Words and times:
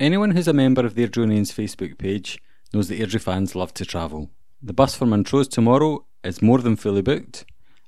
Anyone 0.00 0.32
who's 0.32 0.48
a 0.48 0.52
member 0.52 0.84
of 0.84 0.96
the 0.96 1.06
Airdrieonians 1.06 1.52
Facebook 1.52 1.98
page 1.98 2.42
knows 2.72 2.88
that 2.88 2.98
Airdrie 2.98 3.20
fans 3.20 3.54
love 3.54 3.72
to 3.74 3.84
travel. 3.84 4.28
The 4.60 4.72
bus 4.72 4.96
for 4.96 5.06
Montrose 5.06 5.46
tomorrow 5.46 6.04
is 6.24 6.42
more 6.42 6.58
than 6.58 6.74
fully 6.74 7.00
booked, 7.00 7.44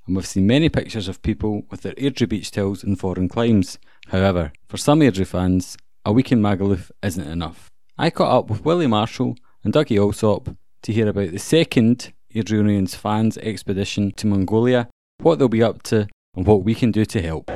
and 0.07 0.15
we've 0.15 0.25
seen 0.25 0.47
many 0.47 0.69
pictures 0.69 1.09
of 1.09 1.21
people 1.23 1.65
with 1.69 1.83
their 1.83 1.95
Airdrie 1.95 2.29
beach 2.29 2.53
towels 2.53 2.85
in 2.85 2.95
foreign 2.95 3.29
climes. 3.29 3.81
However, 4.11 4.53
for 4.69 4.77
some 4.77 5.01
Airdrie 5.01 5.27
fans, 5.27 5.77
a 6.05 6.13
week 6.13 6.31
in 6.31 6.41
Magaluf 6.41 6.93
isn't 7.03 7.27
enough. 7.27 7.73
I 7.99 8.11
caught 8.11 8.39
up 8.39 8.51
with 8.51 8.65
Willie 8.65 8.87
Marshall 8.87 9.37
and 9.65 9.75
Dougie 9.75 10.01
Allsop 10.01 10.57
to 10.83 10.93
hear 10.93 11.09
about 11.09 11.33
the 11.33 11.41
second 11.41 12.13
Airdrieonians 12.33 12.95
fans 12.95 13.37
expedition 13.39 14.13
to 14.13 14.29
Mongolia, 14.29 14.89
what 15.19 15.41
they'll 15.41 15.49
be 15.49 15.61
up 15.61 15.83
to, 15.85 16.07
and 16.37 16.47
what 16.47 16.63
we 16.63 16.77
can 16.77 16.93
do 16.93 17.05
to 17.05 17.21
help. 17.21 17.51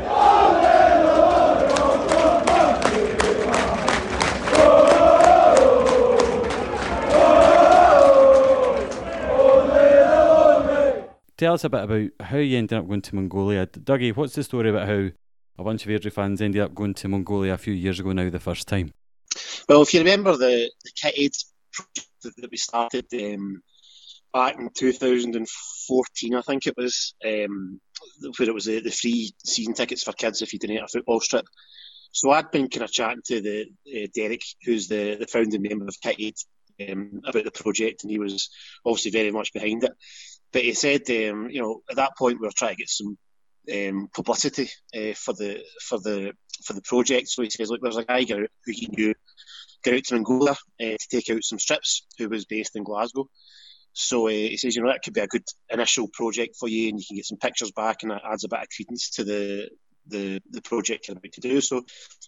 Tell 11.41 11.55
us 11.55 11.65
a 11.65 11.71
bit 11.71 11.85
about 11.85 12.11
how 12.21 12.37
you 12.37 12.59
ended 12.59 12.77
up 12.77 12.87
going 12.87 13.01
to 13.01 13.15
Mongolia. 13.15 13.67
Dougie, 13.67 14.15
what's 14.15 14.35
the 14.35 14.45
story 14.45 14.69
about 14.69 14.87
how 14.87 15.09
a 15.59 15.65
bunch 15.65 15.87
of 15.87 15.91
Airdrie 15.91 16.13
fans 16.13 16.43
ended 16.43 16.61
up 16.61 16.75
going 16.75 16.93
to 16.93 17.09
Mongolia 17.09 17.55
a 17.55 17.57
few 17.57 17.73
years 17.73 17.99
ago 17.99 18.13
now, 18.13 18.29
the 18.29 18.39
first 18.39 18.69
time? 18.69 18.93
Well, 19.67 19.81
if 19.81 19.95
you 19.95 20.01
remember 20.01 20.37
the, 20.37 20.71
the 20.85 20.91
Kit 20.95 21.15
Aid 21.17 21.33
project 21.73 22.37
that 22.43 22.51
we 22.51 22.59
started 22.59 23.07
um, 23.15 23.63
back 24.35 24.59
in 24.59 24.69
2014, 24.77 26.35
I 26.35 26.43
think 26.43 26.67
it 26.67 26.75
was, 26.77 27.15
um, 27.25 27.81
where 28.37 28.51
it 28.51 28.55
was 28.55 28.67
the, 28.67 28.81
the 28.81 28.91
free 28.91 29.33
season 29.43 29.73
tickets 29.73 30.03
for 30.03 30.13
kids 30.13 30.43
if 30.43 30.53
you 30.53 30.59
donate 30.59 30.83
a 30.83 30.89
football 30.89 31.21
strip. 31.21 31.47
So 32.13 32.33
I'd 32.33 32.51
been 32.51 32.69
kind 32.69 32.85
of 32.85 32.93
chatting 32.93 33.23
to 33.29 33.41
the 33.41 33.67
uh, 33.89 34.09
Derek, 34.15 34.43
who's 34.67 34.89
the, 34.89 35.17
the 35.19 35.27
founding 35.27 35.63
member 35.63 35.87
of 35.87 35.97
Kit 36.03 36.17
Aid, 36.19 36.35
um, 36.91 37.23
about 37.25 37.45
the 37.45 37.51
project, 37.51 38.05
and 38.05 38.11
he 38.11 38.19
was 38.19 38.51
obviously 38.85 39.11
very 39.11 39.31
much 39.31 39.55
behind 39.55 39.85
it. 39.85 39.93
But 40.53 40.63
he 40.63 40.75
said, 40.75 41.03
um, 41.11 41.49
you 41.51 41.61
know, 41.61 41.83
at 41.91 41.97
that 41.97 42.17
point 42.17 42.41
we 42.41 42.47
were 42.47 42.53
trying 42.57 42.75
to 42.75 42.83
get 42.83 42.89
some 42.89 43.17
um, 43.73 44.09
publicity 44.15 44.69
uh, 44.95 45.15
for 45.15 45.35
the 45.35 45.63
for 45.83 45.99
the 45.99 46.33
for 46.65 46.73
the 46.73 46.83
project. 46.83 47.29
So 47.29 47.43
he 47.43 47.51
says, 47.51 47.71
look, 47.71 47.81
there's 47.83 47.97
a 47.97 48.05
guy 48.05 48.25
who 48.25 48.47
he 48.67 48.89
knew 48.89 49.15
got 49.85 49.95
out 49.95 50.05
to 50.05 50.15
Angola 50.17 50.53
uh, 50.53 50.57
to 50.79 51.09
take 51.11 51.31
out 51.31 51.45
some 51.45 51.59
strips, 51.59 52.07
who 52.19 52.29
was 52.29 52.45
based 52.45 52.77
in 52.77 52.85
Glasgow. 52.85 53.29
So 53.93 54.27
uh, 54.27 54.31
he 54.31 54.57
says, 54.57 54.77
you 54.77 54.83
know, 54.83 54.89
that 54.89 55.03
could 55.03 55.15
be 55.15 55.21
a 55.21 55.27
good 55.27 55.45
initial 55.71 56.09
project 56.09 56.57
for 56.59 56.69
you, 56.69 56.89
and 56.89 56.99
you 56.99 57.05
can 57.07 57.17
get 57.17 57.27
some 57.27 57.39
pictures 57.39 57.73
back, 57.73 58.03
and 58.03 58.11
that 58.11 58.23
adds 58.25 58.45
a 58.45 58.49
bit 58.49 58.61
of 58.61 58.69
credence 58.75 59.11
to 59.11 59.25
the 59.25 59.69
the 60.07 60.41
the 60.51 60.63
project 60.63 61.09
you're 61.09 61.17
about 61.17 61.33
to 61.33 61.41
do. 61.41 61.61
So 61.61 61.83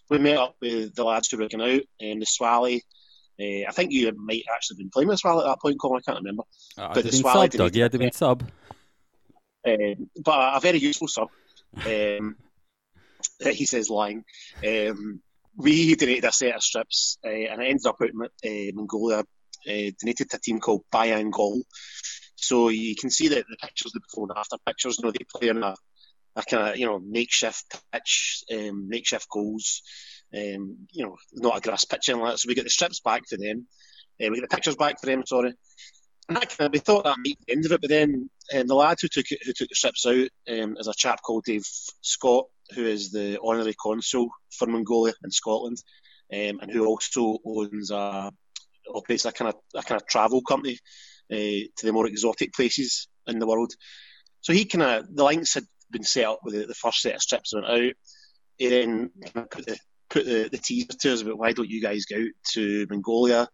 we 0.09 0.17
met 0.17 0.37
up 0.37 0.55
with 0.61 0.95
the 0.95 1.03
lads 1.03 1.29
who 1.29 1.37
were 1.37 1.47
going 1.47 1.75
out, 1.75 1.83
and 1.99 2.21
the 2.21 2.25
Swally. 2.25 2.81
Uh, 3.39 3.67
I 3.67 3.71
think 3.71 3.91
you 3.91 4.11
might 4.15 4.43
actually 4.53 4.75
have 4.75 4.79
been 4.79 4.89
playing 4.89 5.09
with 5.09 5.19
Swally 5.19 5.43
at 5.43 5.47
that 5.47 5.61
point, 5.61 5.79
Colin. 5.79 6.01
I 6.05 6.11
can't 6.11 6.23
remember. 6.23 6.43
Uh, 6.77 6.93
but 6.93 7.03
the 7.03 7.11
Swally, 7.11 7.51
sub, 7.51 7.51
Doug, 7.51 7.75
yeah, 7.75 7.87
they've 7.87 7.99
been 7.99 8.11
sub. 8.11 8.43
Um, 9.65 10.09
but 10.23 10.57
a 10.57 10.59
very 10.59 10.79
useful 10.79 11.07
sub. 11.07 11.29
Um, 11.85 12.35
he 13.39 13.65
says 13.65 13.89
lying. 13.89 14.23
Um, 14.65 15.21
we 15.55 15.95
donated 15.95 16.25
a 16.25 16.31
set 16.31 16.55
of 16.55 16.63
strips, 16.63 17.17
uh, 17.25 17.29
and 17.29 17.61
I 17.61 17.65
ended 17.65 17.85
up 17.85 17.97
out 18.01 18.09
in 18.43 18.69
uh, 18.69 18.71
Mongolia. 18.75 19.23
Uh, 19.65 19.91
donated 19.97 20.29
to 20.29 20.35
a 20.35 20.39
team 20.39 20.59
called 20.59 20.83
Bayan 20.91 21.29
Gol. 21.29 21.61
So 22.35 22.67
you 22.67 22.95
can 22.95 23.09
see 23.09 23.29
that 23.29 23.45
the 23.49 23.55
pictures, 23.55 23.93
the 23.93 24.01
before 24.01 24.27
and 24.29 24.37
after 24.37 24.57
pictures. 24.65 24.99
You 24.99 25.05
know, 25.05 25.11
they 25.11 25.25
play 25.33 25.49
on 25.49 25.63
a, 25.63 25.75
a 26.35 26.43
kind 26.43 26.69
of 26.69 26.77
you 26.77 26.85
know 26.85 26.99
makeshift 26.99 27.81
pitch, 27.91 28.43
um, 28.51 28.89
makeshift 28.89 29.29
goals. 29.29 29.81
Um, 30.35 30.87
you 30.91 31.05
know, 31.05 31.15
not 31.33 31.57
a 31.57 31.61
grass 31.61 31.85
pitch 31.85 32.09
and 32.09 32.21
that. 32.21 32.39
So 32.39 32.47
we 32.47 32.55
get 32.55 32.63
the 32.63 32.69
strips 32.69 32.99
back 32.99 33.23
for 33.29 33.37
them. 33.37 33.67
Uh, 34.21 34.29
we 34.29 34.39
get 34.39 34.49
the 34.49 34.55
pictures 34.55 34.75
back 34.75 34.99
for 34.99 35.05
them. 35.05 35.23
Sorry. 35.25 35.53
And 36.27 36.37
that 36.37 36.49
kind 36.49 36.67
of, 36.67 36.71
we 36.71 36.79
thought 36.79 37.03
that 37.03 37.17
might 37.17 37.23
be 37.23 37.37
the 37.45 37.53
end 37.53 37.65
of 37.65 37.71
it, 37.73 37.81
but 37.81 37.89
then 37.89 38.29
um, 38.55 38.67
the 38.67 38.75
lad 38.75 38.97
who 39.01 39.09
took 39.09 39.29
it, 39.31 39.39
who 39.45 39.51
took 39.53 39.69
the 39.69 39.75
strips 39.75 40.05
out 40.05 40.29
um, 40.49 40.77
is 40.77 40.87
a 40.87 40.93
chap 40.93 41.21
called 41.21 41.43
Dave 41.43 41.65
Scott, 42.01 42.45
who 42.73 42.85
is 42.85 43.11
the 43.11 43.39
honorary 43.43 43.73
consul 43.73 44.29
for 44.57 44.67
Mongolia 44.67 45.13
in 45.23 45.31
Scotland, 45.31 45.77
um, 46.31 46.59
and 46.61 46.71
who 46.71 46.85
also 46.85 47.39
owns 47.45 47.91
a 47.91 48.31
operates 48.93 49.25
a 49.25 49.31
kind 49.31 49.49
of 49.49 49.55
a 49.75 49.83
kind 49.83 50.01
of 50.01 50.07
travel 50.07 50.41
company 50.41 50.77
uh, 51.31 51.35
to 51.77 51.85
the 51.85 51.93
more 51.93 52.07
exotic 52.07 52.53
places 52.53 53.07
in 53.27 53.39
the 53.39 53.47
world. 53.47 53.73
So 54.41 54.53
he 54.53 54.65
kind 54.65 54.83
of 54.83 55.15
the 55.15 55.23
links 55.25 55.53
had 55.53 55.65
been 55.91 56.03
set 56.03 56.25
up 56.25 56.39
with 56.43 56.53
the, 56.53 56.65
the 56.65 56.73
first 56.73 57.01
set 57.01 57.15
of 57.15 57.21
strips 57.21 57.53
went 57.53 57.67
out. 57.67 57.93
He 58.57 58.69
then 58.69 59.11
put 59.33 59.65
the 59.65 59.77
put 60.13 60.25
the, 60.25 60.47
the 60.49 60.59
teaser 60.59 60.93
to 60.99 61.13
us 61.13 61.21
about 61.21 61.39
why 61.39 61.51
don't 61.51 61.69
you 61.69 61.81
guys 61.81 62.05
go 62.05 62.17
out 62.17 62.31
to 62.53 62.85
Mongolia, 62.89 63.47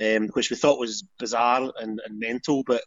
um, 0.00 0.28
which 0.28 0.50
we 0.50 0.56
thought 0.56 0.78
was 0.78 1.04
bizarre 1.18 1.72
and, 1.78 2.00
and 2.04 2.18
mental, 2.18 2.62
but 2.64 2.82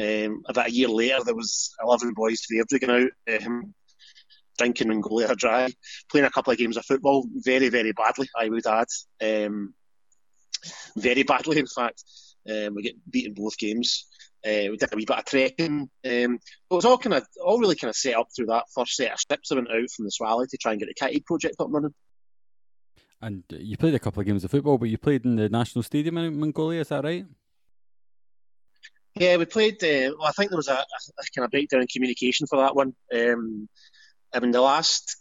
um, 0.00 0.42
about 0.48 0.68
a 0.68 0.72
year 0.72 0.88
later, 0.88 1.22
there 1.24 1.34
was 1.34 1.74
11 1.84 2.14
boys 2.14 2.40
to 2.40 2.46
the 2.50 2.64
Airdrie 2.64 3.10
out, 3.28 3.42
um, 3.46 3.74
drinking 4.56 4.88
Mongolia 4.88 5.34
dry, 5.34 5.68
playing 6.10 6.26
a 6.26 6.30
couple 6.30 6.52
of 6.52 6.58
games 6.58 6.78
of 6.78 6.86
football, 6.86 7.26
very, 7.34 7.68
very 7.68 7.92
badly, 7.92 8.28
I 8.38 8.48
would 8.48 8.66
add. 8.66 8.86
Um, 9.22 9.74
very 10.96 11.22
badly, 11.22 11.58
in 11.58 11.66
fact. 11.66 12.02
Um, 12.48 12.74
we 12.74 12.82
get 12.82 13.10
beaten 13.10 13.34
both 13.34 13.58
games. 13.58 14.06
Uh, 14.44 14.70
we 14.70 14.78
did 14.78 14.92
a 14.92 14.96
wee 14.96 15.04
bit 15.04 15.18
of 15.18 15.24
trekking. 15.26 15.90
Um, 16.04 16.34
it 16.34 16.40
was 16.70 16.86
all 16.86 16.96
kind 16.96 17.14
of, 17.14 17.26
all 17.44 17.58
really 17.58 17.76
kind 17.76 17.90
of 17.90 17.96
set 17.96 18.16
up 18.16 18.28
through 18.34 18.46
that 18.46 18.64
first 18.74 18.96
set 18.96 19.12
of 19.12 19.20
steps 19.20 19.50
that 19.50 19.56
went 19.56 19.68
out 19.70 19.90
from 19.94 20.06
the 20.06 20.10
Swally 20.10 20.46
to 20.46 20.56
try 20.56 20.72
and 20.72 20.80
get 20.80 20.88
the 20.88 20.94
Kit 20.94 21.14
Aid 21.14 21.26
project 21.26 21.56
up 21.58 21.66
and 21.66 21.74
running. 21.74 21.94
And 23.22 23.44
you 23.50 23.76
played 23.76 23.94
a 23.94 23.98
couple 23.98 24.20
of 24.20 24.26
games 24.26 24.44
of 24.44 24.50
football, 24.50 24.78
but 24.78 24.88
you 24.88 24.96
played 24.96 25.24
in 25.24 25.36
the 25.36 25.48
national 25.48 25.82
stadium 25.82 26.16
in 26.18 26.40
Mongolia, 26.40 26.80
is 26.80 26.88
that 26.88 27.04
right? 27.04 27.26
Yeah, 29.14 29.36
we 29.36 29.44
played. 29.44 29.82
Uh, 29.82 30.14
well, 30.18 30.28
I 30.28 30.32
think 30.32 30.50
there 30.50 30.56
was 30.56 30.68
a, 30.68 30.74
a, 30.74 31.24
kind 31.34 31.44
of 31.44 31.50
breakdown 31.50 31.82
in 31.82 31.88
communication 31.88 32.46
for 32.46 32.60
that 32.60 32.76
one. 32.76 32.94
Um, 33.12 33.68
I 34.32 34.40
mean, 34.40 34.52
the 34.52 34.60
last 34.60 35.16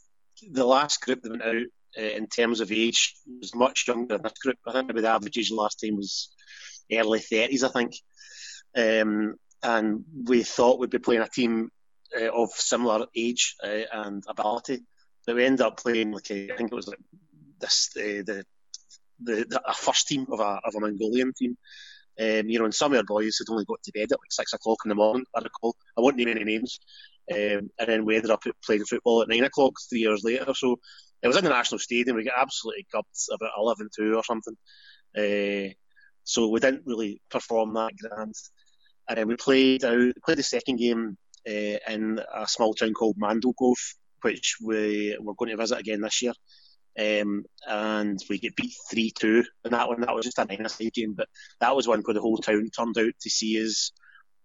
the 0.50 0.66
last 0.66 1.02
group 1.02 1.22
that 1.22 1.32
went 1.32 1.44
out 1.44 1.56
uh, 1.98 2.02
in 2.02 2.28
terms 2.28 2.62
of 2.62 2.72
age 2.72 3.16
was 3.42 3.56
much 3.56 3.88
younger 3.88 4.16
than 4.16 4.24
this 4.24 4.34
group. 4.34 4.58
I 4.66 4.74
think 4.74 4.88
maybe 4.88 5.02
the 5.02 5.10
average 5.10 5.38
age 5.38 5.52
last 5.52 5.82
time 5.84 5.98
was 5.98 6.30
early 6.92 7.20
thirties, 7.20 7.64
I 7.64 7.70
think. 7.70 7.96
Um, 8.78 9.36
and 9.64 10.06
we 10.26 10.44
thought 10.44 10.80
we'd 10.80 10.92
be 10.92 11.00
playing 11.00 11.22
a 11.22 11.28
team 11.28 11.70
uh, 12.18 12.30
of 12.32 12.52
similar 12.52 13.08
age 13.16 13.56
uh, 13.64 13.82
and 13.92 14.24
ability, 14.28 14.84
but 15.26 15.36
we 15.36 15.46
ended 15.46 15.62
up 15.62 15.82
playing 15.82 16.12
like 16.12 16.30
I 16.32 16.56
think 16.56 16.72
it 16.72 16.76
was 16.76 16.88
like 16.88 17.00
this 17.60 17.90
the, 17.96 18.24
the 18.26 18.46
the 19.22 19.62
a 19.66 19.74
first 19.74 20.08
team 20.08 20.26
of 20.32 20.40
a 20.40 20.60
of 20.64 20.76
a 20.76 20.80
Mongolian 20.80 21.34
team. 21.38 21.58
Um, 22.20 22.50
you 22.50 22.60
know, 22.60 22.66
and 22.66 22.74
some 22.76 22.92
of 22.92 22.98
our 22.98 23.04
boys 23.06 23.38
had 23.40 23.50
only 23.52 23.64
got 23.64 23.82
to 23.84 23.94
bed 23.94 24.12
at 24.12 24.20
like 24.20 24.32
six 24.32 24.52
o'clock 24.52 24.80
in 24.84 24.90
the 24.90 24.96
morning. 24.96 25.26
I 25.36 25.42
recall. 25.42 25.76
I 25.98 26.02
won't 26.02 26.18
name 26.18 26.28
any 26.28 26.44
names. 26.44 26.80
Um, 27.32 27.70
and 27.80 27.88
then 27.88 28.06
we 28.06 28.16
ended 28.16 28.32
up 28.32 28.44
playing 28.66 28.84
football 28.86 29.22
at 29.22 29.30
nine 29.30 29.44
o'clock 29.44 29.74
three 29.90 30.00
years 30.00 30.24
later. 30.24 30.54
So 30.54 30.80
it 31.22 31.28
was 31.28 31.38
in 31.38 31.44
the 31.44 31.50
national 31.50 31.80
stadium. 31.80 32.18
We 32.18 32.26
got 32.26 32.42
absolutely 32.42 32.88
gubbed 32.92 33.08
about 33.32 33.52
11-2 33.58 34.16
or 34.16 34.24
something. 34.24 34.56
Uh, 35.18 35.74
so 36.24 36.50
we 36.50 36.60
didn't 36.60 36.84
really 36.86 37.22
perform 37.30 37.74
that 37.74 37.92
grand. 37.98 38.34
And 39.08 39.18
then 39.18 39.28
we 39.28 39.36
played 39.36 39.84
out, 39.84 40.14
played 40.26 40.38
the 40.38 40.44
second 40.44 40.78
game 40.78 41.18
uh, 41.48 41.78
in 41.88 42.20
a 42.34 42.48
small 42.48 42.74
town 42.74 42.94
called 42.94 43.18
Mandalgov, 43.18 43.76
which 44.22 44.58
we 44.64 45.18
were 45.20 45.34
going 45.36 45.52
to 45.52 45.58
visit 45.58 45.80
again 45.80 46.02
this 46.02 46.22
year. 46.22 46.34
Um, 47.00 47.46
and 47.66 48.20
we 48.30 48.40
get 48.40 48.56
beat 48.56 48.74
3 48.92 49.12
2 49.18 49.44
in 49.66 49.72
that 49.72 49.88
one. 49.88 50.02
That 50.02 50.14
was 50.14 50.26
just 50.26 50.38
a 50.38 50.46
nine 50.46 50.68
side 50.68 50.94
game, 50.94 51.14
but 51.14 51.30
that 51.62 51.76
was 51.76 51.88
one 51.88 52.02
where 52.02 52.14
the 52.14 52.22
whole 52.22 52.38
town 52.38 52.70
turned 52.76 52.98
out 52.98 53.14
to 53.22 53.30
see 53.30 53.64
us. 53.64 53.92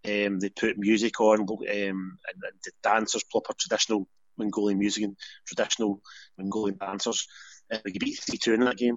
Um, 0.07 0.39
they 0.39 0.51
put 0.51 0.79
music 0.79 1.19
on, 1.21 1.41
um, 1.41 1.49
and, 1.69 2.19
the 2.63 2.73
dancers, 2.83 3.25
proper 3.25 3.55
traditional 3.59 4.07
Mongolian 4.37 4.79
music 4.79 5.05
and 5.05 5.17
traditional 5.47 6.01
Mongolian 6.39 6.79
dancers. 6.79 7.27
Uh, 7.73 7.79
we 7.85 7.93
beat 7.99 8.21
3 8.21 8.39
2 8.39 8.55
in 8.55 8.61
that 8.61 8.77
game. 8.77 8.97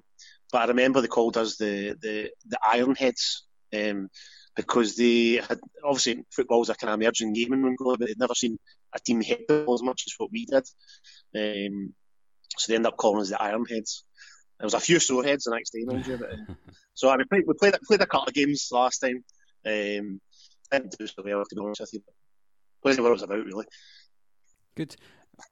But 0.52 0.62
I 0.62 0.66
remember 0.66 1.00
they 1.00 1.08
called 1.08 1.36
us 1.36 1.56
the, 1.56 1.96
the, 2.00 2.30
the 2.46 2.58
Ironheads 2.64 3.42
um, 3.74 4.08
because 4.54 4.96
they 4.96 5.36
had 5.36 5.58
obviously 5.84 6.24
football's 6.30 6.68
a 6.68 6.74
kind 6.74 6.92
of 6.92 7.00
emerging 7.00 7.32
game 7.32 7.52
in 7.52 7.62
Mongolia, 7.62 7.98
but 7.98 8.08
they'd 8.08 8.18
never 8.18 8.34
seen 8.34 8.58
a 8.94 9.00
team 9.00 9.20
hit 9.20 9.48
the 9.48 9.64
ball 9.64 9.74
as 9.74 9.82
much 9.82 10.04
as 10.06 10.14
what 10.16 10.30
we 10.30 10.46
did. 10.46 10.64
Um, 11.34 11.94
so 12.58 12.70
they 12.70 12.76
ended 12.76 12.92
up 12.92 12.96
calling 12.96 13.20
us 13.20 13.30
the 13.30 13.36
Ironheads. 13.36 14.02
There 14.58 14.66
was 14.66 14.74
a 14.74 14.80
few 14.80 14.96
soreheads 14.96 15.44
the 15.44 15.52
next 15.52 15.70
day, 15.70 15.84
mind 15.84 16.06
you. 16.06 16.18
But, 16.18 16.32
uh, 16.32 16.54
so 16.94 17.10
I 17.10 17.16
mean, 17.16 17.26
we 17.30 17.54
played, 17.54 17.74
played 17.86 18.00
a 18.00 18.06
couple 18.06 18.28
of 18.28 18.34
games 18.34 18.68
last 18.72 18.98
time. 18.98 19.24
Um, 19.64 20.20
didn't 20.70 20.96
do 20.98 21.06
so 21.06 21.22
well, 21.24 21.44
to 21.44 21.54
be 21.54 21.60
honest 21.60 21.80
with 21.80 21.94
you. 21.94 22.00
Wasn't 22.84 23.02
what 23.02 23.10
it 23.10 23.12
was 23.12 23.22
about, 23.22 23.44
really. 23.44 23.66
Good. 24.74 24.96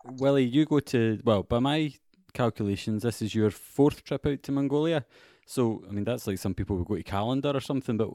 Willie, 0.05 0.45
you 0.45 0.65
go 0.65 0.81
to, 0.81 1.21
well, 1.25 1.43
by 1.43 1.59
my 1.59 1.93
calculations, 2.35 3.03
this 3.03 3.23
is 3.23 3.35
your 3.35 3.51
fourth 3.51 4.05
trip 4.05 4.27
out 4.27 4.43
to 4.43 4.53
Mongolia. 4.53 5.05
So, 5.47 5.85
I 5.89 5.93
mean, 5.93 6.05
that's 6.05 6.27
like 6.27 6.39
some 6.39 6.55
people 6.55 6.77
would 6.77 6.89
go 6.89 6.97
to 6.97 7.03
calendar 7.03 7.51
or 7.51 7.61
something, 7.61 7.97
but 7.97 8.11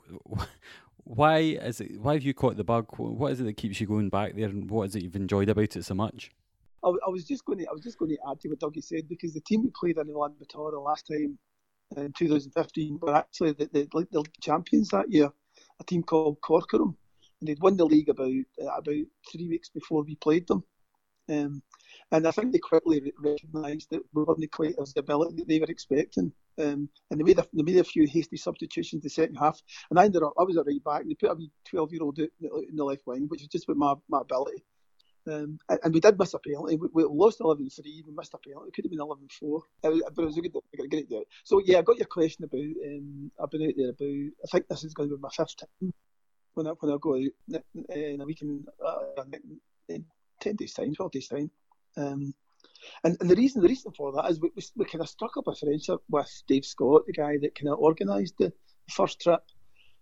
why 1.03 1.39
is 1.39 1.81
it, 1.81 1.99
why 1.99 2.13
have 2.13 2.23
you 2.23 2.33
caught 2.33 2.57
the 2.57 2.63
bug? 2.63 2.87
What 2.97 3.31
is 3.31 3.39
it 3.39 3.45
that 3.45 3.57
keeps 3.57 3.79
you 3.79 3.87
going 3.87 4.09
back 4.09 4.35
there 4.35 4.49
and 4.49 4.69
what 4.69 4.83
is 4.83 4.95
it 4.95 5.03
you've 5.03 5.15
enjoyed 5.15 5.49
about 5.49 5.75
it 5.75 5.85
so 5.85 5.95
much? 5.95 6.31
I, 6.83 6.89
I 6.89 7.09
was 7.09 7.25
just 7.25 7.45
going 7.45 7.59
to 7.59 7.67
I 7.67 7.73
was 7.73 7.83
just 7.83 7.97
going 7.97 8.11
to 8.11 8.17
add 8.29 8.39
to 8.41 8.49
what 8.49 8.59
Dougie 8.59 8.83
said 8.83 9.07
because 9.07 9.33
the 9.33 9.41
team 9.41 9.63
we 9.63 9.71
played 9.71 9.97
in 9.97 10.07
Ulaanbaatar 10.07 10.71
the 10.71 10.79
last 10.79 11.07
time 11.07 11.37
in 11.97 12.13
2015 12.13 12.99
were 13.01 13.15
actually 13.15 13.51
the, 13.53 13.69
the, 13.73 14.07
the 14.11 14.23
champions 14.41 14.89
that 14.89 15.11
year, 15.11 15.29
a 15.79 15.83
team 15.83 16.03
called 16.03 16.39
Corcoran, 16.41 16.95
and 17.39 17.47
they'd 17.47 17.61
won 17.61 17.77
the 17.77 17.85
league 17.85 18.09
about 18.09 18.31
uh, 18.61 18.65
about 18.65 19.05
three 19.31 19.49
weeks 19.49 19.69
before 19.69 20.03
we 20.03 20.15
played 20.15 20.47
them. 20.47 20.63
Um, 21.29 21.61
and 22.11 22.27
I 22.27 22.31
think 22.31 22.51
they 22.51 22.59
quickly 22.59 23.13
recognised 23.19 23.89
that 23.91 24.01
we 24.13 24.23
weren't 24.23 24.51
quite 24.51 24.75
as 24.81 24.93
the 24.93 25.01
ability 25.01 25.35
that 25.37 25.47
they 25.47 25.59
were 25.59 25.65
expecting. 25.69 26.31
Um, 26.59 26.89
and 27.09 27.19
they 27.19 27.23
made, 27.23 27.39
a, 27.39 27.45
they 27.53 27.63
made 27.63 27.77
a 27.77 27.83
few 27.83 28.05
hasty 28.07 28.37
substitutions 28.37 29.01
in 29.01 29.03
the 29.03 29.09
second 29.09 29.35
half. 29.35 29.61
And 29.89 29.99
I 29.99 30.05
ended 30.05 30.23
up, 30.23 30.33
I 30.37 30.43
was 30.43 30.57
a 30.57 30.63
right 30.63 30.83
back, 30.83 31.01
and 31.01 31.11
they 31.11 31.15
put 31.15 31.31
a 31.31 31.37
12 31.69 31.93
year 31.93 32.03
old 32.03 32.19
in 32.19 32.29
the 32.75 32.83
left 32.83 33.03
wing, 33.05 33.27
which 33.29 33.41
was 33.41 33.47
just 33.47 33.67
with 33.67 33.77
my, 33.77 33.93
my 34.09 34.21
ability. 34.21 34.63
Um, 35.27 35.59
and, 35.69 35.93
we 35.93 35.99
did 35.99 36.17
miss 36.17 36.33
a 36.33 36.39
penalty. 36.39 36.77
We, 36.77 36.87
we 36.93 37.03
lost 37.03 37.41
11 37.41 37.69
3, 37.69 38.03
we 38.07 38.13
missed 38.15 38.33
a 38.33 38.37
penalty. 38.37 38.69
It 38.69 38.73
could 38.73 38.85
have 38.85 38.91
been 38.91 39.01
11 39.01 39.27
4. 39.39 39.61
But 39.83 39.93
it 39.93 40.17
was 40.17 40.37
a 40.37 40.41
good, 40.41 40.55
a 40.55 40.77
good 40.77 41.03
idea. 41.03 41.21
So, 41.43 41.61
yeah, 41.63 41.79
I 41.79 41.81
got 41.83 41.97
your 41.97 42.07
question 42.07 42.45
about, 42.45 42.59
um, 42.59 43.31
I've 43.41 43.51
been 43.51 43.63
out 43.63 43.73
there 43.77 43.89
about, 43.89 44.31
I 44.43 44.47
think 44.51 44.67
this 44.67 44.83
is 44.83 44.93
going 44.93 45.09
to 45.09 45.15
be 45.17 45.21
my 45.21 45.29
fifth 45.29 45.57
time 45.57 45.93
when 46.53 46.67
I, 46.67 46.71
when 46.71 46.91
I 46.91 46.97
go 46.99 47.15
out 47.15 47.63
in 47.95 48.21
a 48.21 48.25
week 48.25 48.41
in, 48.41 48.65
uh, 48.85 49.23
in 49.89 50.05
10 50.39 50.55
days' 50.55 50.73
time, 50.73 50.93
12 50.93 51.11
days' 51.11 51.27
time. 51.27 51.51
Um, 51.97 52.33
and, 53.03 53.17
and 53.19 53.29
the 53.29 53.35
reason 53.35 53.61
the 53.61 53.67
reason 53.67 53.91
for 53.91 54.11
that 54.13 54.29
is 54.29 54.39
we, 54.39 54.51
we, 54.55 54.63
we 54.75 54.85
kind 54.85 55.01
of 55.01 55.09
struck 55.09 55.37
up 55.37 55.47
a 55.47 55.55
friendship 55.55 55.99
with 56.09 56.43
Dave 56.47 56.65
Scott, 56.65 57.03
the 57.05 57.13
guy 57.13 57.37
that 57.41 57.55
kind 57.55 57.69
of 57.69 57.79
organised 57.79 58.37
the 58.37 58.51
first 58.89 59.19
trip. 59.21 59.41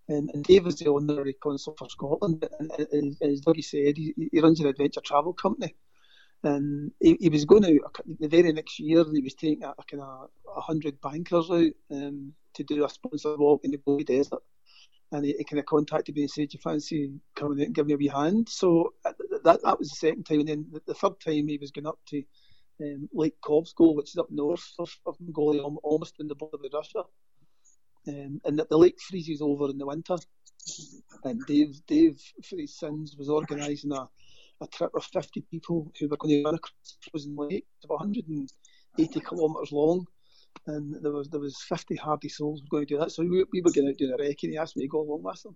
And, 0.09 0.29
and 0.33 0.43
Dave 0.43 0.67
is 0.67 0.75
the 0.77 0.91
honorary 0.91 1.33
consul 1.33 1.75
for 1.77 1.89
Scotland. 1.89 2.47
And, 2.59 2.71
and, 2.77 2.87
and 2.91 3.31
as 3.31 3.41
Dougie 3.41 3.63
said, 3.63 3.95
he, 3.95 4.13
he, 4.31 4.41
runs 4.41 4.59
an 4.59 4.67
adventure 4.67 5.01
travel 5.01 5.33
company. 5.33 5.75
And 6.43 6.91
he, 6.99 7.17
he 7.19 7.29
was 7.29 7.45
going 7.45 7.65
out 7.65 7.95
the 8.19 8.27
very 8.27 8.51
next 8.51 8.79
year, 8.79 9.05
he 9.13 9.21
was 9.21 9.35
taking 9.35 9.63
a, 9.63 9.69
a 9.69 9.83
kind 9.89 10.01
of 10.01 10.29
100 10.43 10.99
bankers 10.99 11.49
out 11.51 11.71
um, 11.91 12.33
to 12.55 12.63
do 12.63 12.83
a 12.83 12.89
sponsored 12.89 13.39
walk 13.39 13.61
in 13.63 13.71
the 13.71 13.77
Gobi 13.77 14.03
Desert 14.03 14.41
and 15.11 15.25
he, 15.25 15.35
he 15.37 15.43
kind 15.43 15.59
of 15.59 15.65
contacted 15.65 16.15
me 16.15 16.21
and 16.21 16.31
said, 16.31 16.49
"Do 16.49 16.57
you 16.57 16.61
fancy 16.61 17.11
coming 17.35 17.61
out 17.61 17.67
and 17.67 17.75
giving 17.75 17.87
me 17.87 17.93
a 17.93 17.97
wee 17.97 18.07
hand?" 18.07 18.47
So 18.49 18.93
uh, 19.05 19.13
that 19.43 19.61
that 19.63 19.79
was 19.79 19.89
the 19.89 19.95
second 19.95 20.25
time, 20.25 20.39
and 20.39 20.47
then 20.47 20.65
the, 20.71 20.81
the 20.87 20.93
third 20.93 21.19
time 21.19 21.47
he 21.47 21.57
was 21.59 21.71
going 21.71 21.87
up 21.87 21.99
to 22.09 22.23
um, 22.81 23.09
Lake 23.13 23.35
Khövsgöl, 23.41 23.95
which 23.95 24.11
is 24.11 24.17
up 24.17 24.29
north 24.29 24.65
of, 24.77 24.89
of 25.05 25.15
Mongolia, 25.19 25.63
almost 25.63 26.15
in 26.19 26.27
the 26.27 26.35
border 26.35 26.57
with 26.61 26.73
Russia. 26.73 27.03
Um, 28.07 28.41
and 28.45 28.57
that 28.59 28.69
the 28.69 28.77
lake 28.77 28.99
freezes 28.99 29.41
over 29.41 29.69
in 29.69 29.77
the 29.77 29.85
winter. 29.85 30.17
And 31.23 31.45
Dave, 31.45 31.75
Dave 31.87 32.19
for 32.47 32.57
his 32.57 32.77
sins, 32.77 33.15
was 33.17 33.29
organising 33.29 33.91
a, 33.91 34.07
a 34.61 34.67
trip 34.67 34.91
of 34.95 35.03
50 35.03 35.41
people 35.51 35.91
who 35.99 36.07
were 36.07 36.17
going 36.17 36.35
to 36.35 36.43
run 36.43 36.55
across 36.55 36.73
the 36.83 37.09
frozen 37.11 37.35
lake, 37.35 37.67
of 37.83 37.89
180 37.89 39.19
kilometres 39.19 39.71
long 39.71 40.05
and 40.67 40.95
there 41.01 41.11
was 41.11 41.29
there 41.29 41.39
was 41.39 41.61
50 41.61 41.95
hardy 41.95 42.29
souls 42.29 42.61
were 42.61 42.77
going 42.77 42.87
to 42.87 42.93
do 42.93 42.99
that. 42.99 43.11
So 43.11 43.23
we, 43.23 43.45
we 43.51 43.61
were 43.61 43.71
going 43.71 43.89
out 43.89 43.97
doing 43.97 44.13
a 44.13 44.17
wreck, 44.17 44.37
and 44.43 44.51
he 44.51 44.57
asked 44.57 44.77
me 44.77 44.83
to 44.83 44.89
go 44.89 45.01
along 45.01 45.23
with 45.23 45.41
them. 45.43 45.55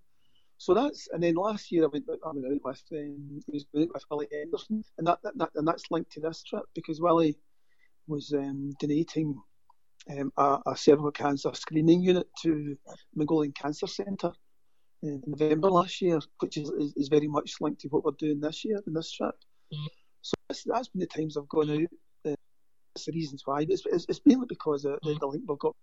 So 0.57 0.73
that's 0.73 1.07
and 1.11 1.21
then 1.21 1.35
last 1.35 1.71
year 1.71 1.83
I 1.83 1.87
went 1.87 2.05
I 2.09 2.29
went 2.33 2.45
out 2.45 2.61
with 2.63 2.83
um, 2.93 3.39
was 3.47 3.65
with 3.73 3.89
Willie 4.09 4.27
Henderson, 4.31 4.83
and 4.97 5.07
that, 5.07 5.19
that, 5.23 5.37
that, 5.37 5.49
and 5.55 5.67
that's 5.67 5.91
linked 5.91 6.11
to 6.13 6.21
this 6.21 6.43
trip 6.43 6.63
because 6.73 7.01
Willie 7.01 7.37
was 8.07 8.33
um, 8.33 8.73
donating 8.79 9.35
um, 10.09 10.31
a, 10.38 10.59
a, 10.67 10.77
cervical 10.77 11.11
cancer 11.11 11.51
screening 11.53 12.01
unit 12.01 12.27
to 12.41 12.75
Mongolian 13.15 13.53
Cancer 13.53 13.88
Centre 13.88 14.31
in 15.01 15.21
November 15.25 15.69
last 15.69 16.01
year, 16.01 16.19
which 16.39 16.57
is, 16.57 16.69
is, 16.71 16.94
is, 16.95 17.07
very 17.07 17.27
much 17.27 17.55
linked 17.61 17.81
to 17.81 17.88
what 17.89 18.03
we're 18.03 18.11
doing 18.19 18.39
this 18.39 18.65
year 18.65 18.81
in 18.85 18.94
this 18.94 19.11
trip. 19.11 19.35
Mm-hmm. 19.73 19.85
So 20.21 20.33
that's, 20.47 20.63
that's 20.63 20.88
been 20.89 21.01
the 21.01 21.07
times 21.07 21.38
I've 21.38 21.47
gone 21.47 21.69
out 21.69 21.89
the 23.05 23.11
reasons 23.11 23.44
why. 23.45 23.65
But 23.65 23.73
it's, 23.73 23.83
it's, 23.85 24.05
it's 24.09 24.21
mainly 24.25 24.45
because 24.47 24.85
of 24.85 25.00
the, 25.03 25.17
the 25.19 25.27
link 25.27 25.44
we've 25.47 25.59
got. 25.59 25.75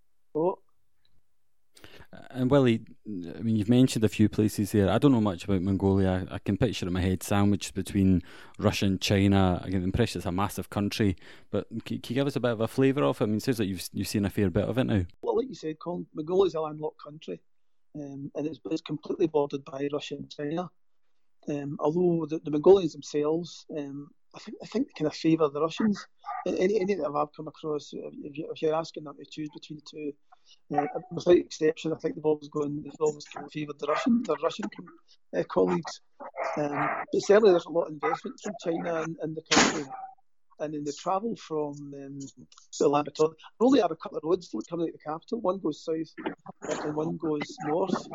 And 2.30 2.50
Willie, 2.50 2.82
I 3.06 3.42
mean, 3.42 3.56
you've 3.56 3.68
mentioned 3.68 4.04
a 4.04 4.08
few 4.08 4.28
places 4.28 4.72
here. 4.72 4.88
I 4.88 4.98
don't 4.98 5.12
know 5.12 5.20
much 5.20 5.44
about 5.44 5.62
Mongolia. 5.62 6.26
I 6.30 6.38
can 6.38 6.56
picture 6.56 6.86
in 6.86 6.92
my 6.92 7.00
head 7.00 7.22
sandwiched 7.22 7.74
between 7.74 8.22
Russia 8.58 8.86
and 8.86 9.00
China. 9.00 9.60
I 9.64 9.70
get 9.70 9.78
the 9.78 9.84
impression 9.84 10.18
it's 10.18 10.26
a 10.26 10.32
massive 10.32 10.70
country. 10.70 11.16
But 11.50 11.68
can, 11.84 11.96
you 11.96 12.14
give 12.14 12.26
us 12.26 12.36
a 12.36 12.40
bit 12.40 12.52
of 12.52 12.60
a 12.60 12.68
flavour 12.68 13.04
of 13.04 13.20
it? 13.20 13.24
I 13.24 13.26
mean, 13.26 13.36
it 13.36 13.42
seems 13.42 13.58
like 13.58 13.68
you've 13.68 13.88
you've 13.92 14.08
seen 14.08 14.24
a 14.24 14.30
fair 14.30 14.50
bit 14.50 14.68
of 14.68 14.78
it 14.78 14.84
now. 14.84 15.02
Well, 15.22 15.36
like 15.36 15.48
you 15.48 15.54
said, 15.54 15.78
Colin, 15.78 16.06
Mongolia 16.14 16.48
is 16.48 16.54
a 16.54 16.60
landlocked 16.60 17.02
country, 17.02 17.40
um, 17.94 18.30
and 18.34 18.46
it's, 18.46 18.60
it's 18.70 18.82
completely 18.82 19.26
bordered 19.26 19.64
by 19.64 19.88
Russia 19.92 20.16
and 20.16 20.30
China. 20.30 20.70
Um, 21.48 21.76
although 21.80 22.26
the, 22.26 22.38
the 22.40 22.50
Mongolians 22.50 22.92
themselves 22.92 23.64
um, 23.76 24.10
I 24.34 24.38
think 24.38 24.56
I 24.62 24.66
think 24.66 24.86
they 24.86 24.92
kind 24.98 25.06
of 25.06 25.14
favour 25.14 25.48
the 25.48 25.60
Russians. 25.60 26.06
Any, 26.46 26.80
any 26.80 26.94
that 26.94 27.06
I've 27.06 27.32
come 27.34 27.48
across, 27.48 27.90
if, 27.92 28.62
you, 28.62 28.70
are 28.70 28.74
asking 28.74 29.04
them 29.04 29.16
to 29.16 29.24
choose 29.24 29.50
between 29.52 29.78
the 29.78 29.84
two, 29.90 30.12
uh, 30.76 30.86
without 31.10 31.36
exception, 31.36 31.92
I 31.92 31.96
think 31.96 32.14
the 32.14 32.20
ball 32.20 32.32
always 32.34 32.48
going, 32.48 32.82
they've 32.82 32.92
always 33.00 33.24
kind 33.24 33.46
of 33.46 33.52
favoured 33.52 33.78
the 33.78 33.86
Russian, 33.86 34.22
their 34.22 34.36
Russian 34.42 34.66
uh, 35.36 35.42
colleagues. 35.44 36.00
Um, 36.56 36.88
but 37.12 37.22
certainly, 37.22 37.50
there's 37.50 37.66
a 37.66 37.70
lot 37.70 37.86
of 37.86 37.92
investment 37.92 38.40
from 38.42 38.54
China 38.64 39.02
in, 39.02 39.16
in 39.22 39.34
the 39.34 39.42
country. 39.50 39.84
And 40.60 40.74
in 40.74 40.84
the 40.84 40.92
travel 40.92 41.34
from 41.36 41.74
um, 41.94 42.18
Ulaanbaatar, 42.82 43.16
there 43.16 43.66
only 43.66 43.80
are 43.80 43.90
a 43.90 43.96
couple 43.96 44.18
of 44.18 44.24
roads 44.24 44.54
coming 44.68 44.84
out 44.84 44.88
of 44.88 44.92
the 44.92 44.98
capital. 44.98 45.40
One 45.40 45.58
goes 45.58 45.82
south, 45.82 46.12
and 46.84 46.94
one 46.94 47.16
goes 47.16 47.56
north. 47.64 48.06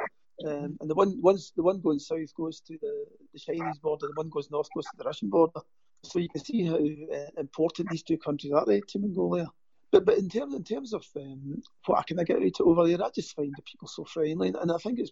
Um, 0.45 0.77
and 0.79 0.89
the 0.89 0.93
one 0.93 1.19
one's, 1.21 1.53
the 1.55 1.63
one 1.63 1.81
going 1.81 1.97
south 1.97 2.35
goes 2.35 2.59
to 2.61 2.77
the, 2.79 3.05
the 3.33 3.39
Chinese 3.39 3.79
border, 3.79 4.07
the 4.07 4.13
one 4.21 4.29
goes 4.29 4.51
north 4.51 4.67
goes 4.75 4.85
to 4.85 4.97
the 4.97 5.05
Russian 5.05 5.29
border. 5.29 5.61
So 6.03 6.19
you 6.19 6.29
can 6.29 6.43
see 6.43 6.65
how 6.65 6.75
uh, 6.75 7.29
important 7.39 7.89
these 7.89 8.03
two 8.03 8.17
countries 8.17 8.53
are 8.53 8.65
to 8.65 8.99
Mongolia. 8.99 9.47
But 9.91 10.05
but 10.05 10.17
in 10.17 10.29
terms 10.29 10.53
in 10.53 10.63
terms 10.63 10.93
of 10.93 11.05
um, 11.15 11.61
what 11.85 12.05
can 12.07 12.19
I 12.19 12.23
get 12.23 12.39
right 12.39 12.61
over 12.61 12.87
there, 12.87 13.03
I 13.03 13.09
just 13.13 13.35
find 13.35 13.53
the 13.55 13.61
people 13.61 13.87
so 13.87 14.03
friendly, 14.03 14.53
and 14.59 14.71
I 14.71 14.77
think 14.77 14.99
it's 14.99 15.11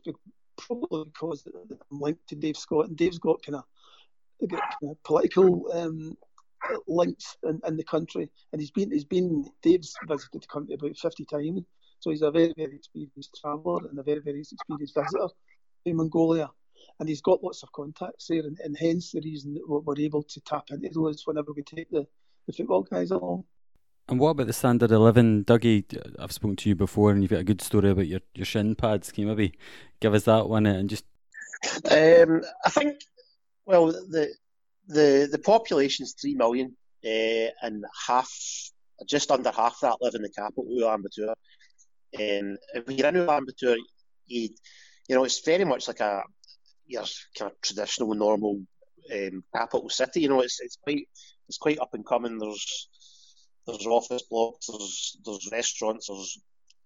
probably 0.57 1.05
because 1.05 1.47
I'm 1.91 1.99
linked 1.99 2.27
to 2.29 2.35
Dave 2.35 2.57
Scott, 2.57 2.87
and 2.87 2.97
Dave's 2.97 3.19
got 3.19 3.43
kind 3.45 3.55
of, 3.55 3.63
kind 4.49 4.61
of 4.91 5.03
political 5.03 5.71
um, 5.73 6.17
links 6.87 7.37
in, 7.43 7.61
in 7.67 7.77
the 7.77 7.83
country, 7.83 8.29
and 8.51 8.61
he's 8.61 8.71
been 8.71 8.91
he's 8.91 9.05
been 9.05 9.45
Dave's 9.61 9.93
visited 10.07 10.41
the 10.41 10.47
country 10.47 10.75
about 10.75 10.97
fifty 10.97 11.25
times, 11.25 11.61
so 11.99 12.09
he's 12.09 12.21
a 12.21 12.31
very 12.31 12.53
very 12.57 12.75
experienced 12.75 13.37
traveller 13.39 13.87
and 13.89 13.99
a 13.99 14.03
very 14.03 14.19
very 14.19 14.41
experienced 14.41 14.95
visitor 14.95 15.27
in 15.85 15.95
Mongolia. 15.95 16.49
And 16.99 17.07
he's 17.07 17.21
got 17.21 17.43
lots 17.43 17.63
of 17.63 17.71
contacts 17.71 18.27
there, 18.27 18.41
and, 18.41 18.57
and 18.61 18.75
hence 18.77 19.11
the 19.11 19.21
reason 19.21 19.53
that 19.53 19.63
we're 19.67 19.99
able 19.99 20.23
to 20.23 20.41
tap 20.41 20.65
into 20.69 20.89
those 20.89 21.25
whenever 21.25 21.53
we 21.53 21.63
take 21.63 21.89
the, 21.89 22.05
the 22.45 22.51
football 22.51 22.81
guys 22.81 23.11
along. 23.11 23.45
And 24.09 24.19
what 24.19 24.31
about 24.31 24.47
the 24.47 24.53
standard 24.53 24.91
11? 24.91 25.45
Dougie, 25.45 25.85
I've 26.19 26.31
spoken 26.31 26.57
to 26.57 26.69
you 26.69 26.75
before 26.75 27.11
and 27.11 27.21
you've 27.21 27.31
got 27.31 27.39
a 27.39 27.45
good 27.45 27.61
story 27.61 27.89
about 27.89 28.07
your, 28.07 28.19
your 28.35 28.45
shin 28.45 28.75
pads. 28.75 29.11
Can 29.11 29.21
you 29.21 29.27
maybe 29.27 29.53
give 30.01 30.13
us 30.13 30.23
that 30.23 30.49
one 30.49 30.65
and 30.65 30.89
just. 30.89 31.05
Um, 31.89 32.41
I 32.65 32.69
think, 32.69 32.99
well, 33.65 33.87
the 33.87 34.33
the 34.87 35.29
the 35.31 35.39
population's 35.39 36.15
3 36.19 36.35
million 36.35 36.75
uh, 37.05 37.49
and 37.61 37.85
half, 38.05 38.29
just 39.07 39.31
under 39.31 39.51
half 39.51 39.79
that 39.81 39.97
live 40.01 40.15
in 40.15 40.21
the 40.21 40.29
capital, 40.29 40.65
Ulaanbaatar. 40.65 41.29
Um, 42.19 42.57
when 42.83 42.97
you're 42.97 43.07
in 43.07 43.15
Ulaanbaatar, 43.15 43.77
you, 44.27 44.49
you 45.07 45.15
know, 45.15 45.23
it's 45.23 45.39
very 45.39 45.63
much 45.63 45.87
like 45.87 46.01
a, 46.01 46.23
your 46.85 47.05
kind 47.37 47.51
of 47.51 47.61
traditional, 47.61 48.13
normal 48.13 48.61
um, 49.13 49.43
capital 49.55 49.89
city. 49.89 50.21
You 50.21 50.29
know, 50.29 50.41
it's 50.41 50.59
it's 50.59 50.77
quite 50.83 51.07
it's 51.47 51.57
quite 51.57 51.79
up 51.79 51.93
and 51.93 52.05
coming. 52.05 52.37
There's 52.37 52.89
there's 53.65 53.85
office 53.85 54.23
blocks, 54.29 54.67
there's 54.67 55.17
there's 55.25 55.49
restaurants, 55.51 56.07
there's 56.07 56.39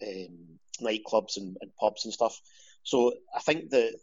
um, 0.04 0.60
nightclubs 0.82 1.38
and, 1.38 1.58
and 1.62 1.72
pubs 1.80 2.06
and 2.06 2.14
stuff. 2.14 2.40
So 2.84 3.14
I 3.36 3.40
think 3.40 3.70
that 3.72 3.94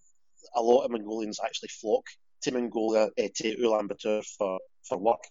a 0.54 0.62
lot 0.62 0.85
of 0.85 0.90
Mongolians 0.90 1.40
actually 1.45 1.71
flock 1.81 2.04
to 2.43 2.52
Mongolia, 2.52 3.09
uh, 3.19 3.28
to 3.37 3.57
Ulaanbaatar 3.57 4.25
for, 4.37 4.59
for 4.88 4.99
work. 4.99 5.25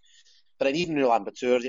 But 0.60 0.68
in 0.68 0.76
even 0.76 0.96
Ulaanbaatar, 0.96 1.64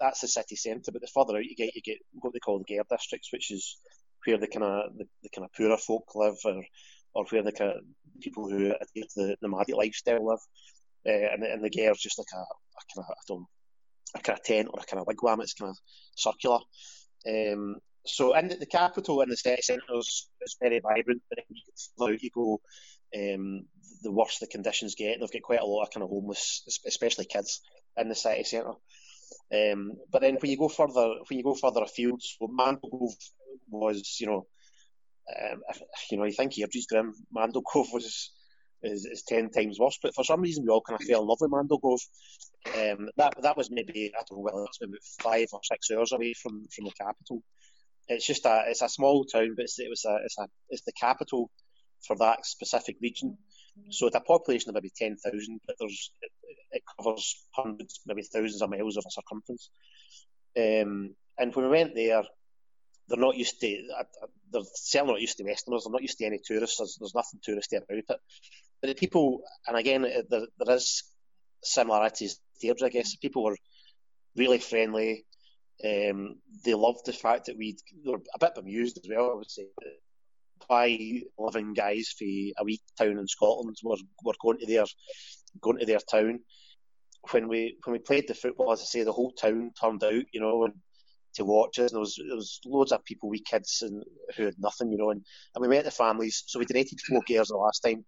that's 0.00 0.20
the 0.20 0.28
city 0.28 0.56
centre. 0.56 0.92
But 0.92 1.02
the 1.02 1.08
further 1.08 1.36
out 1.36 1.44
you 1.44 1.56
get, 1.56 1.74
you 1.74 1.82
get 1.82 1.98
what 2.12 2.32
they 2.32 2.38
call 2.38 2.58
the 2.58 2.64
Ger 2.74 2.82
districts, 2.90 3.32
which 3.32 3.50
is 3.50 3.78
where 4.24 4.38
the 4.38 4.46
kind 4.46 4.64
of 4.64 4.96
the, 4.96 5.06
the 5.22 5.28
kind 5.34 5.44
of 5.44 5.52
poorer 5.52 5.76
folk 5.76 6.14
live, 6.14 6.36
or 6.44 6.62
or 7.14 7.24
where 7.26 7.42
the 7.42 7.52
kind 7.52 7.72
of 7.72 7.78
people 8.20 8.48
who 8.48 8.66
adhere 8.66 9.04
to 9.04 9.08
the 9.16 9.36
nomadic 9.42 9.76
lifestyle 9.76 10.24
live. 10.24 10.40
Uh, 11.06 11.32
and, 11.32 11.42
and 11.42 11.64
the 11.64 11.70
Ger 11.70 11.92
is 11.92 11.98
just 11.98 12.18
like 12.18 12.26
a, 12.34 12.38
a 12.38 12.82
kind 12.94 12.98
of 12.98 13.04
I 13.10 13.14
don't 13.26 13.46
a 14.14 14.20
kind 14.20 14.38
of 14.38 14.44
tent 14.44 14.68
or 14.72 14.80
a 14.80 14.84
kind 14.84 15.00
of 15.00 15.06
wigwam. 15.06 15.40
It's 15.42 15.54
kind 15.54 15.70
of 15.70 15.78
circular. 16.16 16.58
Um, 17.26 17.76
so 18.06 18.34
in 18.36 18.48
the, 18.48 18.56
the 18.56 18.66
capital 18.66 19.20
and 19.20 19.30
the 19.30 19.36
city 19.36 19.62
centre 19.62 19.82
is, 19.98 20.26
very 20.60 20.80
vibrant, 20.80 21.22
but 21.28 21.38
out 22.02 22.22
you 22.22 22.30
go, 22.34 22.60
um, 23.16 23.64
the 24.02 24.12
worse 24.12 24.38
the 24.38 24.46
conditions 24.46 24.94
get. 24.94 25.18
They've 25.20 25.30
got 25.30 25.42
quite 25.42 25.60
a 25.60 25.66
lot 25.66 25.82
of 25.82 25.90
kind 25.90 26.04
of 26.04 26.10
homeless, 26.10 26.80
especially 26.86 27.26
kids, 27.26 27.60
in 27.96 28.08
the 28.08 28.14
city 28.14 28.44
centre. 28.44 28.74
Um, 29.52 29.92
but 30.10 30.22
then 30.22 30.36
when 30.40 30.50
you 30.50 30.58
go 30.58 30.68
further, 30.68 31.14
when 31.28 31.38
you 31.38 31.42
go 31.42 31.54
further 31.54 31.82
afield, 31.82 32.22
so 32.22 32.48
Mandalgovi 32.48 33.14
was, 33.70 34.16
you 34.20 34.26
know, 34.26 34.46
um, 35.38 35.60
you 36.10 36.18
know, 36.18 36.24
you 36.24 36.32
think 36.32 36.54
Airdrie's 36.54 36.86
grim. 36.86 37.12
Mandalgovi 37.34 37.62
was 37.92 38.30
is, 38.82 39.04
is 39.04 39.22
ten 39.26 39.50
times 39.50 39.78
worse, 39.78 39.98
but 40.02 40.14
for 40.14 40.24
some 40.24 40.40
reason 40.40 40.64
we 40.64 40.70
all 40.70 40.82
kind 40.82 41.00
of 41.00 41.06
fell 41.06 41.22
in 41.22 41.28
love 41.28 41.38
with 41.40 41.50
Mandalgovi. 41.50 41.98
Um, 42.66 43.08
that 43.16 43.34
that 43.42 43.56
was 43.56 43.70
maybe 43.70 44.12
I 44.14 44.22
don't 44.28 44.38
know 44.38 44.42
whether 44.42 44.60
that's 44.60 44.80
maybe 44.80 44.98
five 45.22 45.48
or 45.52 45.60
six 45.62 45.90
hours 45.90 46.12
away 46.12 46.34
from 46.34 46.66
from 46.74 46.84
the 46.84 46.92
capital. 46.92 47.42
It's 48.08 48.26
just 48.26 48.46
a 48.46 48.64
it's 48.68 48.82
a 48.82 48.88
small 48.88 49.24
town, 49.24 49.54
but 49.56 49.64
it's, 49.64 49.78
it 49.78 49.88
was 49.88 50.04
a 50.04 50.18
it's 50.24 50.38
a 50.38 50.46
it's 50.70 50.82
the 50.82 50.92
capital 50.92 51.50
for 52.06 52.16
that 52.16 52.46
specific 52.46 52.96
region. 53.02 53.38
So 53.90 54.06
it's 54.06 54.16
a 54.16 54.20
population 54.20 54.70
of 54.70 54.74
maybe 54.74 54.92
ten 54.94 55.16
thousand, 55.16 55.60
but 55.66 55.76
there's 55.78 56.10
it, 56.22 56.32
it, 56.72 56.82
covers 56.96 57.44
hundreds, 57.52 58.00
maybe 58.06 58.22
thousands 58.22 58.60
of 58.60 58.70
miles 58.70 58.96
of 58.96 59.04
a 59.06 59.10
circumference. 59.10 59.70
Um, 60.56 61.14
and 61.38 61.54
when 61.54 61.64
we 61.66 61.70
went 61.70 61.94
there, 61.94 62.24
they're 63.08 63.18
not 63.18 63.36
used 63.36 63.60
to. 63.60 63.82
They're 64.52 64.62
certainly 64.74 65.14
not 65.14 65.20
used 65.20 65.38
to 65.38 65.44
Westerners. 65.44 65.84
They're 65.84 65.92
not 65.92 66.02
used 66.02 66.18
to 66.18 66.26
any 66.26 66.40
tourists. 66.44 66.78
There's, 66.78 66.96
there's 66.98 67.14
nothing 67.14 67.40
touristy 67.40 67.76
about 67.76 67.98
it. 67.98 68.20
But 68.80 68.88
the 68.88 68.94
people, 68.94 69.40
and 69.66 69.76
again, 69.76 70.02
there, 70.02 70.46
there 70.58 70.76
is 70.76 71.04
similarities 71.62 72.40
there. 72.62 72.74
I 72.82 72.88
guess 72.88 73.16
people 73.16 73.44
were 73.44 73.56
really 74.36 74.58
friendly. 74.58 75.24
Um, 75.84 76.36
they 76.64 76.74
loved 76.74 77.06
the 77.06 77.12
fact 77.12 77.46
that 77.46 77.56
we 77.56 77.76
were 78.04 78.20
a 78.34 78.38
bit 78.38 78.54
bemused 78.54 78.98
as 78.98 79.08
well. 79.08 79.32
I 79.32 79.34
would 79.34 79.50
say 79.50 79.66
why 80.66 81.22
living 81.38 81.72
guys 81.72 82.14
for 82.16 82.24
a 82.24 82.64
wee 82.64 82.80
town 82.98 83.18
in 83.18 83.26
Scotland 83.26 83.76
were, 83.82 83.96
were 84.24 84.34
going 84.40 84.58
to 84.58 84.66
their 84.66 84.84
going 85.60 85.78
to 85.78 85.86
their 85.86 86.00
town. 86.10 86.40
When 87.30 87.48
we 87.48 87.76
when 87.84 87.92
we 87.92 87.98
played 87.98 88.28
the 88.28 88.34
football, 88.34 88.72
as 88.72 88.80
I 88.80 88.84
say, 88.84 89.02
the 89.02 89.12
whole 89.12 89.32
town 89.32 89.72
turned 89.80 90.04
out, 90.04 90.24
you 90.32 90.40
know, 90.40 90.64
and 90.64 90.74
to 91.34 91.44
watch 91.44 91.78
us. 91.78 91.90
And 91.90 91.96
there 91.96 92.00
was 92.00 92.16
there 92.16 92.36
was 92.36 92.60
loads 92.64 92.92
of 92.92 93.04
people, 93.04 93.28
we 93.28 93.40
kids, 93.40 93.82
and 93.82 94.04
who 94.36 94.44
had 94.44 94.54
nothing, 94.58 94.90
you 94.92 94.98
know. 94.98 95.10
And, 95.10 95.24
and 95.54 95.62
we 95.62 95.68
met 95.68 95.84
the 95.84 95.90
families. 95.90 96.44
So 96.46 96.58
we 96.58 96.64
donated 96.66 97.00
four 97.00 97.22
gers 97.26 97.48
the 97.48 97.56
last 97.56 97.80
time, 97.80 98.04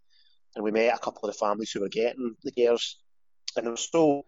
and 0.55 0.65
we 0.65 0.71
met 0.71 0.95
a 0.95 0.99
couple 0.99 1.29
of 1.29 1.35
the 1.35 1.39
families 1.39 1.71
who 1.71 1.81
were 1.81 1.89
getting 1.89 2.35
the 2.43 2.53
gers, 2.53 2.99
and 3.57 3.67
they 3.67 3.71
were 3.71 3.77
so 3.77 4.25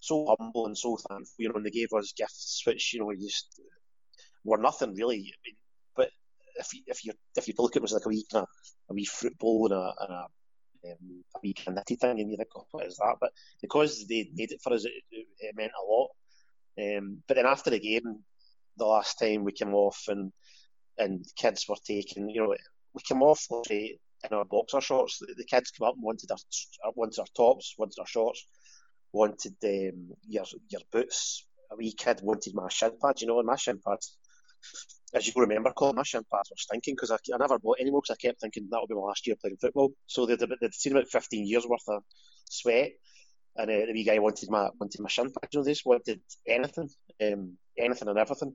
so 0.00 0.34
humble 0.38 0.66
and 0.66 0.76
so 0.76 0.96
thankful, 0.96 1.34
you 1.38 1.48
know. 1.48 1.54
And 1.54 1.64
they 1.64 1.70
gave 1.70 1.92
us 1.96 2.12
gifts, 2.12 2.62
which 2.66 2.92
you 2.92 3.00
know, 3.00 3.12
just 3.14 3.60
were 4.44 4.58
nothing 4.58 4.94
really. 4.94 5.18
I 5.18 5.38
mean, 5.46 5.56
but 5.96 6.10
if 6.56 6.74
you 6.74 6.82
if 6.86 7.04
you 7.04 7.12
if 7.36 7.48
you 7.48 7.54
look 7.58 7.76
at 7.76 7.82
it 7.82 7.84
as 7.84 7.92
like 7.92 8.06
a 8.06 8.08
wee 8.08 8.26
kind 8.30 8.42
of, 8.42 8.48
a 8.90 8.94
wee 8.94 9.04
fruit 9.04 9.38
bowl 9.38 9.66
and 9.66 9.74
a, 9.74 9.94
and 10.00 10.12
a 10.12 10.26
um, 10.84 11.24
a 11.36 11.38
wee 11.42 11.54
kind 11.54 11.78
of 11.78 11.84
nitty 11.84 11.98
thing, 11.98 12.20
and 12.20 12.30
you 12.30 12.36
think, 12.36 12.48
oh, 12.56 12.66
what 12.72 12.86
is 12.86 12.96
that? 12.96 13.16
But 13.20 13.30
because 13.60 14.06
they 14.08 14.30
made 14.34 14.50
it 14.50 14.60
for 14.62 14.72
us, 14.72 14.84
it, 14.84 15.26
it 15.38 15.56
meant 15.56 15.72
a 15.80 15.92
lot. 15.92 16.08
Um, 16.80 17.22
but 17.28 17.34
then 17.34 17.46
after 17.46 17.70
the 17.70 17.78
game, 17.78 18.24
the 18.76 18.86
last 18.86 19.18
time 19.18 19.44
we 19.44 19.52
came 19.52 19.74
off 19.74 20.04
and 20.08 20.32
and 20.98 21.24
kids 21.36 21.66
were 21.68 21.76
taken, 21.86 22.28
you 22.28 22.42
know, 22.42 22.54
we 22.94 23.00
came 23.02 23.22
off 23.22 23.46
in 24.28 24.36
our 24.36 24.44
boxer 24.44 24.80
shorts. 24.80 25.18
The, 25.18 25.34
the 25.36 25.44
kids 25.44 25.70
came 25.70 25.86
up 25.86 25.94
and 25.94 26.02
wanted 26.02 26.30
our 26.30 26.92
wanted 26.94 27.20
our 27.20 27.26
tops, 27.36 27.74
wanted 27.78 27.98
our 27.98 28.06
shorts, 28.06 28.46
wanted 29.12 29.54
um, 29.64 30.10
your 30.28 30.44
your 30.68 30.82
boots. 30.90 31.46
A 31.70 31.76
wee 31.76 31.92
kid 31.92 32.20
wanted 32.22 32.54
my 32.54 32.68
shin 32.68 32.92
pads, 33.02 33.22
you 33.22 33.28
know, 33.28 33.38
and 33.38 33.46
my 33.46 33.56
shin 33.56 33.80
pads. 33.86 34.16
As 35.14 35.26
you 35.26 35.32
remember, 35.36 35.72
Colin, 35.72 35.96
my 35.96 36.02
shin 36.02 36.24
pads 36.32 36.50
were 36.50 36.56
stinking 36.56 36.94
because 36.94 37.10
I, 37.10 37.16
I 37.34 37.38
never 37.38 37.58
bought 37.58 37.78
any 37.80 37.90
more 37.90 38.00
because 38.02 38.16
I 38.18 38.26
kept 38.26 38.40
thinking 38.40 38.68
that 38.70 38.80
would 38.80 38.88
be 38.88 38.94
my 38.94 39.00
last 39.00 39.26
year 39.26 39.36
playing 39.40 39.56
football. 39.60 39.92
So 40.06 40.26
they'd, 40.26 40.38
they'd 40.38 40.74
seen 40.74 40.92
about 40.92 41.08
15 41.08 41.46
years 41.46 41.66
worth 41.66 41.88
of 41.88 42.02
sweat 42.48 42.92
and 43.56 43.70
uh, 43.70 43.86
the 43.86 43.92
wee 43.92 44.04
guy 44.04 44.18
wanted 44.18 44.50
my 44.50 44.68
wanted 44.78 45.00
my 45.00 45.08
shin 45.08 45.26
pads. 45.26 45.52
You 45.52 45.60
know, 45.60 45.64
they 45.64 45.72
just 45.72 45.86
wanted 45.86 46.20
anything, 46.46 46.88
um, 47.22 47.56
anything 47.78 48.08
and 48.08 48.18
everything. 48.18 48.54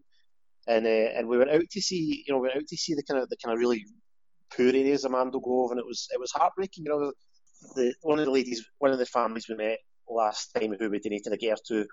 And 0.68 0.86
uh, 0.86 0.90
and 1.18 1.28
we 1.28 1.38
went 1.38 1.52
out 1.52 1.70
to 1.70 1.82
see, 1.82 2.24
you 2.26 2.34
know, 2.34 2.40
we 2.40 2.48
went 2.48 2.58
out 2.58 2.68
to 2.68 2.78
see 2.78 2.94
the 2.96 3.04
kind 3.04 3.22
of 3.22 3.30
the 3.30 3.38
kind 3.44 3.54
of 3.54 3.60
really 3.60 3.86
poor 4.56 4.68
areas 4.68 5.06
of 5.06 5.12
Mandalgovi, 5.12 5.72
and 5.72 5.80
it 5.80 5.86
was 5.86 6.08
it 6.14 6.20
was 6.20 6.32
heartbreaking. 6.32 6.86
You 6.86 6.92
know, 6.92 7.14
the 7.76 7.94
one 8.02 8.20
of 8.20 8.26
the 8.26 8.32
ladies, 8.32 8.66
one 8.80 8.92
of 8.92 9.00
the 9.00 9.06
families 9.06 9.48
we 9.48 9.56
met 9.56 9.80
last 10.10 10.54
time 10.54 10.76
who 10.80 10.90
we 10.90 11.00
donated 11.00 11.34
a 11.34 11.38
ger 11.38 11.56
to. 11.68 11.86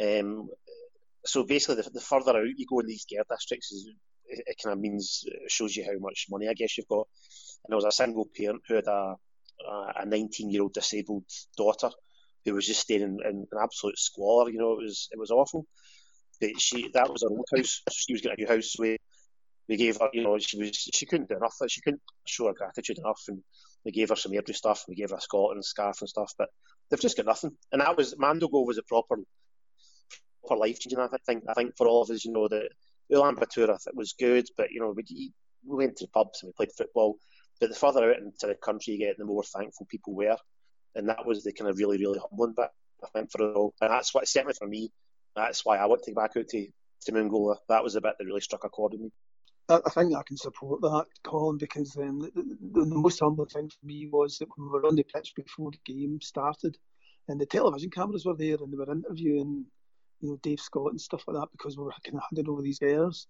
Um, 0.00 0.48
so 1.24 1.44
basically, 1.44 1.82
the, 1.82 1.90
the, 1.90 2.00
further 2.00 2.36
out 2.36 2.46
you 2.56 2.66
go 2.68 2.80
in 2.80 2.86
these 2.86 3.04
ger 3.04 3.22
districts, 3.30 3.72
it, 4.26 4.44
it 4.46 4.56
kind 4.62 4.72
of 4.72 4.80
means 4.80 5.24
shows 5.48 5.76
you 5.76 5.84
how 5.84 5.98
much 5.98 6.26
money 6.30 6.48
I 6.48 6.54
guess 6.54 6.76
you've 6.76 6.88
got. 6.88 7.06
And 7.64 7.70
there 7.70 7.76
was 7.76 7.84
a 7.84 7.92
single 7.92 8.28
parent 8.36 8.62
who 8.68 8.74
had 8.74 8.86
a 8.86 9.14
a 9.96 10.04
19 10.06 10.50
year 10.50 10.62
old 10.62 10.74
disabled 10.74 11.24
daughter 11.56 11.90
who 12.44 12.54
was 12.54 12.66
just 12.66 12.80
staying 12.80 13.02
in, 13.02 13.18
in, 13.24 13.46
an 13.50 13.58
absolute 13.62 13.98
squalor. 13.98 14.50
You 14.50 14.58
know, 14.58 14.72
it 14.72 14.84
was 14.84 15.08
it 15.12 15.18
was 15.18 15.30
awful. 15.30 15.66
But 16.40 16.60
she 16.60 16.90
that 16.92 17.10
was 17.10 17.22
her 17.22 17.30
old 17.30 17.46
house. 17.54 17.82
So 17.88 17.94
she 17.96 18.12
was 18.12 18.22
getting 18.22 18.44
a 18.44 18.48
new 18.48 18.54
house. 18.54 18.74
We 19.68 19.76
gave 19.76 19.98
her, 19.98 20.08
you 20.12 20.22
know, 20.22 20.38
she 20.38 20.58
was 20.58 20.70
she 20.74 21.06
couldn't 21.06 21.28
do 21.28 21.36
enough. 21.36 21.56
She 21.68 21.80
couldn't 21.80 22.02
show 22.26 22.46
her 22.46 22.52
gratitude 22.52 22.98
enough, 22.98 23.22
and 23.28 23.42
we 23.84 23.92
gave 23.92 24.10
her 24.10 24.16
some 24.16 24.32
Airdrie 24.32 24.54
stuff. 24.54 24.84
We 24.88 24.94
gave 24.94 25.10
her 25.10 25.16
a 25.16 25.20
Scotland 25.20 25.64
scarf 25.64 26.00
and 26.00 26.08
stuff. 26.08 26.32
But 26.36 26.48
they've 26.90 27.00
just 27.00 27.16
got 27.16 27.26
nothing. 27.26 27.52
And 27.72 27.80
that 27.80 27.96
was 27.96 28.14
Mandalgovi 28.14 28.66
was 28.66 28.78
a 28.78 28.82
proper 28.82 29.16
proper 30.46 30.60
life 30.60 30.80
changing. 30.80 31.00
I 31.00 31.08
think 31.26 31.44
I 31.48 31.54
think 31.54 31.76
for 31.76 31.86
all 31.86 32.02
of 32.02 32.10
us, 32.10 32.24
you 32.24 32.32
know, 32.32 32.48
the 32.48 32.68
Ulaanbaatar, 33.12 33.70
i 33.70 33.76
think, 33.76 33.96
was 33.96 34.14
good, 34.18 34.46
but 34.56 34.70
you 34.70 34.80
know 34.80 34.94
we 34.94 35.32
we 35.66 35.76
went 35.76 35.96
to 35.96 36.08
pubs 36.08 36.42
and 36.42 36.48
we 36.48 36.52
played 36.52 36.76
football. 36.76 37.16
But 37.60 37.70
the 37.70 37.76
further 37.76 38.10
out 38.10 38.18
into 38.18 38.46
the 38.46 38.56
country 38.56 38.94
you 38.94 38.98
get, 38.98 39.16
the 39.16 39.24
more 39.24 39.44
thankful 39.44 39.86
people 39.88 40.14
were 40.14 40.36
and 40.94 41.08
that 41.08 41.26
was 41.26 41.44
the 41.44 41.52
kind 41.52 41.70
of 41.70 41.78
really 41.78 41.98
really 41.98 42.18
humbling 42.18 42.54
bit 42.56 42.70
I 43.02 43.08
think 43.08 43.30
for 43.30 43.52
all. 43.52 43.74
And 43.80 43.90
that's 43.90 44.14
what 44.14 44.26
certainly 44.28 44.54
for 44.54 44.66
me, 44.66 44.90
that's 45.36 45.64
why 45.64 45.76
I 45.76 45.86
want 45.86 46.02
to 46.04 46.12
go 46.12 46.20
back 46.20 46.36
out 46.36 46.48
to 46.48 46.66
to 47.02 47.12
Mongolia. 47.12 47.58
That 47.68 47.84
was 47.84 47.94
the 47.94 48.00
bit 48.00 48.14
that 48.18 48.24
really 48.24 48.40
struck 48.40 48.64
a 48.64 48.68
chord 48.68 48.92
with 48.92 49.02
me. 49.02 49.10
I 49.68 49.90
think 49.90 50.14
I 50.14 50.22
can 50.22 50.36
support 50.36 50.82
that, 50.82 51.06
Colin, 51.22 51.56
because 51.56 51.96
um, 51.96 52.20
the, 52.20 52.30
the, 52.34 52.84
the, 52.84 52.94
most 52.94 53.20
humbling 53.20 53.48
thing 53.48 53.70
for 53.70 53.86
me 53.86 54.06
was 54.12 54.38
that 54.38 54.48
when 54.56 54.66
we 54.66 54.72
were 54.72 54.86
on 54.86 54.94
the 54.94 55.04
pitch 55.04 55.32
before 55.34 55.70
the 55.70 55.92
game 55.92 56.20
started, 56.20 56.76
and 57.28 57.40
the 57.40 57.46
television 57.46 57.90
cameras 57.90 58.26
were 58.26 58.36
there, 58.36 58.56
and 58.60 58.70
they 58.72 58.76
were 58.76 58.92
interviewing, 58.92 59.64
you 60.20 60.28
know, 60.28 60.38
Dave 60.42 60.60
Scott 60.60 60.90
and 60.90 61.00
stuff 61.00 61.24
like 61.26 61.40
that, 61.40 61.48
because 61.52 61.78
we 61.78 61.84
were 61.84 61.92
kind 62.04 62.16
of 62.16 62.22
handing 62.28 62.50
over 62.50 62.60
these 62.60 62.82
airs 62.82 63.26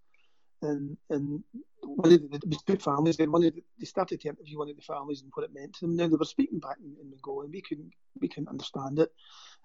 and 0.65 0.97
and 1.11 1.43
one 1.83 2.13
of 2.13 2.21
the, 2.31 2.79
families. 2.79 3.17
Then 3.17 3.31
one 3.31 3.45
of 3.45 3.55
the, 3.55 3.63
they 3.79 3.87
started 3.87 4.21
to 4.21 4.29
interview 4.29 4.59
one 4.59 4.71
of 4.71 4.77
the 4.77 4.83
families 4.83 5.23
and 5.23 5.31
what 5.35 5.45
it 5.45 5.55
meant 5.55 5.75
to 5.75 5.87
them. 5.87 5.97
Now 5.97 6.09
they 6.09 6.17
were 6.17 6.25
speaking 6.25 6.59
back 6.59 6.77
in, 6.81 6.97
in 7.01 7.11
Mongolian. 7.11 7.53
We 7.53 7.63
couldn't 7.63 7.93
we 8.21 8.29
couldn't 8.29 8.49
understand 8.49 8.99
it, 8.99 9.11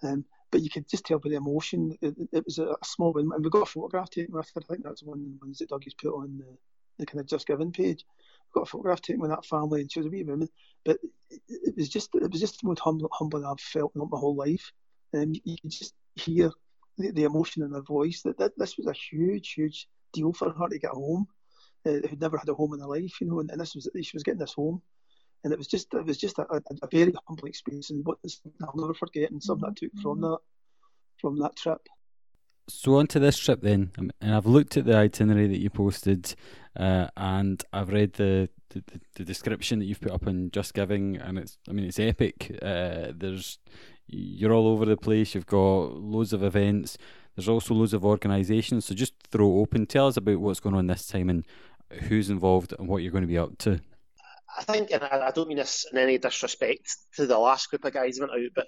um, 0.03 0.25
but 0.51 0.61
you 0.61 0.69
could 0.69 0.87
just 0.87 1.05
tell 1.05 1.19
by 1.19 1.29
the 1.29 1.35
emotion. 1.35 1.95
It, 2.01 2.15
it 2.31 2.45
was 2.45 2.59
a, 2.59 2.75
small 2.83 3.13
win, 3.13 3.29
and 3.33 3.43
we 3.43 3.49
got 3.49 3.63
a 3.63 3.65
photograph 3.65 4.09
taken 4.09 4.33
with 4.33 4.51
it. 4.55 4.63
I 4.63 4.73
think 4.73 4.83
that's 4.83 5.03
one 5.03 5.19
of 5.19 5.25
the 5.25 5.45
ones 5.45 5.59
that 5.59 5.69
Dougie's 5.69 5.93
put 5.93 6.13
on 6.13 6.37
the, 6.37 6.57
the 6.97 7.05
kind 7.05 7.19
of 7.19 7.27
Just 7.27 7.47
Giving 7.47 7.71
page. 7.71 8.05
We 8.53 8.59
got 8.59 8.67
a 8.67 8.71
photograph 8.71 9.01
taken 9.01 9.21
with 9.21 9.31
that 9.31 9.45
family, 9.45 9.81
and 9.81 9.91
she 9.91 9.99
was 9.99 10.07
a 10.07 10.09
wee 10.09 10.23
woman. 10.23 10.49
But 10.85 10.97
it, 11.29 11.41
it 11.47 11.77
was 11.77 11.89
just 11.89 12.09
it 12.15 12.31
was 12.31 12.41
just 12.41 12.61
the 12.61 12.67
most 12.67 12.79
humble, 12.79 13.09
humbling 13.11 13.45
I've 13.45 13.59
felt 13.59 13.91
in 13.95 14.01
my 14.01 14.17
whole 14.17 14.35
life. 14.35 14.71
And 15.13 15.23
um, 15.23 15.33
you, 15.43 15.57
you 15.63 15.69
just 15.69 15.93
hear 16.15 16.51
the, 16.97 17.11
the 17.11 17.23
emotion 17.23 17.63
in 17.63 17.71
her 17.71 17.81
voice. 17.81 18.21
That, 18.23 18.37
that 18.37 18.57
this 18.57 18.77
was 18.77 18.87
a 18.87 18.93
huge, 18.93 19.53
huge 19.53 19.87
deal 20.13 20.33
for 20.33 20.51
her 20.51 20.67
to 20.67 20.79
get 20.79 20.91
home, 20.91 21.27
uh, 21.85 22.07
who'd 22.07 22.21
never 22.21 22.37
had 22.37 22.49
a 22.49 22.53
home 22.53 22.73
in 22.73 22.79
her 22.79 22.87
life, 22.87 23.21
you 23.21 23.27
know, 23.27 23.39
and, 23.39 23.51
and 23.51 23.61
this 23.61 23.75
was 23.75 23.87
she 24.01 24.15
was 24.15 24.23
getting 24.23 24.39
this 24.39 24.53
home, 24.53 24.81
and 25.43 25.53
it 25.53 25.57
was 25.57 25.67
just 25.67 25.93
it 25.93 26.05
was 26.05 26.17
just 26.17 26.37
a, 26.39 26.45
a, 26.53 26.61
a 26.81 26.87
very 26.91 27.13
humbling 27.27 27.49
experience, 27.49 27.89
and 27.89 28.05
what 28.05 28.17
I'll 28.61 28.75
never 28.75 28.93
forget, 28.93 29.31
and 29.31 29.41
something 29.41 29.69
I 29.69 29.73
took 29.75 29.91
from 30.01 30.21
that 30.21 30.37
from 31.19 31.39
that 31.39 31.55
trip. 31.55 31.81
So 32.69 32.97
on 32.97 33.07
to 33.07 33.19
this 33.19 33.37
trip 33.37 33.61
then, 33.61 33.91
and 33.97 34.35
I've 34.35 34.45
looked 34.45 34.77
at 34.77 34.85
the 34.85 34.95
itinerary 34.95 35.47
that 35.47 35.59
you 35.59 35.71
posted, 35.71 36.35
uh, 36.79 37.07
and 37.17 37.63
I've 37.73 37.89
read 37.89 38.13
the, 38.13 38.49
the, 38.69 38.83
the 39.15 39.23
description 39.23 39.79
that 39.79 39.85
you've 39.85 39.99
put 39.99 40.11
up 40.11 40.27
on 40.27 40.51
Just 40.51 40.75
Giving, 40.75 41.17
and 41.17 41.39
it's 41.39 41.57
I 41.67 41.73
mean 41.73 41.85
it's 41.85 41.99
epic. 41.99 42.57
Uh, 42.61 43.11
there's 43.15 43.57
you're 44.07 44.53
all 44.53 44.67
over 44.67 44.85
the 44.85 44.97
place. 44.97 45.33
You've 45.33 45.45
got 45.45 45.95
loads 45.95 46.33
of 46.33 46.43
events. 46.43 46.97
There's 47.35 47.49
also 47.49 47.73
loads 47.73 47.93
of 47.93 48.05
organisations. 48.05 48.85
So 48.85 48.95
just 48.95 49.13
throw 49.31 49.59
open. 49.59 49.85
Tell 49.85 50.07
us 50.07 50.17
about 50.17 50.39
what's 50.39 50.59
going 50.59 50.75
on 50.75 50.87
this 50.87 51.07
time 51.07 51.29
and 51.29 51.45
who's 52.03 52.29
involved 52.29 52.73
and 52.77 52.87
what 52.87 53.01
you're 53.01 53.11
going 53.11 53.23
to 53.23 53.27
be 53.27 53.37
up 53.37 53.57
to. 53.59 53.79
I 54.57 54.63
think, 54.63 54.91
and 54.91 55.03
I 55.03 55.31
don't 55.31 55.47
mean 55.47 55.57
this 55.57 55.85
in 55.91 55.97
any 55.97 56.17
disrespect 56.17 56.97
to 57.15 57.27
the 57.27 57.37
last 57.37 57.69
group 57.69 57.85
of 57.85 57.93
guys 57.93 58.17
who 58.17 58.23
went 58.27 58.33
out, 58.33 58.51
but 58.55 58.67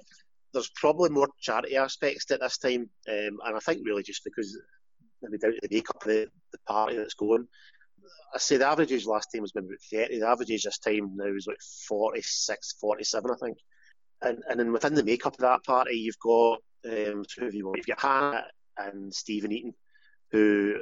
there's 0.53 0.69
probably 0.75 1.09
more 1.09 1.27
charity 1.39 1.75
aspects 1.75 2.29
at 2.31 2.39
this 2.39 2.57
time, 2.57 2.89
um, 3.09 3.39
and 3.45 3.55
I 3.55 3.59
think 3.59 3.81
really 3.85 4.03
just 4.03 4.23
because 4.23 4.57
maybe 5.21 5.38
down 5.38 5.53
to 5.53 5.59
the 5.61 5.75
makeup 5.75 5.97
of 6.01 6.07
the, 6.07 6.27
the 6.51 6.57
party 6.67 6.97
that's 6.97 7.13
going. 7.13 7.47
I 8.33 8.38
say 8.38 8.57
the 8.57 8.67
average 8.67 8.91
age 8.91 9.05
last 9.05 9.29
time 9.31 9.41
was 9.41 9.53
maybe 9.53 9.67
about 9.67 10.07
30. 10.07 10.19
The 10.19 10.27
average 10.27 10.51
age 10.51 10.63
this 10.63 10.79
time 10.79 11.11
now 11.15 11.25
is 11.25 11.47
like 11.47 11.61
46, 11.88 12.75
47, 12.79 13.31
I 13.31 13.35
think. 13.35 13.57
And 14.21 14.39
and 14.50 14.59
then 14.59 14.71
within 14.71 14.93
the 14.93 15.03
makeup 15.03 15.33
of 15.33 15.39
that 15.39 15.63
party, 15.63 15.95
you've 15.95 16.19
got 16.19 16.59
um, 16.85 17.25
two 17.27 17.45
of 17.45 17.53
you. 17.53 17.73
You've 17.75 17.85
got 17.85 18.01
Hannah 18.01 18.45
and 18.77 19.13
Stephen 19.13 19.51
Eaton, 19.51 19.73
who 20.31 20.75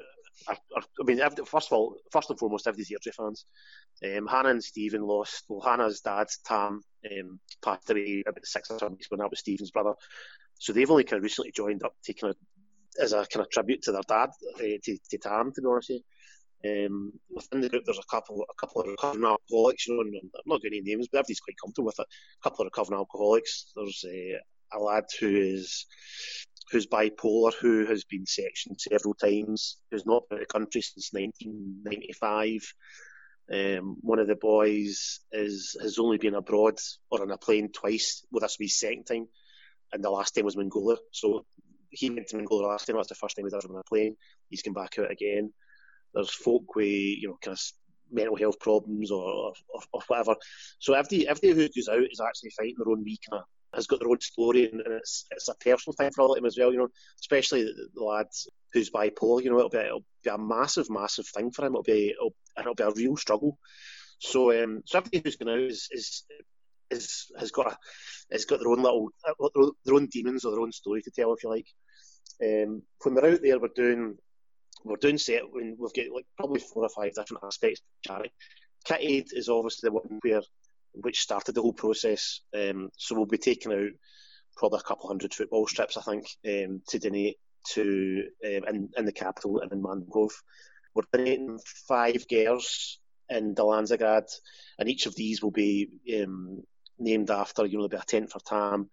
are, 0.47 0.57
I 0.75 1.03
mean, 1.03 1.19
first 1.45 1.67
of 1.67 1.73
all, 1.73 1.95
first 2.11 2.29
and 2.29 2.39
foremost, 2.39 2.67
everybody's 2.67 2.91
Airdrie 2.91 3.13
fans. 3.13 3.45
Um, 4.03 4.27
Hannah 4.27 4.49
and 4.49 4.63
Stephen 4.63 5.01
lost. 5.01 5.43
Well, 5.47 5.61
Hannah's 5.61 6.01
dad, 6.01 6.27
Tam, 6.45 6.81
um, 7.11 7.39
passed 7.63 7.89
away 7.89 8.23
about 8.27 8.45
six 8.45 8.71
or 8.71 8.79
seven 8.79 8.93
weeks 8.93 9.09
when 9.09 9.19
that 9.19 9.29
was 9.29 9.39
Stephen's 9.39 9.71
brother. 9.71 9.93
So 10.59 10.73
they've 10.73 10.89
only 10.89 11.03
kind 11.03 11.17
of 11.17 11.23
recently 11.23 11.51
joined 11.51 11.83
up, 11.83 11.95
taking 12.03 12.29
a, 12.29 12.33
as 13.01 13.13
a 13.13 13.25
kind 13.25 13.45
of 13.45 13.49
tribute 13.49 13.81
to 13.83 13.91
their 13.91 14.01
dad, 14.07 14.29
uh, 14.55 14.77
to, 14.83 14.97
to 15.09 15.17
Tam, 15.17 15.51
to 15.53 15.61
be 15.61 15.67
honest. 15.67 15.91
Um, 16.65 17.13
within 17.33 17.61
the 17.61 17.69
group, 17.69 17.83
there's 17.85 17.99
a 17.99 18.11
couple, 18.11 18.43
a 18.43 18.59
couple 18.59 18.81
of 18.81 18.87
recovering 18.87 19.23
alcoholics. 19.23 19.87
You 19.87 19.95
know, 19.95 20.01
and 20.01 20.13
I'm 20.15 20.41
not 20.45 20.61
going 20.61 20.73
to 20.73 20.81
names, 20.81 21.07
but 21.11 21.19
everybody's 21.19 21.39
quite 21.39 21.55
comfortable 21.63 21.87
with 21.87 21.99
it. 21.99 22.07
A 22.41 22.43
couple 22.43 22.63
of 22.63 22.67
recovering 22.67 22.99
alcoholics. 22.99 23.71
There's 23.75 24.03
a, 24.05 24.77
a 24.77 24.79
lad 24.79 25.05
who 25.19 25.29
is 25.29 25.85
who's 26.71 26.87
bipolar, 26.87 27.53
who 27.53 27.85
has 27.85 28.03
been 28.03 28.25
sectioned 28.25 28.79
several 28.79 29.13
times, 29.13 29.77
who's 29.89 30.05
not 30.05 30.27
been 30.29 30.37
in 30.37 30.43
the 30.43 30.45
country 30.45 30.81
since 30.81 31.09
1995. 31.13 32.73
Um, 33.51 33.97
one 34.01 34.19
of 34.19 34.27
the 34.27 34.35
boys 34.35 35.21
is 35.31 35.75
has 35.81 35.97
only 35.97 36.17
been 36.17 36.35
abroad 36.35 36.77
or 37.09 37.23
on 37.23 37.31
a 37.31 37.37
plane 37.37 37.71
twice. 37.71 38.23
Well, 38.31 38.41
this 38.41 38.57
will 38.57 38.63
be 38.63 38.65
his 38.65 38.79
second 38.79 39.05
time, 39.05 39.27
and 39.91 40.03
the 40.03 40.11
last 40.11 40.35
time 40.35 40.45
was 40.45 40.55
Mongolia. 40.55 40.97
So 41.11 41.45
he 41.89 42.11
went 42.11 42.27
to 42.27 42.37
Mongolia 42.37 42.67
last 42.67 42.85
time. 42.85 42.95
That's 42.95 43.09
the 43.09 43.15
first 43.15 43.35
time 43.35 43.45
he's 43.45 43.53
ever 43.53 43.73
on 43.73 43.79
a 43.79 43.83
plane. 43.83 44.15
He's 44.49 44.61
come 44.61 44.75
back 44.75 44.99
out 44.99 45.11
again. 45.11 45.51
There's 46.13 46.29
folk 46.29 46.75
with 46.75 46.87
you 46.87 47.29
know 47.29 47.37
kind 47.41 47.55
of 47.55 47.61
mental 48.11 48.35
health 48.35 48.59
problems 48.59 49.11
or, 49.11 49.23
or, 49.23 49.53
or 49.93 50.01
whatever. 50.07 50.35
So 50.77 50.93
every 50.93 51.27
every 51.27 51.49
who 51.49 51.69
goes 51.69 51.89
out 51.89 52.03
is 52.03 52.21
actually 52.21 52.51
fighting 52.51 52.75
their 52.77 52.91
own 52.91 53.03
of 53.31 53.43
has 53.73 53.87
got 53.87 53.99
their 53.99 54.09
own 54.09 54.19
story, 54.19 54.69
and, 54.69 54.81
it's 54.85 55.25
it's 55.31 55.47
a 55.47 55.55
personal 55.55 55.93
thing 55.93 56.11
for 56.11 56.21
all 56.21 56.31
of 56.31 56.35
them 56.35 56.45
as 56.45 56.57
well. 56.57 56.71
You 56.71 56.79
know, 56.79 56.87
especially 57.19 57.63
the, 57.63 57.89
the 57.93 58.25
who's 58.73 58.89
bipolar. 58.89 59.43
You 59.43 59.51
know, 59.51 59.57
it'll 59.59 59.69
be 59.69 59.77
it'll 59.77 60.05
be 60.23 60.29
a 60.29 60.37
massive, 60.37 60.89
massive 60.89 61.27
thing 61.27 61.51
for 61.51 61.65
him. 61.65 61.73
It'll 61.73 61.83
be 61.83 62.09
it'll, 62.09 62.35
it'll 62.57 62.75
be 62.75 62.83
a 62.83 62.91
real 62.91 63.17
struggle. 63.17 63.57
So 64.19 64.51
um, 64.63 64.83
so 64.85 64.97
everybody 64.97 65.21
who's 65.23 65.37
going 65.37 65.53
out 65.53 65.69
is 65.69 65.87
is 65.91 66.23
is 66.91 67.31
has 67.37 67.51
got 67.51 67.71
a 67.73 67.77
has 68.31 68.45
got 68.45 68.59
their 68.59 68.69
own 68.69 68.81
little 68.81 69.11
their 69.85 69.95
own 69.95 70.07
demons 70.07 70.45
or 70.45 70.51
their 70.51 70.61
own 70.61 70.71
story 70.71 71.01
to 71.01 71.11
tell, 71.11 71.33
if 71.33 71.43
you 71.43 71.49
like. 71.49 71.67
Um, 72.41 72.83
when 73.03 73.15
we're 73.15 73.33
out 73.33 73.41
there, 73.41 73.59
we're 73.59 73.69
doing 73.75 74.17
we're 74.83 74.97
doing 74.97 75.17
set. 75.17 75.43
when 75.51 75.75
We've 75.77 75.93
got 75.93 76.13
like 76.13 76.25
probably 76.37 76.61
four 76.61 76.83
or 76.83 76.89
five 76.89 77.13
different 77.13 77.43
aspects 77.43 77.81
of 77.81 78.11
charity. 78.11 78.31
Aid 78.91 79.27
is 79.33 79.49
obviously 79.49 79.87
the 79.87 79.93
one 79.93 80.19
where 80.21 80.41
which 81.01 81.21
started 81.21 81.55
the 81.55 81.61
whole 81.61 81.73
process. 81.73 82.41
Um, 82.53 82.89
so 82.97 83.15
we'll 83.15 83.25
be 83.25 83.37
taking 83.37 83.73
out 83.73 83.91
probably 84.55 84.79
a 84.79 84.87
couple 84.87 85.07
hundred 85.07 85.33
football 85.33 85.67
strips, 85.67 85.97
I 85.97 86.01
think, 86.01 86.25
um, 86.47 86.81
to 86.89 86.99
donate 86.99 87.37
to 87.73 88.23
um, 88.45 88.63
in, 88.67 88.89
in 88.97 89.05
the 89.05 89.11
capital 89.11 89.59
and 89.59 89.71
in 89.71 89.81
Mandalgovi. 89.81 90.33
We're 90.93 91.03
donating 91.13 91.59
five 91.87 92.27
gers 92.27 92.99
in 93.29 93.55
Dalanzadgad, 93.55 94.27
and 94.77 94.89
each 94.89 95.05
of 95.05 95.15
these 95.15 95.41
will 95.41 95.51
be 95.51 95.89
um, 96.21 96.63
named 96.97 97.29
after, 97.29 97.65
you 97.65 97.77
know, 97.77 97.87
there'll 97.87 98.01
be 98.01 98.03
a 98.03 98.19
tent 98.19 98.31
for 98.31 98.39
Tam, 98.39 98.89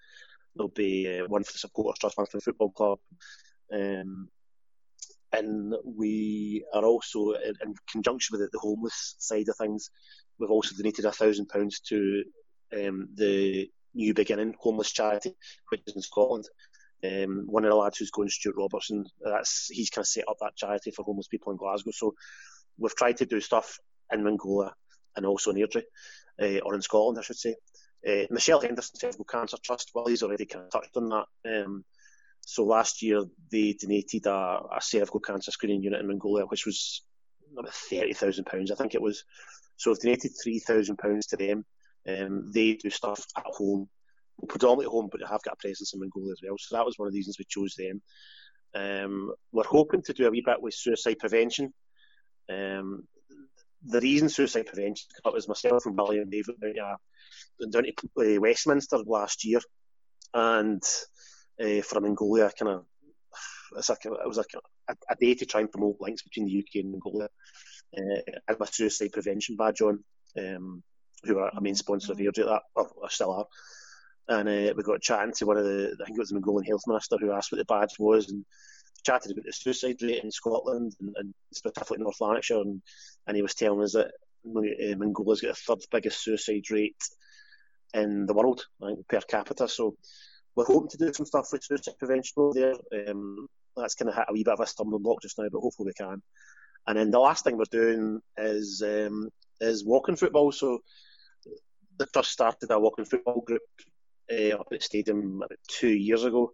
there'll 0.55 0.69
be 0.69 1.21
uh, 1.21 1.27
one 1.27 1.45
for 1.45 1.53
the 1.53 1.59
Supporters 1.59 1.99
Trust, 1.99 2.19
one 2.19 2.27
for 2.27 2.37
the 2.39 2.43
Football 2.43 2.71
Club. 2.71 2.99
Um, 3.73 4.29
and 5.33 5.75
we 5.85 6.65
are 6.73 6.85
also, 6.85 7.33
in, 7.33 7.55
in 7.63 7.75
conjunction 7.91 8.35
with 8.35 8.43
the, 8.43 8.49
the, 8.53 8.61
homeless 8.61 9.17
side 9.19 9.49
of 9.49 9.57
things, 9.57 9.91
we've 10.39 10.51
also 10.51 10.75
donated 10.77 11.05
a 11.05 11.13
thousand 11.13 11.49
pounds 11.49 11.81
to 11.89 12.25
um, 12.75 13.09
the 13.15 13.71
New 13.95 14.15
Beginning 14.15 14.55
homeless 14.59 14.93
charity, 14.93 15.35
which 15.71 15.83
is 15.87 15.97
in 15.97 16.03
Scotland. 16.03 16.45
Um, 17.05 17.45
one 17.47 17.65
of 17.65 17.71
the 17.71 17.77
lads 17.77 17.99
who's 17.99 18.11
going, 18.11 18.29
Stuart 18.29 18.57
Robertson, 18.57 19.05
that's 19.23 19.69
he's 19.69 19.91
kind 19.91 20.03
of 20.03 20.09
set 20.09 20.29
up 20.29 20.37
that 20.41 20.57
charity 20.57 20.91
for 20.91 21.05
homeless 21.05 21.29
people 21.29 21.53
in 21.53 21.59
Glasgow. 21.59 21.91
So 21.93 22.15
we've 22.79 22.97
tried 22.97 23.19
to 23.19 23.27
do 23.27 23.41
stuff 23.41 23.79
in 24.13 24.25
Mongolia 24.25 24.73
and 25.15 25.27
also 25.27 25.51
in 25.51 25.57
Airdrie, 25.57 25.85
uh, 26.41 26.61
or 26.65 26.75
in 26.75 26.83
Scotland, 26.83 27.19
I 27.19 27.23
should 27.23 27.37
say. 27.37 27.55
Uh, 28.07 28.27
Michelle 28.31 28.61
Henderson 28.61 28.99
Cervical 28.99 29.25
Cancer 29.25 29.57
Trust, 29.63 29.91
well, 29.95 30.07
he's 30.07 30.23
already 30.23 30.47
kind 30.47 30.65
of 30.65 30.71
touched 30.71 30.97
on 30.97 31.09
that. 31.09 31.65
Um, 31.65 31.85
so 32.41 32.65
last 32.65 33.03
year 33.03 33.25
they 33.51 33.73
donated 33.73 34.27
a, 34.27 34.61
a 34.77 34.81
cervical 34.81 35.21
cancer 35.21 35.51
screening 35.51 35.83
unit 35.83 36.01
in 36.01 36.07
Mongolia, 36.07 36.45
which 36.45 36.67
was 36.67 37.03
about 37.53 37.73
thirty 37.73 38.13
thousand 38.13 38.45
pounds, 38.45 38.71
I 38.71 38.77
think 38.77 38.95
it 38.95 39.03
was. 39.03 39.25
So 39.77 39.91
we've 39.91 40.01
donated 40.01 40.33
three 40.43 40.59
thousand 40.59 40.97
pounds 40.99 41.27
to 41.29 41.37
them. 41.37 41.65
Um, 42.09 42.53
they 42.53 42.75
do 42.75 42.91
stuff 42.91 43.25
at 43.37 43.45
home, 43.47 43.89
well, 44.37 44.49
predominantly 44.49 44.87
at 44.87 44.91
home, 44.91 45.09
but 45.11 45.21
they 45.21 45.27
have 45.27 45.43
got 45.43 45.55
a 45.55 45.57
presence 45.57 45.93
in 45.93 46.01
Mongolia 46.01 46.33
as 46.33 46.41
well. 46.43 46.57
So 46.59 46.77
that 46.77 46.87
was 46.87 46.99
one 46.99 47.09
of 47.09 47.13
the 47.13 47.19
reasons 47.19 47.39
we 47.39 47.47
chose 47.49 47.75
them. 47.75 48.01
Um, 48.75 49.33
we're 49.53 49.65
hoping 49.65 50.03
to 50.03 50.13
do 50.13 50.27
a 50.27 50.31
wee 50.31 50.43
bit 50.45 50.61
with 50.61 50.75
suicide 50.75 51.19
prevention. 51.19 51.73
Um, 52.49 53.05
the 53.85 54.01
reason 54.01 54.29
suicide 54.29 54.67
prevention 54.67 55.09
came 55.15 55.29
up 55.29 55.35
was 55.35 55.49
myself 55.49 55.87
and 55.87 55.97
Billy 55.97 56.19
and 56.19 56.31
David 56.31 56.57
uh, 56.63 56.97
down 57.71 57.85
to 57.85 58.37
uh, 58.37 58.41
Westminster 58.41 58.99
last 58.99 59.45
year, 59.45 59.61
and 60.35 60.83
uh, 61.63 61.83
from 61.83 62.05
Mongolia, 62.05 62.51
kind 62.59 62.73
of, 62.73 62.85
a, 63.77 63.93
it 63.93 64.29
was 64.29 64.39
like 64.39 64.55
a, 64.89 64.95
a, 65.11 65.17
day 65.17 65.35
to 65.35 65.47
try 65.47 65.61
and 65.61 65.71
promote 65.71 65.97
links 66.01 66.23
between 66.23 66.47
the 66.47 66.59
UK 66.59 66.83
and 66.83 66.93
Mongolia. 66.93 67.29
Uh, 67.97 68.55
my 68.59 68.67
suicide 68.67 69.13
prevention 69.13 69.57
badge 69.57 69.81
on, 69.81 70.03
um, 70.39 70.83
who 71.25 71.39
are 71.39 71.51
a 71.57 71.61
main 71.61 71.75
sponsor 71.75 72.13
of 72.13 72.19
Airdrie, 72.19 72.47
that, 72.47 72.63
or, 72.75 73.11
still 73.11 73.33
are. 73.33 73.47
And 74.29 74.49
uh, 74.49 74.75
we 74.77 74.83
got 74.83 75.01
chatting 75.01 75.33
to 75.37 75.47
one 75.47 75.57
of 75.57 75.65
the, 75.65 75.97
I 76.01 76.05
think 76.05 76.17
it 76.17 76.21
was 76.21 76.31
the 76.31 76.35
Mongolian 76.35 76.67
health 76.67 76.83
minister 76.87 77.17
who 77.21 77.33
asked 77.33 77.53
what 77.53 77.59
the 77.59 77.65
badge 77.65 77.97
was, 77.99 78.29
and 78.31 78.45
chatted 79.05 79.33
about 79.33 79.45
the 79.45 79.53
suicide 79.53 80.03
rate 80.03 80.25
in 80.25 80.31
Scotland 80.31 80.95
and, 81.01 81.15
and 81.17 81.35
specifically 81.53 81.99
North 81.99 82.21
Lanarkshire, 82.21 82.61
and, 82.61 82.83
and 83.27 83.37
he 83.37 83.43
was 83.43 83.55
telling 83.55 83.83
us 83.83 83.93
that 83.93 84.07
uh, 84.07 84.97
Mongolia's 84.97 85.41
got 85.41 85.55
the 85.55 85.55
third 85.55 85.85
biggest 85.91 86.23
suicide 86.23 86.71
rate 86.71 86.97
in 87.95 88.27
the 88.27 88.35
world 88.35 88.65
think, 88.81 89.07
per 89.09 89.21
capita. 89.21 89.69
So 89.69 89.97
we're 90.55 90.65
hoping 90.65 90.91
to 90.91 90.99
do 90.99 91.13
some 91.13 91.27
stuff 91.27 91.49
with 91.53 91.65
suicide 91.65 91.95
prevention 91.99 92.35
over 92.37 92.55
there. 92.55 93.09
Um, 93.09 93.47
that's 93.77 93.95
kind 93.95 94.11
of 94.11 94.17
a 94.17 94.33
wee 94.33 94.43
bit 94.43 94.55
of 94.55 94.61
a 94.61 94.67
stumbling 94.67 95.03
block 95.03 95.23
just 95.23 95.39
now, 95.39 95.49
but 95.53 95.61
hopefully 95.61 95.89
we 95.89 96.05
can. 96.05 96.23
And 96.87 96.99
then 96.99 97.11
the 97.11 97.19
last 97.19 97.45
thing 97.45 97.57
we're 97.57 97.65
doing 97.71 98.21
is 98.37 98.83
um, 98.85 99.29
is 99.61 99.85
walking 99.85 100.17
football. 100.17 100.53
So 100.53 100.81
the 101.99 102.07
trust 102.07 102.31
started 102.31 102.71
a 102.71 102.79
walking 102.79 103.05
football 103.05 103.43
group 103.47 103.63
uh, 104.31 104.55
up 104.55 104.69
at 104.73 104.79
the 104.79 104.85
stadium 104.85 105.37
about 105.37 105.59
two 105.69 105.89
years 105.89 106.25
ago. 106.25 106.53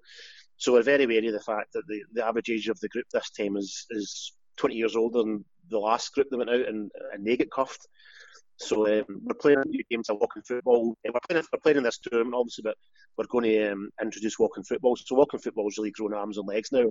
So 0.57 0.73
we're 0.73 0.83
very 0.83 1.07
wary 1.07 1.27
of 1.27 1.33
the 1.33 1.41
fact 1.41 1.73
that 1.75 1.87
the, 1.89 2.03
the 2.13 2.27
average 2.27 2.51
age 2.51 2.69
of 2.69 2.79
the 2.81 2.89
group 2.89 3.07
this 3.13 3.31
time 3.31 3.57
is 3.57 3.87
is 3.91 4.33
20 4.57 4.75
years 4.75 4.97
older 4.97 5.19
than 5.19 5.45
the 5.71 5.79
last 5.79 6.13
group 6.15 6.29
that 6.31 6.37
went 6.37 6.51
out 6.51 6.69
and, 6.69 6.91
and 7.13 7.27
they 7.27 7.37
get 7.37 7.51
cuffed. 7.51 7.87
So 8.57 8.87
um, 8.87 9.05
we're 9.25 9.35
playing 9.41 9.63
new 9.67 9.83
games 9.91 10.09
of 10.09 10.19
walking 10.21 10.43
football. 10.43 10.95
Uh, 11.07 11.11
we're 11.13 11.21
playing, 11.29 11.45
we're 11.53 11.59
playing 11.61 11.79
in 11.79 11.83
this 11.83 11.99
tournament, 11.99 12.37
obviously, 12.37 12.63
but 12.63 12.77
we're 13.17 13.27
going 13.27 13.45
to 13.45 13.73
um, 13.73 13.91
introduce 14.01 14.39
walking 14.39 14.63
football. 14.63 14.95
So 14.95 15.17
walking 15.17 15.41
football 15.41 15.69
is 15.69 15.79
really 15.79 15.91
grown 15.91 16.15
arms 16.15 16.39
and 16.39 16.47
legs 16.47 16.71
now 16.71 16.89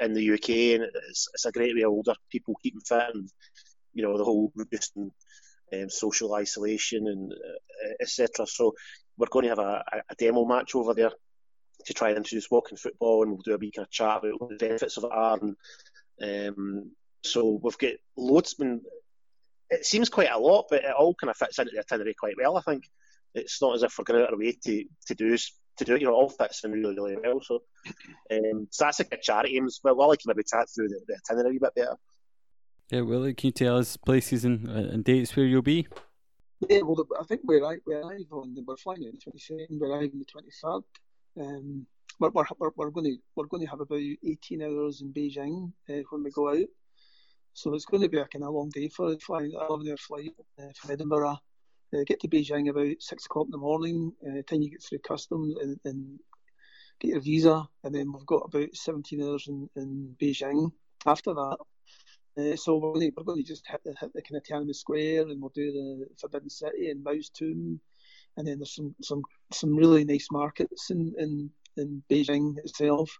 in 0.00 0.12
the 0.12 0.32
UK, 0.32 0.48
and 0.80 0.84
it's, 1.08 1.28
it's 1.32 1.44
a 1.44 1.52
great 1.52 1.74
way 1.74 1.84
older 1.84 2.14
people 2.30 2.54
keeping 2.62 2.80
fit 2.80 3.14
and 3.14 3.28
you 3.92 4.02
know 4.02 4.18
the 4.18 4.24
whole 4.24 4.52
reducing 4.54 5.10
um, 5.72 5.90
social 5.90 6.34
isolation 6.34 7.06
and 7.06 7.32
uh, 7.32 7.92
etc. 8.00 8.46
So 8.46 8.74
we're 9.16 9.26
going 9.30 9.44
to 9.44 9.50
have 9.50 9.58
a, 9.58 9.84
a, 10.10 10.14
demo 10.16 10.44
match 10.44 10.74
over 10.74 10.94
there 10.94 11.12
to 11.86 11.94
try 11.94 12.08
and 12.08 12.18
introduce 12.18 12.50
walking 12.50 12.76
football, 12.76 13.22
and 13.22 13.32
we'll 13.32 13.42
do 13.44 13.54
a 13.54 13.58
wee 13.58 13.70
kind 13.70 13.86
of 13.86 13.90
chat 13.90 14.18
about 14.18 14.40
what 14.40 14.50
the 14.50 14.56
benefits 14.56 14.96
of 14.96 15.04
it 15.04 15.12
are. 15.12 15.38
And 15.40 16.48
um, 16.56 16.90
so 17.22 17.60
we've 17.62 17.78
got 17.78 17.92
loads. 18.16 18.54
Been 18.54 18.80
it 19.70 19.86
seems 19.86 20.08
quite 20.08 20.30
a 20.30 20.38
lot, 20.38 20.66
but 20.70 20.84
it 20.84 20.94
all 20.96 21.14
kind 21.14 21.30
of 21.30 21.36
fits 21.36 21.58
into 21.58 21.72
the 21.72 21.80
itinerary 21.80 22.14
quite 22.14 22.36
well. 22.36 22.56
I 22.56 22.62
think 22.62 22.84
it's 23.34 23.60
not 23.60 23.74
as 23.74 23.82
if 23.82 23.98
we're 23.98 24.04
going 24.04 24.22
out 24.22 24.28
of 24.28 24.34
our 24.34 24.38
way 24.38 24.56
to, 24.64 24.84
to 25.06 25.14
do 25.14 25.36
to 25.76 25.84
do 25.84 25.94
it. 25.94 26.00
You 26.00 26.08
know, 26.08 26.14
it 26.14 26.16
all 26.16 26.28
fits 26.28 26.64
in 26.64 26.72
really 26.72 26.94
really 26.94 27.16
well. 27.22 27.40
So, 27.42 27.62
um, 28.30 28.68
so 28.70 28.84
that's 28.84 29.00
a 29.00 29.04
good 29.04 29.22
charity 29.22 29.56
aims. 29.56 29.80
Well, 29.82 29.96
Willie 29.96 30.16
can 30.16 30.28
maybe 30.28 30.44
chat 30.44 30.68
through 30.74 30.88
the, 30.88 31.00
the 31.06 31.18
itinerary 31.30 31.56
a 31.56 31.60
bit 31.60 31.74
better. 31.74 31.96
Yeah, 32.90 33.00
Willie, 33.00 33.34
can 33.34 33.48
you 33.48 33.52
tell 33.52 33.78
us 33.78 33.96
places 33.96 34.44
and, 34.44 34.68
uh, 34.68 34.92
and 34.92 35.04
dates 35.04 35.34
where 35.34 35.46
you'll 35.46 35.62
be? 35.62 35.86
Yeah, 36.68 36.82
well, 36.82 37.06
I 37.18 37.24
think 37.24 37.42
we 37.44 37.60
arrive, 37.60 37.80
we 37.86 37.94
arrive 37.94 38.26
on 38.30 38.56
we're 38.66 38.76
flying 38.76 39.04
on 39.04 39.12
the 39.12 39.18
twenty 39.18 39.38
second. 39.38 39.80
We're 39.80 39.88
arrive 39.88 40.10
on 40.12 40.18
the 40.18 40.24
twenty 40.24 40.50
third. 40.62 40.82
Um, 41.40 41.86
we're, 42.20 42.30
we're, 42.30 42.70
we're, 42.76 42.90
going 42.90 43.06
to 43.06 43.16
we're 43.34 43.46
going 43.46 43.64
to 43.64 43.70
have 43.70 43.80
about 43.80 43.98
eighteen 43.98 44.62
hours 44.62 45.02
in 45.02 45.12
Beijing 45.12 45.72
uh, 45.90 46.02
when 46.10 46.22
we 46.22 46.30
go 46.30 46.50
out. 46.50 46.68
So 47.54 47.72
it's 47.74 47.84
going 47.84 48.02
to 48.02 48.08
be 48.08 48.18
a 48.18 48.26
kind 48.26 48.44
of 48.44 48.52
long 48.52 48.68
day 48.70 48.88
for 48.88 49.16
flying, 49.20 49.52
11 49.52 49.88
hour 49.88 49.96
flight 49.96 50.30
uh, 50.58 50.72
from 50.76 50.90
Edinburgh. 50.90 51.38
Uh, 51.94 52.02
get 52.06 52.20
to 52.20 52.28
Beijing 52.28 52.68
about 52.68 53.00
six 53.00 53.26
o'clock 53.26 53.46
in 53.46 53.50
the 53.52 53.58
morning. 53.58 54.12
Uh, 54.26 54.42
time 54.42 54.62
you 54.62 54.70
get 54.70 54.82
through 54.82 54.98
customs 54.98 55.54
and, 55.60 55.78
and, 55.84 56.18
get 57.00 57.10
your 57.10 57.20
visa, 57.20 57.68
and 57.82 57.94
then 57.94 58.12
we've 58.12 58.24
got 58.24 58.44
about 58.46 58.68
17 58.72 59.20
hours 59.20 59.48
in, 59.48 59.68
in 59.74 60.14
Beijing 60.20 60.70
after 61.06 61.34
that. 61.34 61.56
Uh, 62.38 62.56
so 62.56 62.76
we're 62.76 62.92
going, 62.92 63.10
to, 63.10 63.14
we're 63.16 63.24
going 63.24 63.42
to 63.42 63.46
just 63.46 63.66
hit 63.68 63.80
the, 63.84 63.94
hit 64.00 64.12
the 64.14 64.22
kind 64.22 64.36
of 64.36 64.42
Tiananmen 64.44 64.74
Square, 64.74 65.22
and 65.22 65.40
we'll 65.40 65.52
do 65.54 65.72
the 65.72 66.06
Forbidden 66.20 66.50
City 66.50 66.90
and 66.90 67.02
Mao's 67.02 67.30
Tomb, 67.30 67.80
and 68.36 68.46
then 68.46 68.58
there's 68.58 68.74
some 68.74 68.94
some 69.02 69.22
some 69.52 69.76
really 69.76 70.04
nice 70.04 70.28
markets 70.30 70.90
in 70.90 71.14
in, 71.18 71.50
in 71.76 72.02
Beijing 72.10 72.58
itself 72.58 73.18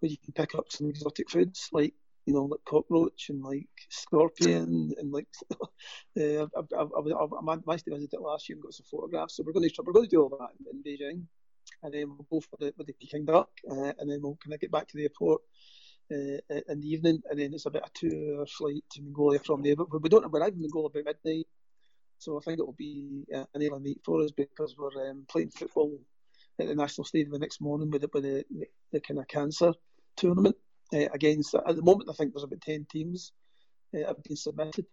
where 0.00 0.10
you 0.10 0.18
can 0.24 0.32
pick 0.32 0.54
up 0.54 0.66
some 0.70 0.88
exotic 0.88 1.30
foods 1.30 1.68
like 1.72 1.94
you 2.26 2.32
know, 2.32 2.44
like 2.44 2.64
cockroach 2.64 3.28
and 3.28 3.42
like 3.42 3.68
scorpion 3.88 4.92
and 4.98 5.12
like. 5.12 5.26
uh, 5.52 5.66
I, 6.16 6.76
I, 6.76 6.82
I, 6.82 7.24
I 7.24 7.56
managed 7.66 7.84
to 7.84 7.94
visit 7.94 8.10
it 8.12 8.20
last 8.20 8.48
year 8.48 8.56
and 8.56 8.62
got 8.62 8.74
some 8.74 8.86
photographs. 8.90 9.36
So 9.36 9.42
we're 9.44 9.52
going 9.52 9.68
to 9.68 9.82
we're 9.84 9.92
going 9.92 10.06
to 10.06 10.10
do 10.10 10.22
all 10.22 10.38
that 10.38 10.50
in, 10.58 10.78
in 10.78 10.82
Beijing, 10.82 11.22
and 11.82 11.92
then 11.92 12.08
we'll 12.08 12.26
go 12.30 12.40
for 12.40 12.56
the 12.58 12.72
with 12.76 12.86
the 12.86 12.94
Peking 12.94 13.24
duck, 13.24 13.50
uh, 13.70 13.92
and 13.98 14.10
then 14.10 14.20
we'll 14.22 14.38
kind 14.42 14.54
of 14.54 14.60
get 14.60 14.72
back 14.72 14.88
to 14.88 14.96
the 14.96 15.04
airport. 15.04 15.42
Uh, 16.12 16.36
in 16.68 16.82
the 16.82 16.88
evening, 16.88 17.22
and 17.30 17.40
then 17.40 17.54
it's 17.54 17.64
about 17.64 17.88
a 17.88 17.90
two-hour 17.94 18.44
flight 18.44 18.84
to 18.90 19.00
Mongolia 19.00 19.38
from 19.38 19.62
there. 19.62 19.74
But 19.74 20.02
we 20.02 20.10
don't 20.10 20.26
arrive 20.26 20.52
in 20.52 20.60
Mongolia 20.60 20.90
by 20.90 21.00
midnight, 21.00 21.46
so 22.18 22.36
I 22.36 22.40
think 22.40 22.58
it 22.58 22.66
will 22.66 22.74
be 22.74 23.24
uh, 23.34 23.46
an 23.54 23.62
early 23.62 23.80
night 23.80 24.00
for 24.04 24.22
us 24.22 24.30
because 24.30 24.76
we're 24.76 25.10
um, 25.10 25.24
playing 25.30 25.50
football 25.50 25.98
at 26.58 26.68
the 26.68 26.74
National 26.74 27.06
Stadium 27.06 27.32
the 27.32 27.38
next 27.38 27.62
morning 27.62 27.90
with, 27.90 28.02
the, 28.02 28.10
with 28.12 28.22
the, 28.22 28.44
the, 28.50 28.66
the 28.92 29.00
kind 29.00 29.18
of 29.18 29.28
cancer 29.28 29.72
tournament 30.16 30.56
uh, 30.92 31.08
against. 31.12 31.54
At 31.54 31.76
the 31.76 31.82
moment, 31.82 32.10
I 32.10 32.12
think 32.14 32.32
there's 32.32 32.44
about 32.44 32.60
ten 32.60 32.86
teams 32.90 33.32
uh, 33.94 34.06
have 34.06 34.22
been 34.22 34.36
submitted. 34.36 34.86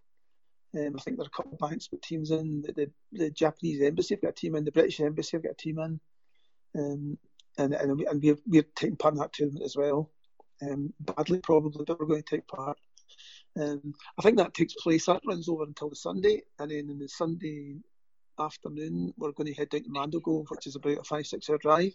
Um, 0.74 0.96
I 0.98 1.02
think 1.02 1.18
there 1.18 1.26
are 1.26 1.28
a 1.28 1.36
couple 1.36 1.54
of 1.54 1.60
banks 1.60 1.90
with 1.92 2.02
teams 2.02 2.32
in. 2.32 2.62
The, 2.62 2.74
the, 2.74 2.92
the, 3.12 3.30
Japanese 3.30 3.82
embassy 3.82 4.16
have 4.16 4.22
got 4.22 4.30
a 4.30 4.34
team 4.34 4.56
in. 4.56 4.64
The 4.64 4.72
British 4.72 5.02
embassy 5.02 5.36
have 5.36 5.44
got 5.44 5.52
a 5.52 5.56
team 5.56 5.80
in. 5.80 6.00
Um, 6.78 7.18
and 7.58 7.74
and, 7.74 7.98
we, 7.98 8.06
and 8.06 8.24
we're, 8.24 8.38
we're 8.48 8.66
taking 8.76 8.96
part 8.96 9.14
in 9.14 9.20
that 9.20 9.34
tournament 9.34 9.66
as 9.66 9.76
well. 9.76 10.10
Um, 10.62 10.94
badly 11.00 11.40
probably, 11.40 11.84
but 11.86 12.00
we're 12.00 12.06
going 12.06 12.24
to 12.24 12.36
take 12.36 12.48
part. 12.48 12.78
Um, 13.60 13.94
I 14.18 14.22
think 14.22 14.38
that 14.38 14.54
takes 14.54 14.76
place. 14.76 15.08
That 15.08 15.22
runs 15.28 15.50
over 15.50 15.64
until 15.64 15.90
the 15.90 15.96
Sunday, 15.96 16.44
and 16.60 16.72
then 16.72 16.90
in 16.90 17.00
the 17.00 17.10
Sunday 17.10 17.76
afternoon, 18.40 19.14
we're 19.18 19.32
going 19.34 19.48
to 19.48 19.54
head 19.54 19.70
down 19.70 19.84
to 19.84 19.90
Mandalgovi, 19.90 20.46
which 20.50 20.68
is 20.68 20.76
about 20.76 21.00
a 21.00 21.04
five 21.04 21.26
six 21.26 21.50
hour 21.50 21.58
drive. 21.58 21.94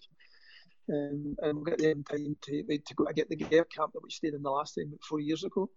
Um, 0.88 1.36
and 1.42 1.56
we'll 1.56 1.64
get 1.64 1.80
in 1.80 2.04
time 2.04 2.36
to, 2.42 2.62
to 2.62 2.94
go 2.94 3.04
to 3.06 3.12
get 3.12 3.28
the 3.28 3.36
Ger 3.36 3.64
camp 3.64 3.92
that 3.92 4.02
we 4.02 4.10
stayed 4.10 4.34
in 4.34 4.42
the 4.42 4.50
last 4.50 4.74
time 4.74 4.92
four 5.02 5.20
years 5.20 5.42
ago. 5.44 5.68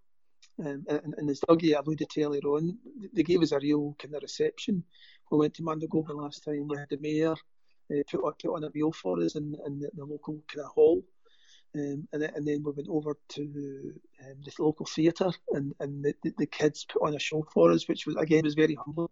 Um, 0.60 0.86
and, 0.88 1.15
and 1.17 1.30
as 1.30 1.39
Dougie 1.41 1.78
alluded 1.78 2.10
to 2.10 2.24
earlier 2.24 2.41
on, 2.41 2.78
they 3.13 3.24
gave 3.24 3.41
us 3.41 3.52
a 3.52 3.60
real 3.60 3.95
kind 4.00 4.15
of 4.15 4.22
reception. 4.22 4.84
We 5.32 5.38
went 5.38 5.54
to 5.56 5.63
Mandalgovi 5.63 6.13
last 6.15 6.43
time. 6.43 6.67
We 6.67 6.78
had 6.78 6.89
the 6.89 6.98
mayor 6.98 7.32
uh, 7.32 8.04
put, 8.10 8.24
on, 8.24 8.34
put 8.41 8.56
on 8.56 8.63
a 8.63 8.69
meal 8.74 8.91
for 8.91 9.19
us 9.22 9.36
in, 9.36 9.56
in 9.65 9.80
the, 9.80 9.89
the 9.95 10.06
local 10.06 10.43
kind 10.48 10.65
of 10.65 10.72
hall. 10.72 11.04
Um, 11.76 12.08
and, 12.13 12.22
then, 12.22 12.32
and 12.36 12.48
then 12.48 12.63
we 12.63 12.72
went 12.72 12.89
over 12.89 13.15
to 13.30 13.41
um, 14.26 14.36
the 14.43 14.52
local 14.60 14.88
theatre, 14.88 15.32
and, 15.52 15.74
and 15.80 16.04
the, 16.04 16.34
the, 16.38 16.48
kids 16.48 16.86
put 16.91 17.04
on 17.04 17.15
a 17.15 17.19
show 17.19 17.45
for 17.54 17.72
us, 17.72 17.88
which 17.88 18.08
was 18.08 18.15
again 18.15 18.43
was 18.43 18.56
very 18.56 18.74
humbling. 18.74 19.10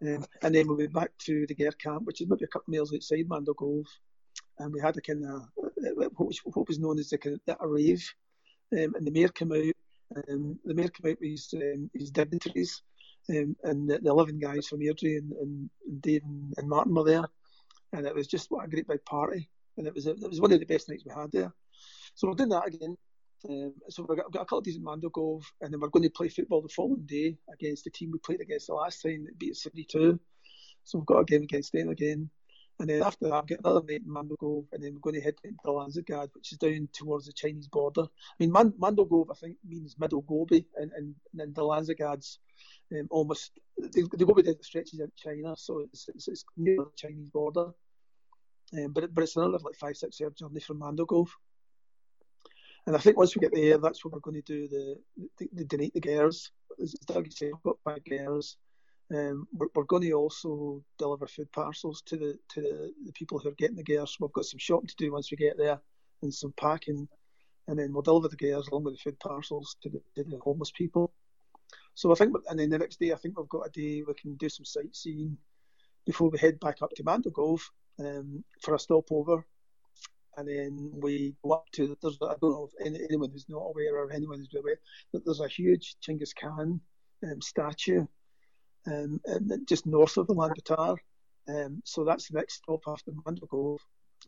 Um, 0.00 0.24
and 0.40 0.54
then 0.54 0.66
we 0.66 0.76
went 0.76 0.94
back 0.94 1.10
to 1.26 1.46
the 1.46 1.54
Ger 1.54 1.72
camp, 1.72 2.04
which 2.04 2.22
is 2.22 2.28
maybe 2.28 2.44
a 2.44 2.48
couple 2.48 2.72
of 2.72 2.76
miles 2.76 2.94
outside 2.94 3.28
Mandalgovi, 3.28 3.84
and 4.58 4.72
we 4.72 4.80
had 4.80 4.96
a 4.96 5.00
kind 5.00 5.24
of 5.24 5.48
what 5.54 6.26
was, 6.26 6.38
what 6.44 6.68
was 6.68 6.78
known 6.78 6.98
as 6.98 7.12
a, 7.12 7.18
kind 7.18 7.40
of, 7.46 7.56
a 7.60 7.66
rave. 7.66 8.08
Um, 8.72 8.94
and 8.94 9.06
the 9.06 9.10
mayor 9.10 9.28
came 9.28 9.52
out. 9.52 10.22
Um, 10.28 10.58
the 10.64 10.74
mayor 10.74 10.88
came 10.88 11.12
out 11.12 11.20
with 11.20 11.30
his, 11.30 11.54
um, 11.54 11.90
his 11.92 12.10
dignitaries, 12.10 12.82
um, 13.30 13.56
and 13.64 13.88
the, 13.88 13.98
the 13.98 14.10
11 14.10 14.38
guys 14.38 14.68
from 14.68 14.80
Airdrie 14.80 15.18
and, 15.18 15.32
and, 15.32 15.70
and 15.86 16.02
Dave 16.02 16.22
and, 16.24 16.54
and 16.56 16.68
Martin 16.68 16.94
were 16.94 17.04
there, 17.04 17.24
and 17.92 18.06
it 18.06 18.14
was 18.14 18.26
just 18.26 18.50
what 18.50 18.64
a 18.64 18.68
great 18.68 18.86
big 18.86 19.04
party, 19.04 19.48
and 19.76 19.86
it 19.86 19.94
was 19.94 20.06
a, 20.06 20.10
it 20.10 20.28
was 20.28 20.40
one 20.40 20.52
of 20.52 20.60
the 20.60 20.66
best 20.66 20.88
nights 20.88 21.04
we 21.04 21.12
had 21.14 21.32
there. 21.32 21.52
So 22.14 22.28
we're 22.28 22.34
doing 22.34 22.50
that 22.50 22.66
again. 22.66 22.96
Um, 23.48 23.74
so 23.88 24.06
we've 24.08 24.16
got, 24.16 24.32
got, 24.32 24.42
a 24.42 24.44
couple 24.44 24.58
of 24.58 24.64
days 24.64 24.76
in 24.76 24.82
Mandalgovi, 24.82 25.42
and 25.60 25.72
then 25.72 25.80
we're 25.80 25.88
going 25.88 26.04
to 26.04 26.10
play 26.10 26.28
football 26.28 26.62
the 26.62 26.68
following 26.68 27.04
day 27.06 27.36
against 27.52 27.84
the 27.84 27.90
team 27.90 28.10
we 28.12 28.18
played 28.18 28.40
against 28.40 28.68
the 28.68 28.74
last 28.74 29.02
time 29.02 29.24
that 29.24 29.38
beat 29.38 29.52
us 29.52 29.62
72. 29.62 30.18
So 30.84 30.98
we've 30.98 31.06
got 31.06 31.20
a 31.20 31.24
game 31.24 31.42
against 31.42 31.72
them 31.72 31.88
again. 31.88 32.30
And 32.80 32.88
then 32.88 33.02
after 33.02 33.26
that, 33.26 33.34
I've 33.34 33.46
got 33.46 33.60
another 33.60 33.86
night 33.86 34.02
in 34.04 34.12
Mandalgovi, 34.12 34.66
and 34.72 34.82
then 34.82 34.94
we're 34.94 35.00
going 35.00 35.14
to 35.14 35.20
head 35.20 35.36
into 35.44 35.56
Dalanzadgad, 35.64 36.30
which 36.34 36.50
is 36.52 36.58
down 36.58 36.88
towards 36.92 37.26
the 37.26 37.32
Chinese 37.32 37.68
border. 37.68 38.02
I 38.02 38.34
mean, 38.40 38.50
Man- 38.50 38.74
I 38.82 39.34
think, 39.40 39.56
means 39.64 39.96
Middle 39.98 40.22
Gobi, 40.22 40.66
and, 40.76 40.90
and, 40.92 41.14
and 41.38 41.54
Dalanzadgad's 41.54 42.40
um, 42.92 43.06
almost, 43.10 43.52
the, 43.78 44.08
the 44.12 44.26
Gobi 44.26 44.42
stretches 44.62 44.98
into 44.98 45.12
China, 45.16 45.54
so 45.56 45.80
it's, 45.80 46.08
it's, 46.08 46.26
it's 46.26 46.44
near 46.56 46.78
the 46.78 46.90
Chinese 46.96 47.30
border. 47.30 47.72
Um, 48.76 48.92
but, 48.92 49.14
but 49.14 49.22
it's 49.22 49.36
another 49.36 49.58
like 49.58 49.76
five, 49.76 49.96
six 49.96 50.20
hour 50.20 50.30
journey 50.30 50.60
from 50.60 50.80
Mandalgovi. 50.80 51.30
And 52.86 52.96
I 52.96 52.98
think 52.98 53.16
once 53.16 53.34
we 53.34 53.40
get 53.40 53.54
there, 53.54 53.78
that's 53.78 54.04
what 54.04 54.12
we're 54.12 54.20
going 54.20 54.42
to 54.42 54.42
do 54.42 54.68
the, 54.68 54.96
the, 55.38 55.48
the 55.52 55.64
donate 55.64 55.94
the 55.94 56.00
gers. 56.00 56.50
As 56.82 56.92
Doug 57.06 57.30
said, 57.30 57.52
we've 57.52 57.62
got 57.62 57.78
five 57.84 58.04
gers. 58.04 58.56
Um, 59.10 59.46
we're, 59.52 59.68
we're, 59.74 59.84
going 59.84 60.02
to 60.02 60.12
also 60.12 60.82
deliver 60.98 61.26
food 61.26 61.52
parcels 61.52 62.02
to 62.06 62.16
the 62.16 62.38
to 62.50 62.60
the, 62.60 62.92
the 63.06 63.12
people 63.12 63.38
who 63.38 63.50
are 63.50 63.54
getting 63.54 63.76
the 63.76 63.82
gers. 63.82 64.16
We've 64.18 64.32
got 64.32 64.46
some 64.46 64.58
shopping 64.58 64.88
to 64.88 64.96
do 64.96 65.12
once 65.12 65.30
we 65.30 65.36
get 65.36 65.58
there 65.58 65.78
and 66.22 66.32
some 66.32 66.54
packing, 66.56 67.06
and 67.68 67.78
then 67.78 67.92
we'll 67.92 68.02
deliver 68.02 68.28
the 68.28 68.36
gers 68.36 68.68
along 68.68 68.84
with 68.84 68.94
the 68.94 69.02
food 69.02 69.20
parcels 69.20 69.76
to 69.82 69.90
the, 69.90 70.00
to 70.16 70.28
the 70.28 70.38
homeless 70.38 70.72
people. 70.72 71.12
So 71.94 72.10
I 72.12 72.14
think, 72.14 72.34
and 72.48 72.58
then 72.58 72.70
the 72.70 72.78
next 72.78 72.98
day, 72.98 73.12
I 73.12 73.16
think 73.16 73.38
we've 73.38 73.48
got 73.48 73.66
a 73.66 73.70
day 73.70 74.02
we 74.06 74.14
can 74.14 74.36
do 74.36 74.48
some 74.48 74.64
sightseeing 74.64 75.36
before 76.06 76.30
we 76.30 76.38
head 76.38 76.58
back 76.58 76.82
up 76.82 76.90
to 76.96 77.04
Mandalgovi 77.04 77.60
um, 78.00 78.42
for 78.60 78.74
a 78.74 78.78
stopover 78.78 79.44
and 80.36 80.48
then 80.48 80.90
we 80.94 81.34
go 81.42 81.52
up 81.52 81.64
to 81.72 81.96
there's 82.02 82.18
I 82.22 82.34
don't 82.40 82.52
know 82.52 82.68
if 82.72 82.86
any, 82.86 83.04
anyone 83.04 83.30
who's 83.30 83.48
not 83.48 83.58
aware 83.58 83.96
or 83.96 84.10
anyone 84.12 84.38
who's 84.38 84.54
aware 84.58 84.78
that 85.12 85.24
there's 85.24 85.40
a 85.40 85.48
huge 85.48 85.96
Chinggis 86.06 86.34
Khan 86.34 86.80
um, 87.22 87.40
statue 87.40 88.06
um, 88.86 89.20
just 89.66 89.86
north 89.86 90.16
of 90.16 90.26
the 90.26 90.34
Ulaanbaatar. 90.34 90.96
Um, 91.48 91.82
so 91.84 92.04
that's 92.04 92.28
the 92.28 92.38
next 92.38 92.54
stop 92.56 92.80
after 92.86 93.12
Mandalgovi. 93.12 93.78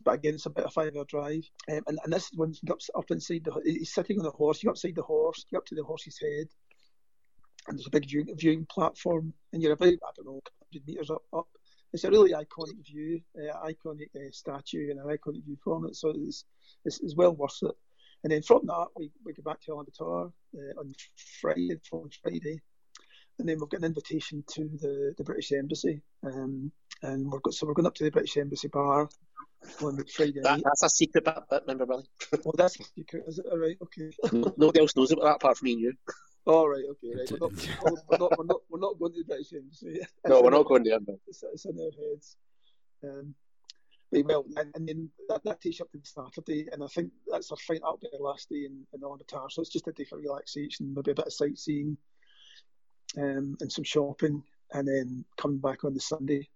But 0.03 0.15
again, 0.15 0.35
it's 0.35 0.45
about 0.45 0.67
a 0.67 0.69
five-hour 0.69 1.05
drive, 1.05 1.43
um, 1.71 1.81
and, 1.87 1.99
and 2.03 2.13
this 2.13 2.25
is 2.25 2.37
when 2.37 2.53
you 2.53 2.77
up, 2.95 3.09
inside 3.09 3.43
the. 3.43 3.61
He's 3.65 3.93
sitting 3.93 4.19
on 4.19 4.27
a 4.27 4.29
horse. 4.29 4.61
You 4.61 4.69
upside 4.69 4.93
the 4.93 5.01
horse, 5.01 5.43
you 5.49 5.57
up 5.57 5.65
to 5.65 5.75
the 5.75 5.83
horse's 5.83 6.19
head, 6.21 6.47
and 7.67 7.79
there's 7.79 7.87
a 7.87 7.89
big 7.89 8.07
viewing, 8.07 8.27
viewing 8.37 8.67
platform, 8.69 9.33
and 9.53 9.61
you're 9.63 9.73
about 9.73 9.87
I 9.87 10.11
don't 10.15 10.25
know, 10.25 10.41
100 10.71 10.85
meters 10.85 11.09
up, 11.09 11.23
up 11.33 11.47
it's 11.93 12.03
a 12.03 12.11
really 12.11 12.33
iconic 12.33 12.85
view, 12.85 13.21
uh, 13.37 13.65
iconic 13.65 14.09
uh, 14.15 14.31
statue, 14.31 14.91
and 14.91 14.99
an 14.99 15.05
iconic 15.07 15.43
view 15.45 15.57
from 15.63 15.85
it. 15.85 15.95
So 15.95 16.13
it's, 16.15 16.45
it's, 16.85 16.99
it's 16.99 17.15
well 17.15 17.33
worth 17.33 17.57
it. 17.61 17.75
And 18.23 18.31
then 18.31 18.41
from 18.41 18.65
that, 18.65 18.87
we, 18.95 19.11
we 19.23 19.33
go 19.33 19.43
back 19.43 19.61
to 19.61 19.71
Ulaanbaatar 19.71 20.31
uh, 20.55 20.79
on 20.79 20.93
Friday, 21.39 21.77
following 21.89 22.11
Friday, 22.21 22.59
and 23.39 23.47
then 23.47 23.57
we've 23.59 23.69
got 23.69 23.79
an 23.79 23.85
invitation 23.85 24.43
to 24.47 24.69
the, 24.81 25.13
the 25.17 25.23
British 25.23 25.51
Embassy, 25.51 26.01
um, 26.23 26.71
and 27.03 27.29
we're 27.29 27.39
got, 27.39 27.53
so 27.53 27.67
we're 27.67 27.73
going 27.73 27.85
up 27.85 27.95
to 27.95 28.03
the 28.03 28.11
British 28.11 28.37
Embassy 28.37 28.67
bar 28.67 29.09
on 29.83 29.95
the 29.95 30.05
Friday 30.05 30.39
that, 30.41 30.61
That's 30.63 30.83
a 30.83 30.89
secret 30.89 31.25
bit, 31.25 31.35
remember, 31.67 31.85
Billy? 31.85 32.03
oh, 32.45 32.51
that's 32.55 32.79
a 32.79 32.83
secret, 32.83 33.23
is 33.27 33.39
it? 33.39 33.45
All 33.51 33.57
right, 33.57 33.77
okay. 33.81 34.11
Nobody 34.57 34.79
else 34.79 34.95
knows 34.95 35.11
about 35.11 35.25
that 35.25 35.35
apart 35.35 35.57
from 35.57 35.65
me 35.67 35.73
and 35.73 35.81
you. 35.81 35.93
All 36.45 36.63
oh, 36.63 36.67
right, 36.67 36.83
okay, 36.91 37.13
right. 37.13 37.31
We're 37.39 37.39
not, 37.39 37.51
we're 38.09 38.17
not, 38.17 38.37
we're 38.37 38.45
not, 38.45 38.61
we're 38.69 38.79
not 38.79 38.99
going 38.99 39.13
to 39.13 39.19
the 39.19 39.25
British 39.25 39.53
Embassy. 39.53 39.99
No, 40.25 40.41
we're 40.41 40.51
not 40.51 40.65
going 40.65 40.83
to 40.85 40.99
there. 41.05 41.15
It's, 41.27 41.43
it's 41.43 41.65
in 41.65 41.77
our 41.77 41.91
heads. 41.91 42.37
Um, 43.03 43.35
but 44.11 44.25
well, 44.25 44.45
and, 44.55 44.71
and 44.73 44.87
then 44.87 45.09
that, 45.27 45.43
that 45.43 45.59
takes 45.59 45.79
you 45.79 45.85
up 45.85 45.91
to 45.91 45.97
the 45.97 46.05
Saturday, 46.05 46.69
and 46.71 46.81
I 46.81 46.87
think 46.87 47.11
that's 47.29 47.51
our 47.51 47.57
final. 47.57 47.81
That'll 47.81 47.97
be 47.97 48.07
our 48.17 48.31
last 48.31 48.49
day 48.49 48.65
in, 48.65 48.85
in 48.93 49.01
Ulaanbaatar. 49.01 49.51
So 49.51 49.61
it's 49.61 49.71
just 49.71 49.87
a 49.87 49.91
day 49.91 50.05
for 50.05 50.17
relaxation, 50.17 50.93
maybe 50.93 51.11
a 51.11 51.15
bit 51.15 51.27
of 51.27 51.33
sightseeing, 51.33 51.97
um, 53.17 53.57
and 53.59 53.71
some 53.71 53.83
shopping, 53.83 54.43
and 54.73 54.87
then 54.87 55.25
coming 55.37 55.59
back 55.59 55.83
on 55.83 55.93
the 55.93 55.99
Sunday 55.99 56.49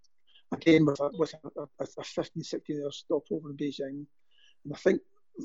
again 0.54 0.86
with 0.86 1.00
a, 1.00 1.10
with 1.14 1.34
a, 1.34 1.62
a, 1.62 1.88
a 1.98 2.04
15, 2.04 2.44
16 2.44 2.82
hour 2.84 2.92
stopover 2.92 3.52
in 3.52 3.58
Beijing. 3.58 4.06
And 4.66 4.74
I 4.74 4.78
think 4.78 5.02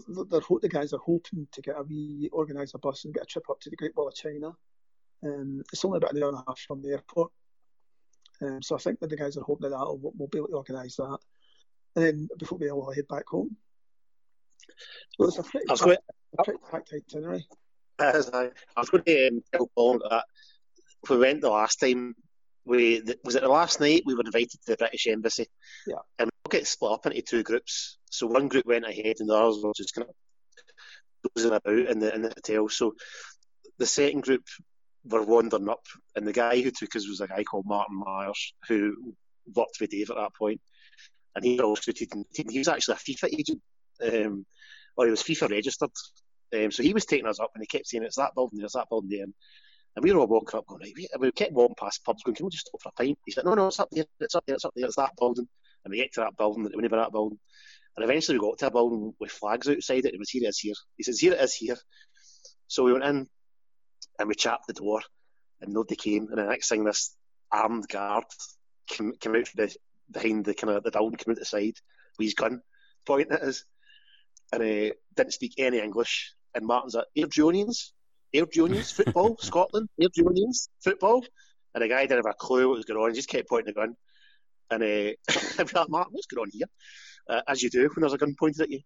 they're, 0.08 0.40
the 0.40 0.68
guys 0.68 0.92
are 0.92 1.00
hoping 1.04 1.46
to 1.52 1.62
get 1.62 1.78
a 1.78 1.82
wee 1.82 2.28
organise 2.32 2.74
a 2.74 2.78
bus 2.78 3.04
and 3.04 3.14
get 3.14 3.22
a 3.22 3.26
trip 3.26 3.48
up 3.50 3.60
to 3.60 3.70
the 3.70 3.76
Great 3.76 3.96
Wall 3.96 4.08
of 4.08 4.14
China. 4.14 4.52
Um, 5.24 5.62
it's 5.72 5.84
only 5.84 5.98
about 5.98 6.14
an 6.14 6.22
hour 6.22 6.28
and 6.30 6.38
a 6.38 6.44
half 6.46 6.58
from 6.58 6.82
the 6.82 6.90
airport, 6.90 7.30
um, 8.42 8.62
so 8.62 8.74
I 8.76 8.78
think 8.78 9.00
that 9.00 9.08
the 9.08 9.16
guys 9.16 9.36
are 9.36 9.42
hoping 9.42 9.70
that 9.70 9.78
we'll, 9.78 10.12
we'll 10.16 10.28
be 10.28 10.38
able 10.38 10.48
to 10.48 10.56
organise 10.56 10.96
that, 10.96 11.18
and 11.94 12.04
then 12.04 12.28
before 12.38 12.58
we 12.58 12.70
all 12.70 12.92
head 12.92 13.08
back 13.08 13.26
home. 13.26 13.56
So 15.18 15.26
it's 15.26 15.38
a 15.38 15.42
pretty, 15.42 15.66
packed, 15.66 15.80
going, 15.80 15.96
pretty 16.44 16.60
packed 16.70 16.92
itinerary. 16.92 17.46
As 17.98 18.28
I, 18.30 18.50
I 18.76 18.80
was 18.80 18.90
going 18.90 19.04
to 19.04 19.28
um, 19.28 20.00
that 20.10 20.24
we 21.10 21.18
went 21.18 21.40
the 21.40 21.50
last 21.50 21.80
time. 21.80 22.14
We 22.64 23.02
was 23.24 23.36
it 23.36 23.42
the 23.42 23.48
last 23.48 23.80
night 23.80 24.02
we 24.04 24.14
were 24.14 24.24
invited 24.24 24.50
to 24.50 24.72
the 24.72 24.76
British 24.76 25.06
Embassy. 25.06 25.46
Yeah. 25.86 25.96
And 26.18 26.30
we 26.44 26.50
get 26.50 26.66
split 26.66 26.92
up 26.92 27.06
into 27.06 27.22
two 27.22 27.42
groups. 27.42 27.98
So 28.10 28.26
one 28.26 28.48
group 28.48 28.66
went 28.66 28.84
ahead 28.84 29.16
and 29.20 29.28
the 29.28 29.34
others 29.34 29.62
were 29.62 29.72
just 29.76 29.94
kind 29.94 30.08
of 30.08 30.14
dozing 31.34 31.52
about 31.52 31.66
in 31.66 31.98
the 31.98 32.14
in 32.14 32.22
the 32.22 32.28
hotel. 32.28 32.68
So 32.68 32.94
the 33.78 33.86
second 33.86 34.22
group 34.22 34.44
were 35.04 35.22
wandering 35.22 35.68
up, 35.68 35.84
and 36.14 36.26
the 36.26 36.32
guy 36.32 36.60
who 36.60 36.70
took 36.70 36.96
us 36.96 37.08
was 37.08 37.20
a 37.20 37.28
guy 37.28 37.44
called 37.44 37.66
Martin 37.66 37.98
Myers, 37.98 38.54
who 38.68 39.14
worked 39.54 39.78
with 39.80 39.90
Dave 39.90 40.10
at 40.10 40.16
that 40.16 40.34
point, 40.34 40.60
and 41.34 41.44
he 41.44 41.60
also 41.60 41.92
he 41.94 42.58
was 42.58 42.68
actually 42.68 42.94
a 42.94 42.96
FIFA 42.96 43.38
agent, 43.38 43.62
um, 44.02 44.46
or 44.96 45.04
he 45.04 45.10
was 45.10 45.22
FIFA 45.22 45.50
registered. 45.50 45.90
Um, 46.54 46.70
so 46.70 46.82
he 46.82 46.94
was 46.94 47.06
taking 47.06 47.26
us 47.26 47.40
up, 47.40 47.50
and 47.54 47.62
he 47.62 47.66
kept 47.66 47.86
saying, 47.86 48.02
"It's 48.02 48.16
that 48.16 48.34
building, 48.34 48.60
it's 48.62 48.74
that 48.74 48.88
building 48.88 49.10
there." 49.10 49.24
And, 49.24 49.34
and 49.96 50.04
we 50.04 50.12
were 50.12 50.20
all 50.20 50.26
walking 50.26 50.58
up, 50.58 50.66
going, 50.66 50.82
right, 50.82 51.08
and 51.12 51.20
we 51.22 51.32
kept 51.32 51.52
walking 51.52 51.74
past 51.78 52.04
pubs, 52.04 52.22
going, 52.22 52.36
"Can 52.36 52.46
we 52.46 52.50
just 52.50 52.66
stop 52.66 52.80
for 52.80 52.90
a 52.90 52.92
pint?" 52.92 53.18
He 53.24 53.32
said, 53.32 53.44
"No, 53.44 53.54
no, 53.54 53.68
it's 53.68 53.80
up 53.80 53.88
there, 53.90 54.04
it's 54.20 54.34
up 54.34 54.44
there, 54.46 54.56
it's 54.56 54.64
up 54.64 54.72
there, 54.76 54.86
it's 54.86 54.96
that 54.96 55.16
building." 55.18 55.48
And 55.84 55.90
we 55.90 55.98
get 55.98 56.12
to 56.14 56.20
that 56.20 56.36
building, 56.36 56.64
we 56.74 56.82
never 56.82 56.96
that 56.96 57.12
building, 57.12 57.38
and 57.96 58.04
eventually 58.04 58.38
we 58.38 58.46
got 58.46 58.58
to 58.58 58.66
a 58.66 58.70
building 58.70 59.14
with 59.18 59.30
flags 59.30 59.68
outside 59.68 60.04
it. 60.04 60.14
It 60.14 60.18
was 60.18 60.28
here, 60.28 60.44
it 60.44 60.48
is 60.48 60.58
here. 60.58 60.74
He 60.96 61.02
says, 61.02 61.18
here 61.18 61.32
it 61.32 61.40
is 61.40 61.54
here. 61.54 61.76
So 62.68 62.84
we 62.84 62.92
went 62.92 63.04
in 63.04 63.26
and 64.18 64.28
we 64.28 64.34
chapped 64.34 64.66
the 64.66 64.74
door 64.74 65.00
and 65.60 65.72
nobody 65.72 65.96
came. 65.96 66.28
And 66.28 66.38
the 66.38 66.44
next 66.44 66.68
thing, 66.68 66.84
this 66.84 67.16
armed 67.50 67.88
guard 67.88 68.24
came, 68.86 69.14
came 69.18 69.36
out 69.36 69.48
the, 69.54 69.74
behind 70.10 70.44
the 70.44 70.54
kind 70.54 70.74
of 70.74 70.84
the 70.84 70.90
building, 70.90 71.16
came 71.16 71.32
out 71.32 71.38
the 71.38 71.46
side 71.46 71.76
with 72.18 72.26
his 72.26 72.34
gun, 72.34 72.60
pointing 73.06 73.32
at 73.32 73.42
us, 73.42 73.64
and 74.52 74.62
uh, 74.62 74.94
didn't 75.16 75.32
speak 75.32 75.54
any 75.56 75.78
English. 75.78 76.34
And 76.54 76.66
Martin's 76.66 76.94
like, 76.94 77.06
Airdrieonians? 78.34 78.46
Airdrieonians? 78.52 78.92
Football? 78.92 79.36
Scotland? 79.40 79.88
Air 80.00 80.08
Airdrieonians? 80.08 80.68
Football? 80.82 81.24
And 81.74 81.82
the 81.82 81.88
guy 81.88 82.02
didn't 82.02 82.24
have 82.24 82.26
a 82.26 82.34
clue 82.34 82.68
what 82.68 82.76
was 82.76 82.84
going 82.84 83.00
on. 83.00 83.10
He 83.10 83.16
just 83.16 83.28
kept 83.28 83.48
pointing 83.48 83.74
the 83.74 83.80
gun. 83.80 83.96
And 84.70 84.82
uh, 84.82 85.12
I'm 85.58 85.68
like, 85.72 85.88
Martin, 85.88 86.12
what's 86.12 86.26
going 86.26 86.46
on 86.46 86.50
here? 86.52 86.66
uh, 87.28 87.42
as 87.48 87.62
you 87.62 87.70
do 87.70 87.82
when 87.82 88.00
there's 88.00 88.12
a 88.12 88.18
gun 88.18 88.34
pointed 88.38 88.62
at 88.62 88.70
you. 88.70 88.80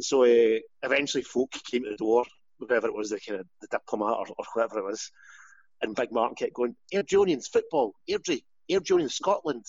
So 0.00 0.24
uh, 0.24 0.58
eventually, 0.82 1.22
folk 1.22 1.52
came 1.70 1.84
to 1.84 1.90
the 1.90 1.96
door, 1.96 2.24
whoever 2.58 2.88
it 2.88 2.94
was, 2.94 3.10
the 3.10 3.20
kind 3.20 3.40
of 3.40 3.46
the 3.60 3.68
diplomat 3.70 4.16
or, 4.18 4.26
or 4.38 4.44
whoever 4.54 4.78
it 4.78 4.84
was, 4.84 5.10
and 5.82 5.94
Big 5.94 6.12
Martin 6.12 6.36
kept 6.36 6.54
going, 6.54 6.76
Air 6.92 7.02
Airdrieonians 7.02 7.48
football, 7.50 7.94
Airdrie, 8.08 8.42
Airdrieonians 8.70 9.12
Scotland. 9.12 9.64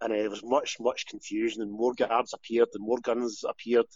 And 0.00 0.12
uh, 0.12 0.16
there 0.16 0.30
was 0.30 0.44
much, 0.44 0.76
much 0.78 1.06
confusion, 1.06 1.62
and 1.62 1.72
more 1.72 1.92
guards 1.94 2.32
appeared, 2.32 2.68
and 2.74 2.86
more 2.86 2.98
guns 3.02 3.42
appeared. 3.48 3.86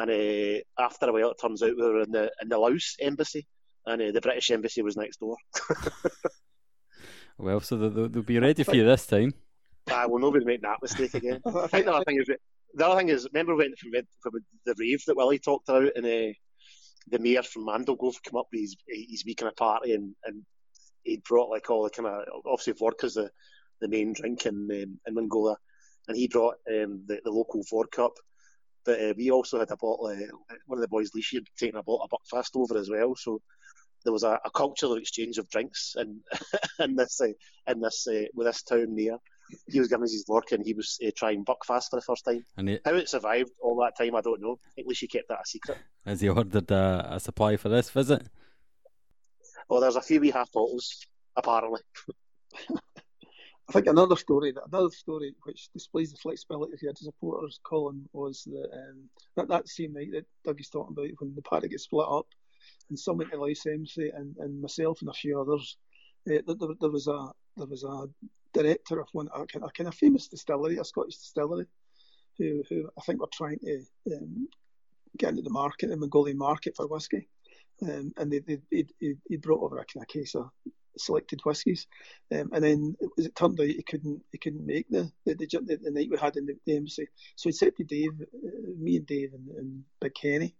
And 0.00 0.10
uh, 0.10 0.82
after 0.82 1.06
a 1.06 1.12
while, 1.12 1.32
it 1.32 1.38
turns 1.40 1.62
out 1.62 1.76
we 1.76 1.82
were 1.82 2.00
in 2.00 2.10
the 2.10 2.32
in 2.40 2.48
the 2.48 2.56
Laos 2.56 2.96
embassy, 3.00 3.46
and 3.84 4.00
uh, 4.00 4.12
the 4.12 4.20
British 4.22 4.50
embassy 4.50 4.80
was 4.80 4.96
next 4.96 5.18
door. 5.18 5.36
well, 7.38 7.60
so 7.60 7.76
they'll, 7.76 8.08
they'll 8.08 8.22
be 8.22 8.38
ready 8.38 8.62
for 8.62 8.74
you 8.74 8.84
this 8.84 9.06
time. 9.06 9.34
I 9.92 10.06
will 10.06 10.18
not 10.18 10.32
be 10.32 10.44
making 10.44 10.62
that 10.62 10.78
mistake 10.80 11.12
again. 11.12 11.42
I 11.46 11.66
think 11.66 11.84
the 11.84 11.92
other 11.92 12.04
thing 12.04 12.18
is 12.18 12.30
the 12.74 12.86
other 12.86 12.98
thing 12.98 13.10
is 13.10 13.28
remember 13.30 13.54
we 13.54 13.64
went 13.64 13.78
from, 13.78 13.90
from 14.22 14.32
the 14.64 14.74
rave 14.78 15.02
that 15.06 15.16
Willie 15.16 15.38
talked 15.38 15.68
about 15.68 15.92
and 15.96 16.06
uh, 16.06 16.32
the 17.08 17.18
mayor 17.18 17.42
from 17.42 17.66
Mandalgovi 17.66 18.22
come 18.24 18.38
up 18.38 18.46
with 18.52 18.60
his, 18.62 18.76
his 18.88 19.24
week 19.26 19.42
in 19.42 19.48
a 19.48 19.52
party 19.52 19.94
and, 19.94 20.14
and 20.24 20.42
he 21.02 21.20
brought 21.28 21.50
like 21.50 21.68
all 21.68 21.82
the 21.82 21.90
kind 21.90 22.06
of 22.06 22.24
obviously 22.46 22.74
vodka's 22.74 23.14
the, 23.14 23.30
the 23.80 23.88
main 23.88 24.12
drink 24.12 24.46
in 24.46 24.54
um, 24.70 25.00
in 25.06 25.14
Mongolia 25.14 25.56
and 26.08 26.16
he 26.16 26.28
brought 26.28 26.54
um, 26.68 27.02
the, 27.06 27.20
the 27.24 27.30
local 27.30 27.62
vodka 27.68 28.04
up 28.04 28.14
but 28.84 29.00
uh, 29.00 29.14
we 29.16 29.30
also 29.30 29.58
had 29.58 29.70
a 29.70 29.76
bottle 29.76 30.06
uh, 30.06 30.54
one 30.66 30.78
of 30.78 30.82
the 30.82 30.88
boys 30.88 31.10
Leash 31.14 31.32
had 31.34 31.44
taken 31.58 31.78
a 31.78 31.82
bottle 31.82 32.02
of 32.02 32.10
Buckfast 32.10 32.50
over 32.54 32.78
as 32.78 32.90
well 32.90 33.14
so 33.16 33.40
there 34.04 34.12
was 34.12 34.22
a, 34.22 34.40
a 34.44 34.50
cultural 34.50 34.94
exchange 34.94 35.38
of 35.38 35.48
drinks 35.50 35.94
in 35.98 36.20
in 36.80 36.96
this 36.96 37.20
uh, 37.20 37.32
in 37.70 37.80
this 37.80 38.06
uh, 38.06 38.24
with 38.34 38.46
this 38.46 38.62
town 38.62 38.94
near 38.94 39.18
he 39.68 39.78
was 39.78 39.88
giving 39.88 40.04
us 40.04 40.12
his 40.12 40.24
vodka 40.26 40.54
and 40.54 40.64
he 40.64 40.74
was 40.74 40.98
uh, 41.04 41.10
trying 41.16 41.44
Buckfast 41.44 41.90
for 41.90 41.96
the 41.96 42.02
first 42.02 42.24
time. 42.24 42.44
And 42.56 42.68
it, 42.70 42.82
How 42.84 42.94
it 42.94 43.08
survived 43.08 43.50
all 43.60 43.76
that 43.80 43.96
time, 43.96 44.14
I 44.14 44.20
don't 44.20 44.40
know. 44.40 44.58
At 44.78 44.86
least 44.86 45.00
he 45.00 45.08
kept 45.08 45.28
that 45.28 45.40
a 45.44 45.46
secret. 45.46 45.78
Has 46.06 46.20
he 46.20 46.28
ordered 46.28 46.70
uh, 46.70 47.06
a 47.08 47.20
supply 47.20 47.56
for 47.56 47.68
this 47.68 47.90
visit? 47.90 48.26
Oh, 49.68 49.80
there's 49.80 49.96
a 49.96 50.02
few 50.02 50.20
wee 50.20 50.30
half 50.30 50.50
bottles, 50.52 51.06
apparently. 51.36 51.80
I 53.70 53.72
think 53.72 53.86
another 53.86 54.16
story, 54.16 54.52
another 54.66 54.90
story 54.90 55.32
which 55.44 55.68
displays 55.72 56.10
the 56.10 56.18
flexibility 56.18 56.72
of 56.72 56.82
your 56.82 56.92
supporters, 56.96 57.60
Colin, 57.62 58.04
was 58.12 58.42
that 58.46 58.68
um, 58.72 59.08
that, 59.36 59.46
that 59.46 59.68
same 59.68 59.92
night 59.92 60.08
that 60.10 60.26
Dougie's 60.44 60.70
talking 60.70 60.96
about 60.98 61.10
when 61.20 61.36
the 61.36 61.42
party 61.42 61.68
gets 61.68 61.84
split 61.84 62.08
up, 62.10 62.26
and 62.88 62.98
someone 62.98 63.30
in 63.32 63.38
Laos 63.38 63.64
Embassy 63.66 64.10
and, 64.12 64.34
and 64.38 64.60
myself 64.60 65.02
and 65.02 65.10
a 65.10 65.12
few 65.12 65.40
others, 65.40 65.76
uh, 66.28 66.42
there, 66.48 66.56
there 66.80 66.90
was 66.90 67.06
a 67.06 67.28
there 67.56 67.68
was 67.68 67.84
a 67.84 68.06
director 68.52 69.00
of 69.00 69.06
one 69.12 69.28
a, 69.32 69.42
a 69.42 69.70
kind 69.70 69.86
of 69.86 69.94
famous 69.94 70.26
distillery, 70.26 70.78
a 70.78 70.84
Scottish 70.84 71.18
distillery, 71.18 71.66
who 72.38 72.64
who 72.68 72.90
I 72.98 73.02
think 73.02 73.20
were 73.20 73.28
trying 73.32 73.60
to 73.60 73.84
um, 74.16 74.48
get 75.16 75.30
into 75.30 75.42
the 75.42 75.50
market, 75.50 75.90
the 75.90 75.96
Mongolian 75.96 76.38
market 76.38 76.74
for 76.74 76.88
whiskey, 76.88 77.28
um, 77.82 78.12
and 78.16 78.32
they, 78.32 78.40
they, 78.40 78.58
he, 78.98 79.14
he 79.28 79.36
brought 79.36 79.62
over 79.62 79.78
a 79.78 79.84
kind 79.84 80.02
of 80.02 80.08
case 80.08 80.34
of 80.34 80.50
selected 80.98 81.40
whiskies, 81.44 81.86
um, 82.32 82.50
and 82.52 82.64
then 82.64 82.96
as 83.18 83.26
it 83.26 83.34
turned 83.34 83.60
out 83.60 83.66
he 83.66 83.82
couldn't 83.82 84.22
he 84.32 84.38
couldn't 84.38 84.66
make 84.66 84.88
the 84.88 85.10
the, 85.26 85.34
the, 85.34 85.78
the 85.82 85.90
night 85.90 86.08
we 86.10 86.18
had 86.18 86.36
in 86.36 86.46
the, 86.46 86.56
the, 86.66 86.76
embassy, 86.76 87.06
so 87.36 87.48
he 87.48 87.52
said 87.52 87.76
to 87.76 87.84
Dave, 87.84 88.12
uh, 88.20 88.70
me 88.78 88.96
and 88.96 89.06
Dave 89.06 89.32
and, 89.34 89.48
and 89.56 89.84
Big 90.00 90.14
Kenny, 90.14 90.54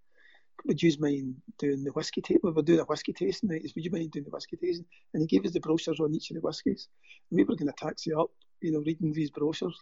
would 0.66 0.82
you 0.82 0.92
mind 0.98 1.36
doing 1.58 1.84
the 1.84 1.92
whiskey 1.92 2.20
taste? 2.20 2.40
We 2.42 2.50
were 2.50 2.62
doing 2.62 2.80
a 2.80 2.84
whiskey 2.84 3.12
tasting 3.12 3.50
night. 3.50 3.62
Would 3.74 3.84
you 3.84 3.90
mind 3.90 4.10
doing 4.10 4.24
the 4.24 4.30
whiskey 4.30 4.56
tasting? 4.56 4.86
And 5.14 5.22
he 5.22 5.26
gave 5.26 5.46
us 5.46 5.52
the 5.52 5.60
brochures 5.60 6.00
on 6.00 6.14
each 6.14 6.30
of 6.30 6.34
the 6.34 6.40
whiskies. 6.40 6.88
And 7.30 7.38
we 7.38 7.44
were 7.44 7.56
going 7.56 7.72
to 7.72 7.74
taxi 7.76 8.12
up, 8.12 8.30
you 8.60 8.72
know, 8.72 8.82
reading 8.84 9.12
these 9.12 9.30
brochures 9.30 9.78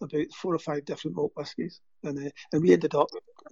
about 0.00 0.32
four 0.34 0.54
or 0.54 0.58
five 0.58 0.84
different 0.84 1.16
malt 1.16 1.32
whiskies. 1.34 1.80
And 2.02 2.26
uh, 2.26 2.30
and 2.52 2.62
we 2.62 2.72
ended 2.72 2.94
up 2.94 3.08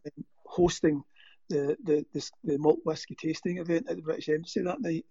um, 0.06 0.24
hosting 0.44 1.02
the, 1.48 1.76
the, 1.84 2.04
the, 2.12 2.30
the 2.44 2.58
malt 2.58 2.80
whiskey 2.84 3.16
tasting 3.20 3.58
event 3.58 3.86
at 3.88 3.96
the 3.96 4.02
British 4.02 4.28
Embassy 4.28 4.62
that 4.62 4.80
night. 4.80 5.04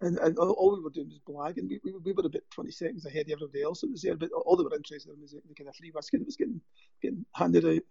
And, 0.00 0.18
and 0.18 0.38
all 0.38 0.76
we 0.76 0.82
were 0.82 0.90
doing 0.90 1.08
was 1.08 1.20
blagging. 1.28 1.68
We, 1.68 1.80
we, 1.82 1.92
we 1.98 2.12
were 2.12 2.26
about 2.26 2.42
20 2.52 2.70
seconds 2.70 3.04
ahead 3.04 3.26
of 3.26 3.32
everybody 3.32 3.62
else 3.62 3.80
that 3.80 3.90
was 3.90 4.02
there, 4.02 4.16
but 4.16 4.30
all 4.30 4.56
they 4.56 4.62
were 4.62 4.74
interested 4.74 5.12
in 5.12 5.20
was 5.20 5.32
the 5.32 5.54
kind 5.54 5.68
of 5.68 5.74
free 5.74 5.90
whiskey 5.90 6.18
that 6.18 6.26
was 6.26 6.36
getting, 6.36 6.60
getting 7.02 7.24
handed 7.34 7.64
out. 7.64 7.82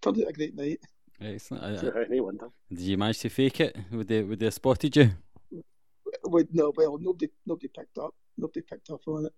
Turned 0.00 0.22
out 0.22 0.30
a 0.30 0.32
great 0.32 0.56
night. 0.56 0.80
Excellent. 1.20 1.64
I, 1.64 2.04
Did 2.70 2.80
you 2.80 2.96
manage 2.96 3.18
to 3.20 3.28
fake 3.28 3.60
it? 3.60 3.76
Would 3.90 4.06
they 4.06 4.22
would 4.22 4.38
they 4.38 4.46
have 4.46 4.54
spotted 4.54 4.96
you? 4.96 5.10
Well, 6.22 6.44
no, 6.52 6.72
well, 6.76 6.98
nobody 7.00 7.28
nobody 7.44 7.68
picked 7.68 7.98
up. 7.98 8.14
Nobody 8.36 8.60
picked 8.60 8.90
up 8.90 9.00
on 9.08 9.26
it. 9.26 9.32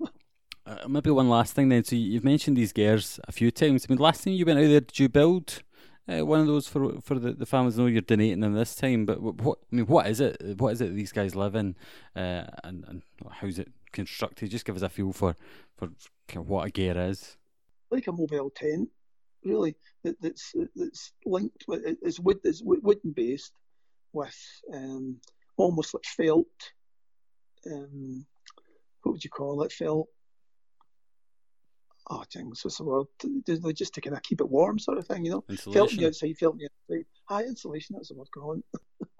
uh, 0.66 0.88
maybe 0.88 1.10
one 1.10 1.28
last 1.28 1.54
thing 1.54 1.68
then. 1.68 1.84
So 1.84 1.94
you've 1.94 2.24
mentioned 2.24 2.56
these 2.56 2.72
gers 2.72 3.20
a 3.28 3.32
few 3.32 3.52
times. 3.52 3.86
I 3.88 3.92
mean, 3.92 4.00
last 4.00 4.24
time 4.24 4.32
you 4.32 4.44
went 4.44 4.58
out 4.58 4.66
there, 4.66 4.80
did 4.80 4.98
you 4.98 5.08
build 5.08 5.62
uh, 6.08 6.24
one 6.24 6.40
of 6.40 6.46
those 6.46 6.68
for 6.68 7.00
for 7.00 7.18
the, 7.18 7.32
the 7.32 7.46
families? 7.46 7.78
I 7.78 7.82
know 7.82 7.88
you're 7.88 8.02
donating 8.02 8.40
them 8.40 8.54
this 8.54 8.74
time, 8.74 9.06
but 9.06 9.20
what 9.20 9.58
I 9.72 9.76
mean, 9.76 9.86
what 9.86 10.06
is 10.06 10.20
it? 10.20 10.58
What 10.58 10.72
is 10.72 10.80
it 10.80 10.94
these 10.94 11.12
guys 11.12 11.34
live 11.34 11.54
in, 11.54 11.76
uh, 12.14 12.44
and 12.62 12.84
and 12.86 13.02
how's 13.30 13.58
it 13.58 13.72
constructed? 13.92 14.50
Just 14.50 14.64
give 14.64 14.76
us 14.76 14.82
a 14.82 14.88
feel 14.88 15.12
for 15.12 15.36
for 15.76 15.88
what 16.40 16.66
a 16.66 16.70
ger 16.70 16.98
is. 16.98 17.36
Like 17.90 18.06
a 18.06 18.12
mobile 18.12 18.50
tent 18.50 18.88
really 19.44 19.76
that, 20.02 20.20
that's 20.20 20.54
that's 20.74 21.12
linked 21.24 21.64
with 21.68 21.82
it's 21.84 22.18
wood 22.18 22.38
it's 22.44 22.62
wooden 22.64 23.12
based 23.12 23.52
with 24.12 24.36
um, 24.72 25.20
almost 25.56 25.94
like 25.94 26.04
felt 26.04 26.46
um, 27.66 28.24
what 29.02 29.12
would 29.12 29.24
you 29.24 29.30
call 29.30 29.62
it 29.62 29.72
felt 29.72 30.08
oh 32.10 32.22
jinx 32.30 32.64
what's 32.64 32.78
the 32.78 32.84
word 32.84 33.06
just 33.74 33.94
to 33.94 34.00
kind 34.00 34.16
of 34.16 34.22
keep 34.22 34.40
it 34.40 34.48
warm 34.48 34.78
sort 34.78 34.98
of 34.98 35.06
thing 35.06 35.24
you 35.24 35.30
know? 35.30 35.44
Felt 35.56 35.90
on 35.90 35.96
the 35.96 36.06
outside 36.06 36.36
felt 36.38 36.58
the 36.58 36.68
outside. 36.90 37.06
High 37.26 37.44
insulation 37.44 37.96
that's 37.96 38.08
the 38.08 38.14
word 38.14 38.28
going 38.32 38.62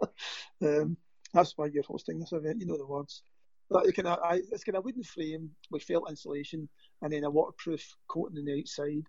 um, 0.63 0.97
that's 1.33 1.55
why 1.57 1.67
you're 1.67 1.83
hosting 1.83 2.19
this 2.19 2.33
event 2.33 2.61
you 2.61 2.67
know 2.67 2.77
the 2.77 2.87
words. 2.87 3.23
But 3.71 3.87
it 3.87 3.97
kind 3.97 4.09
of, 4.09 4.19
it's 4.53 4.65
kind 4.65 4.77
of 4.77 4.85
wooden 4.85 5.03
frame 5.03 5.51
with 5.71 5.83
felt 5.83 6.09
insulation 6.09 6.69
and 7.03 7.13
then 7.13 7.25
a 7.25 7.31
waterproof 7.31 7.97
coating 8.09 8.39
on 8.39 8.45
the 8.45 8.59
outside. 8.59 9.07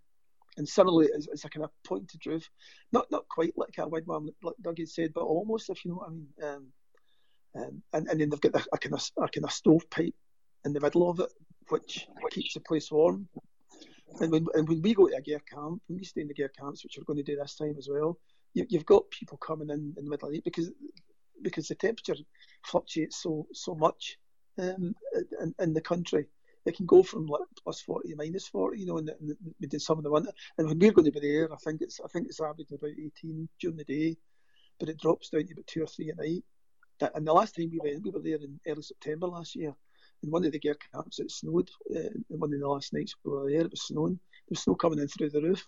And 0.57 0.67
similarly, 0.67 1.09
it's, 1.13 1.27
it's 1.27 1.43
a 1.43 1.49
kind 1.49 1.65
of 1.65 1.71
pointed 1.83 2.25
roof, 2.25 2.49
not 2.93 3.11
not 3.11 3.27
quite 3.27 3.53
like 3.57 3.77
a 3.77 3.87
wigwam, 3.87 4.29
like 4.41 4.55
Doug 4.61 4.77
had 4.77 4.87
said, 4.87 5.11
but 5.13 5.23
almost, 5.23 5.69
if 5.69 5.83
you 5.83 5.91
know 5.91 5.97
what 5.97 6.07
I 6.07 6.11
mean. 6.11 6.27
Um, 6.43 6.67
um, 7.57 7.83
and, 7.93 8.07
and 8.07 8.19
then 8.21 8.29
they've 8.29 8.41
got 8.41 8.55
a, 8.55 8.65
a 8.71 8.77
kind 8.77 8.93
of 8.93 9.03
a 9.17 9.27
kind 9.27 9.43
of 9.43 9.51
stovepipe 9.51 10.15
in 10.63 10.71
the 10.71 10.79
middle 10.79 11.09
of 11.09 11.19
it, 11.19 11.31
which 11.67 12.07
keeps 12.31 12.53
the 12.53 12.61
place 12.61 12.89
warm. 12.89 13.27
And 14.19 14.31
when 14.31 14.45
and 14.53 14.67
when 14.67 14.81
we 14.81 14.93
go 14.93 15.07
to 15.07 15.15
a 15.15 15.21
ger 15.21 15.39
camp, 15.39 15.81
when 15.87 15.97
we 15.97 16.03
stay 16.03 16.21
in 16.21 16.27
the 16.27 16.33
ger 16.33 16.49
camps, 16.49 16.83
which 16.83 16.97
we're 16.97 17.05
going 17.05 17.23
to 17.23 17.23
do 17.23 17.35
this 17.35 17.55
time 17.55 17.75
as 17.77 17.89
well, 17.89 18.17
you, 18.53 18.65
have 18.73 18.85
got 18.85 19.09
people 19.09 19.37
coming 19.37 19.69
in 19.69 19.93
in 19.97 20.05
the 20.05 20.09
middle 20.09 20.27
of 20.27 20.31
the 20.31 20.37
night 20.37 20.45
because 20.45 20.71
because 21.41 21.67
the 21.67 21.75
temperature 21.75 22.15
fluctuates 22.65 23.21
so 23.21 23.45
so 23.51 23.75
much 23.75 24.17
um, 24.57 24.95
in, 25.41 25.53
in 25.59 25.73
the 25.73 25.81
country 25.81 26.27
it 26.65 26.75
can 26.75 26.85
go 26.85 27.03
from 27.03 27.27
like 27.27 27.41
plus 27.63 27.81
forty 27.81 28.09
to 28.09 28.15
minus 28.15 28.47
forty, 28.47 28.79
you 28.79 28.87
know, 28.87 28.97
and, 28.97 29.09
and 29.09 29.35
we 29.59 29.67
did 29.67 29.81
some 29.81 29.97
of 29.97 30.03
the 30.03 30.09
winter. 30.09 30.31
And 30.57 30.67
when 30.67 30.79
we're 30.79 30.91
going 30.91 31.05
to 31.05 31.11
be 31.11 31.19
there, 31.19 31.51
I 31.53 31.57
think 31.57 31.81
it's 31.81 31.99
I 32.03 32.07
think 32.07 32.27
it's 32.27 32.39
averaging 32.39 32.77
about 32.77 32.91
eighteen 32.91 33.47
during 33.59 33.77
the 33.77 33.83
day, 33.83 34.17
but 34.79 34.89
it 34.89 34.99
drops 34.99 35.29
down 35.29 35.45
to 35.45 35.53
about 35.53 35.67
two 35.67 35.83
or 35.83 35.87
three 35.87 36.09
at 36.09 36.17
night. 36.17 36.43
And 37.13 37.27
the 37.27 37.33
last 37.33 37.55
time 37.55 37.69
we 37.71 37.79
went, 37.79 38.03
we 38.03 38.09
were 38.09 38.21
there 38.21 38.37
in 38.37 38.59
early 38.67 38.81
September 38.81 39.27
last 39.27 39.55
year. 39.55 39.75
One 40.29 40.45
of 40.45 40.51
the 40.51 40.59
ger 40.59 40.75
camps, 40.93 41.19
it 41.19 41.31
snowed. 41.31 41.69
Uh, 41.95 42.09
one 42.27 42.53
of 42.53 42.59
the 42.59 42.67
last 42.67 42.93
nights 42.93 43.15
we 43.23 43.31
were 43.31 43.49
there, 43.49 43.61
it 43.61 43.71
was 43.71 43.87
snowing. 43.87 44.13
There 44.15 44.51
was 44.51 44.61
snow 44.61 44.75
coming 44.75 44.99
in 44.99 45.07
through 45.07 45.29
the 45.31 45.41
roof. 45.41 45.65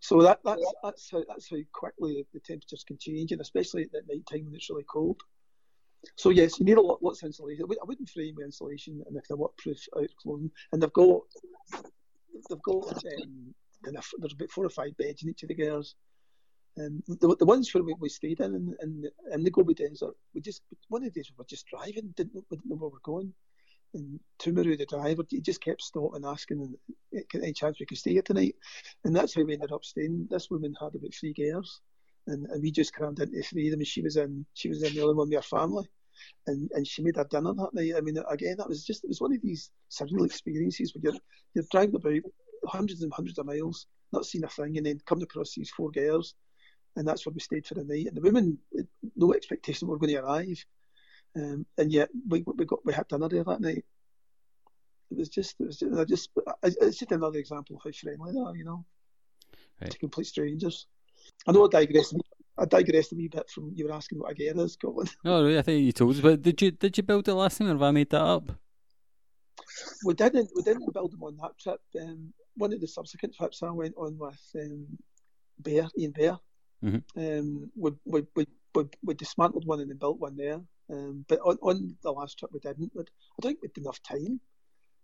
So 0.00 0.20
that, 0.22 0.40
that's 0.44 0.74
that's 0.82 1.10
how 1.10 1.22
that's 1.28 1.48
how 1.48 1.56
quickly 1.72 2.26
the 2.34 2.40
temperatures 2.40 2.84
can 2.86 2.98
change, 2.98 3.32
and 3.32 3.40
especially 3.40 3.84
at 3.84 4.06
night 4.08 4.26
time 4.30 4.44
when 4.44 4.54
it's 4.54 4.68
really 4.68 4.84
cold. 4.84 5.20
So 6.16 6.30
yes, 6.30 6.58
you 6.58 6.66
need 6.66 6.76
a 6.76 6.82
lot, 6.82 7.02
lots 7.02 7.22
of 7.22 7.28
insulation. 7.28 7.64
I 7.70 7.84
wouldn't 7.86 8.10
frame 8.10 8.34
with 8.36 8.44
insulation, 8.44 9.02
and 9.06 9.16
if 9.16 9.26
they're 9.26 9.36
waterproof 9.36 9.78
out 9.96 10.10
clothing, 10.20 10.50
and 10.72 10.82
they've 10.82 10.92
got 10.92 11.20
they've 12.50 12.62
got 12.62 13.04
um, 13.04 13.54
there's 13.82 14.32
about 14.34 14.50
four 14.50 14.66
or 14.66 14.70
five 14.70 14.96
beds 14.96 15.22
in 15.22 15.30
each 15.30 15.42
of 15.42 15.48
the 15.48 15.54
gers. 15.54 15.94
And 16.76 17.02
the, 17.06 17.36
the 17.38 17.46
ones 17.46 17.72
where 17.72 17.84
we, 17.84 17.94
we 18.00 18.08
stayed 18.08 18.40
in, 18.40 18.54
in, 18.54 18.76
in, 18.82 19.04
in 19.32 19.44
the 19.44 19.50
Gobi 19.50 19.74
Desert, 19.74 20.16
we 20.34 20.40
just 20.40 20.62
one 20.88 21.04
of 21.04 21.12
the 21.12 21.20
days 21.20 21.30
we 21.30 21.36
were 21.38 21.46
just 21.48 21.66
driving, 21.66 22.12
didn't, 22.16 22.34
we 22.50 22.56
didn't 22.56 22.68
know 22.68 22.76
where 22.76 22.88
we 22.88 22.94
were 22.94 23.00
going. 23.04 23.32
And 23.94 24.18
Tumaru, 24.40 24.76
the 24.76 24.86
driver, 24.86 25.22
he 25.28 25.40
just 25.40 25.62
kept 25.62 25.80
stopping, 25.80 26.24
asking 26.24 26.74
any 27.12 27.48
eh, 27.48 27.52
chance 27.54 27.78
we 27.78 27.86
could 27.86 27.98
stay 27.98 28.12
here 28.12 28.22
tonight. 28.22 28.56
And 29.04 29.14
that's 29.14 29.34
how 29.34 29.44
we 29.44 29.54
ended 29.54 29.72
up 29.72 29.84
staying. 29.84 30.26
This 30.30 30.50
woman 30.50 30.74
had 30.80 30.94
about 30.94 31.14
three 31.14 31.32
gers 31.32 31.80
and, 32.26 32.46
and 32.46 32.62
we 32.62 32.70
just 32.70 32.94
crammed 32.94 33.20
into 33.20 33.42
three 33.42 33.68
of 33.68 33.72
them. 33.72 33.84
She 33.84 34.02
was 34.02 34.16
in 34.16 34.46
she 34.54 34.68
was 34.68 34.82
in 34.82 34.94
the 34.94 35.02
only 35.02 35.14
one 35.14 35.28
with 35.28 35.36
her 35.36 35.42
family, 35.42 35.88
and 36.46 36.70
and 36.74 36.86
she 36.86 37.02
made 37.02 37.16
her 37.16 37.24
dinner 37.24 37.52
that 37.54 37.74
night. 37.74 37.94
I 37.96 38.00
mean, 38.00 38.18
again, 38.28 38.56
that 38.58 38.68
was 38.68 38.84
just 38.84 39.04
it 39.04 39.08
was 39.08 39.20
one 39.20 39.34
of 39.34 39.42
these 39.42 39.70
surreal 39.90 40.26
experiences 40.26 40.94
where 40.94 41.12
you're 41.12 41.20
you're 41.54 41.64
driving 41.70 41.96
about 41.96 42.30
hundreds 42.66 43.02
and 43.02 43.12
hundreds 43.12 43.38
of 43.38 43.46
miles, 43.46 43.86
not 44.12 44.24
seeing 44.24 44.44
a 44.44 44.48
thing, 44.48 44.76
and 44.76 44.86
then 44.86 45.00
coming 45.06 45.24
across 45.24 45.54
these 45.54 45.70
four 45.70 45.90
girls, 45.90 46.34
and 46.96 47.06
that's 47.06 47.26
where 47.26 47.34
we 47.34 47.40
stayed 47.40 47.66
for 47.66 47.74
the 47.74 47.84
night. 47.84 48.06
And 48.06 48.16
the 48.16 48.22
women, 48.22 48.58
eh, 48.78 48.82
no 49.16 49.34
expectation 49.34 49.88
we 49.88 49.92
were 49.92 49.98
going 49.98 50.14
to 50.14 50.22
arrive, 50.22 50.64
um, 51.36 51.66
and 51.78 51.92
yet 51.92 52.08
we 52.28 52.44
we 52.46 52.64
got 52.64 52.84
we 52.84 52.92
had 52.92 53.08
dinner 53.08 53.28
there 53.28 53.44
that 53.44 53.60
night. 53.60 53.84
It 55.10 55.18
was 55.18 55.28
just 55.28 55.56
it 55.60 55.66
was 55.66 55.78
just, 55.78 56.08
just 56.08 56.30
it's 56.62 56.98
just 56.98 57.12
another 57.12 57.38
example 57.38 57.76
of 57.76 57.82
how 57.84 57.90
friendly 57.92 58.32
they 58.32 58.38
are, 58.38 58.56
you 58.56 58.64
know. 58.64 58.84
right. 59.80 59.90
to 59.90 59.98
complete 59.98 60.26
strangers. 60.26 60.86
I 61.46 61.52
know 61.52 61.66
I 61.66 61.68
digressed. 61.68 62.16
I 62.56 62.64
digressed 62.66 63.12
a 63.12 63.16
wee 63.16 63.28
bit 63.28 63.50
from 63.50 63.72
you 63.74 63.86
were 63.86 63.92
asking 63.92 64.20
what 64.20 64.32
a 64.32 64.34
ger 64.34 64.52
is, 64.64 64.76
Colin. 64.76 65.08
No, 65.24 65.58
I 65.58 65.62
think 65.62 65.84
you 65.84 65.92
told 65.92 66.14
us. 66.14 66.20
But 66.20 66.42
did 66.42 66.60
you 66.62 66.70
did 66.70 66.96
you 66.96 67.02
build 67.02 67.28
it 67.28 67.34
last 67.34 67.58
time, 67.58 67.68
or 67.68 67.72
have 67.72 67.82
I 67.82 67.90
made 67.90 68.10
that 68.10 68.22
up? 68.22 68.50
We 70.04 70.14
didn't. 70.14 70.50
We 70.54 70.62
didn't 70.62 70.92
build 70.92 71.12
them 71.12 71.22
on 71.22 71.36
that 71.38 71.58
trip. 71.58 71.80
Um, 72.00 72.32
one 72.56 72.72
of 72.72 72.80
the 72.80 72.86
subsequent 72.86 73.34
trips 73.34 73.62
I 73.62 73.70
went 73.70 73.94
on 73.96 74.16
with 74.18 74.40
um, 74.60 74.86
Bear, 75.58 75.88
Ian 75.98 76.12
Bear. 76.12 76.38
Mm-hmm. 76.84 77.38
Um, 77.38 77.70
we, 77.76 77.90
we, 78.04 78.22
we, 78.36 78.46
we, 78.74 78.84
we 79.02 79.14
dismantled 79.14 79.66
one 79.66 79.80
and 79.80 79.90
then 79.90 79.96
built 79.96 80.20
one 80.20 80.36
there. 80.36 80.60
Um, 80.90 81.24
but 81.28 81.38
on, 81.40 81.56
on 81.62 81.96
the 82.02 82.12
last 82.12 82.38
trip 82.38 82.50
we 82.52 82.60
didn't. 82.60 82.92
I 82.96 83.02
don't 83.40 83.60
think 83.60 83.62
we 83.62 83.68
had 83.74 83.82
enough 83.82 84.02
time 84.02 84.40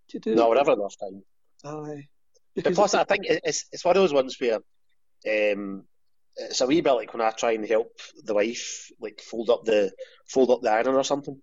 to 0.08 0.18
do. 0.18 0.34
No, 0.34 0.50
we 0.50 0.56
never 0.56 0.72
enough 0.72 0.96
time. 0.98 1.22
Aye. 1.64 2.08
Because 2.54 2.74
plus, 2.74 2.94
I 2.94 3.04
think 3.04 3.24
it's 3.26 3.66
it's 3.72 3.84
one 3.84 3.96
of 3.96 4.02
those 4.02 4.12
ones 4.12 4.36
where 4.38 4.56
um, 5.26 5.84
it's 6.36 6.60
a 6.60 6.66
wee 6.66 6.80
bit 6.80 6.92
like 6.92 7.12
when 7.12 7.22
I 7.22 7.30
try 7.30 7.52
and 7.52 7.66
help 7.66 7.92
the 8.24 8.34
wife 8.34 8.90
like 9.00 9.20
fold 9.20 9.50
up 9.50 9.64
the 9.64 9.92
fold 10.28 10.50
up 10.50 10.60
the 10.62 10.70
iron 10.70 10.88
or 10.88 11.04
something. 11.04 11.40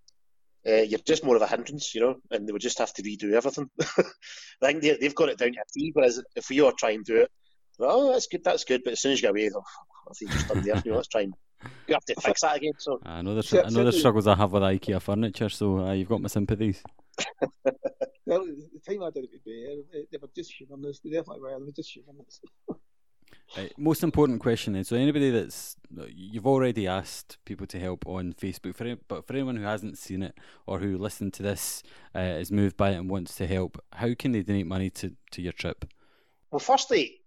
Uh, 0.68 0.82
you're 0.82 1.00
just 1.00 1.24
more 1.24 1.38
of 1.38 1.42
a 1.42 1.48
hindrance, 1.48 1.96
you 1.96 2.02
know, 2.02 2.16
and 2.30 2.46
they 2.46 2.52
would 2.52 2.62
just 2.62 2.80
have 2.80 2.94
to 2.94 3.02
redo 3.02 3.32
everything. 3.32 3.70
I 3.80 4.04
think 4.62 4.82
they, 4.82 4.98
have 5.02 5.16
got 5.16 5.30
it 5.30 5.38
down 5.38 5.54
to 5.54 5.60
a 5.60 5.64
T, 5.74 5.92
whereas 5.94 6.22
if 6.36 6.50
we 6.50 6.60
all 6.60 6.74
try 6.74 6.92
and 6.92 7.06
do 7.06 7.22
it, 7.22 7.32
oh, 7.80 8.12
that's 8.12 8.28
good, 8.28 8.44
that's 8.44 8.66
good, 8.66 8.82
but 8.84 8.94
as 8.94 9.02
soon 9.02 9.14
as 9.14 9.22
you 9.22 9.28
get 9.28 9.32
away, 9.32 9.50
oh, 9.56 9.62
I 10.10 10.14
think 10.14 10.32
just 10.32 10.48
done 10.50 10.62
there, 10.64 10.82
you 10.84 10.92
know, 10.92 10.98
let's 10.98 11.08
try 11.08 11.22
and 11.22 11.34
you 11.88 11.94
have 11.94 12.06
to 12.06 12.16
fix 12.22 12.42
that 12.42 12.58
again. 12.58 12.74
So 12.78 13.00
I 13.06 13.22
know 13.22 13.36
the 13.36 13.64
I 13.66 13.70
know 13.70 13.84
the 13.84 13.92
struggles 13.92 14.28
I 14.28 14.36
have 14.36 14.52
with 14.52 14.64
IKEA 14.64 15.02
furniture, 15.02 15.50
so 15.50 15.80
uh, 15.80 15.94
you've 15.94 16.10
got 16.10 16.22
my 16.22 16.28
sympathies. 16.28 16.84
well, 18.26 18.46
the 18.46 18.82
time 18.88 19.04
I 19.04 19.10
did 19.10 19.26
it 19.26 19.30
with 19.34 19.46
Bear, 19.46 20.04
they 20.12 20.18
were 20.22 20.30
just 20.36 20.54
humoring 20.54 20.86
us. 20.86 21.00
They 21.04 21.10
definitely 21.10 21.42
were. 21.42 21.60
They 21.60 21.66
were 21.66 21.72
just 21.72 21.92
humoring 21.92 22.22
us. 22.26 22.42
Right. 23.56 23.72
Most 23.78 24.04
important 24.04 24.42
question 24.42 24.76
is: 24.76 24.90
so 24.90 24.98
anybody 24.98 25.32
that's 25.32 25.78
you've 26.10 26.48
already 26.48 26.86
asked 26.86 27.38
people 27.46 27.66
to 27.68 27.80
help 27.80 28.06
on 28.06 28.34
Facebook, 28.34 28.76
for 28.76 28.84
any, 28.84 28.98
but 29.08 29.26
for 29.26 29.34
anyone 29.34 29.56
who 29.56 29.64
hasn't 29.64 29.98
seen 29.98 30.22
it 30.22 30.38
or 30.66 30.80
who 30.80 30.98
listened 30.98 31.34
to 31.36 31.44
this 31.44 31.82
uh, 32.14 32.20
is 32.20 32.52
moved 32.52 32.76
by 32.76 32.92
it 32.92 32.96
and 32.96 33.10
wants 33.10 33.36
to 33.36 33.48
help, 33.48 33.82
how 33.94 34.14
can 34.14 34.34
they 34.34 34.44
donate 34.44 34.68
money 34.68 34.90
to, 34.90 35.14
to 35.32 35.42
your 35.42 35.54
trip? 35.54 35.86
Well, 36.52 36.60
firstly, 36.60 37.22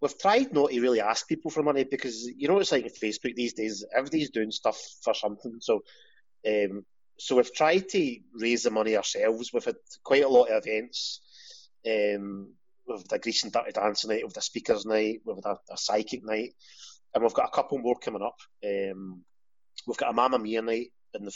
we've 0.00 0.18
tried 0.18 0.52
not 0.52 0.70
to 0.70 0.80
really 0.80 1.00
ask 1.00 1.26
people 1.26 1.50
for 1.50 1.62
money 1.62 1.84
because 1.84 2.26
you 2.36 2.48
know 2.48 2.58
it's 2.58 2.72
like 2.72 2.86
Facebook 2.86 3.34
these 3.34 3.54
days. 3.54 3.84
Everybody's 3.94 4.30
doing 4.30 4.50
stuff 4.50 4.80
for 5.02 5.14
something, 5.14 5.58
so 5.60 5.82
um, 6.46 6.84
so 7.18 7.36
we've 7.36 7.54
tried 7.54 7.88
to 7.90 8.16
raise 8.34 8.64
the 8.64 8.70
money 8.70 8.96
ourselves. 8.96 9.52
We've 9.52 9.64
had 9.64 9.76
quite 10.04 10.24
a 10.24 10.28
lot 10.28 10.50
of 10.50 10.62
events. 10.66 11.20
Um, 11.86 12.52
we've 12.86 12.98
had 12.98 13.12
a 13.12 13.18
Grease 13.18 13.44
and 13.44 13.52
Dirty 13.52 13.72
Dancing 13.72 14.10
night, 14.10 14.22
we've 14.22 14.32
had 14.32 14.40
a 14.40 14.42
speakers 14.42 14.86
night, 14.86 15.20
we've 15.24 15.36
had 15.36 15.52
a, 15.52 15.58
a 15.72 15.76
psychic 15.76 16.24
night, 16.24 16.54
and 17.14 17.22
we've 17.22 17.34
got 17.34 17.48
a 17.48 17.54
couple 17.54 17.78
more 17.78 17.96
coming 17.96 18.22
up. 18.22 18.36
Um, 18.64 19.22
we've 19.86 19.96
got 19.96 20.10
a 20.10 20.12
Mamma 20.12 20.38
Mia 20.38 20.62
night 20.62 20.92
in 21.14 21.24
the 21.24 21.34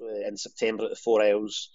uh, 0.00 0.28
in 0.28 0.36
September 0.36 0.84
at 0.84 0.90
the 0.90 0.96
Four 0.96 1.22
Isles, 1.22 1.70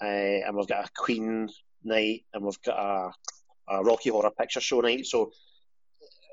uh, 0.00 0.06
and 0.06 0.56
we've 0.56 0.68
got 0.68 0.86
a 0.86 0.90
Queen 0.96 1.48
night, 1.84 2.24
and 2.32 2.44
we've 2.44 2.62
got 2.62 2.78
a, 2.78 3.74
a 3.74 3.82
Rocky 3.82 4.10
Horror 4.10 4.30
Picture 4.30 4.60
Show 4.60 4.80
night. 4.80 5.06
So 5.06 5.32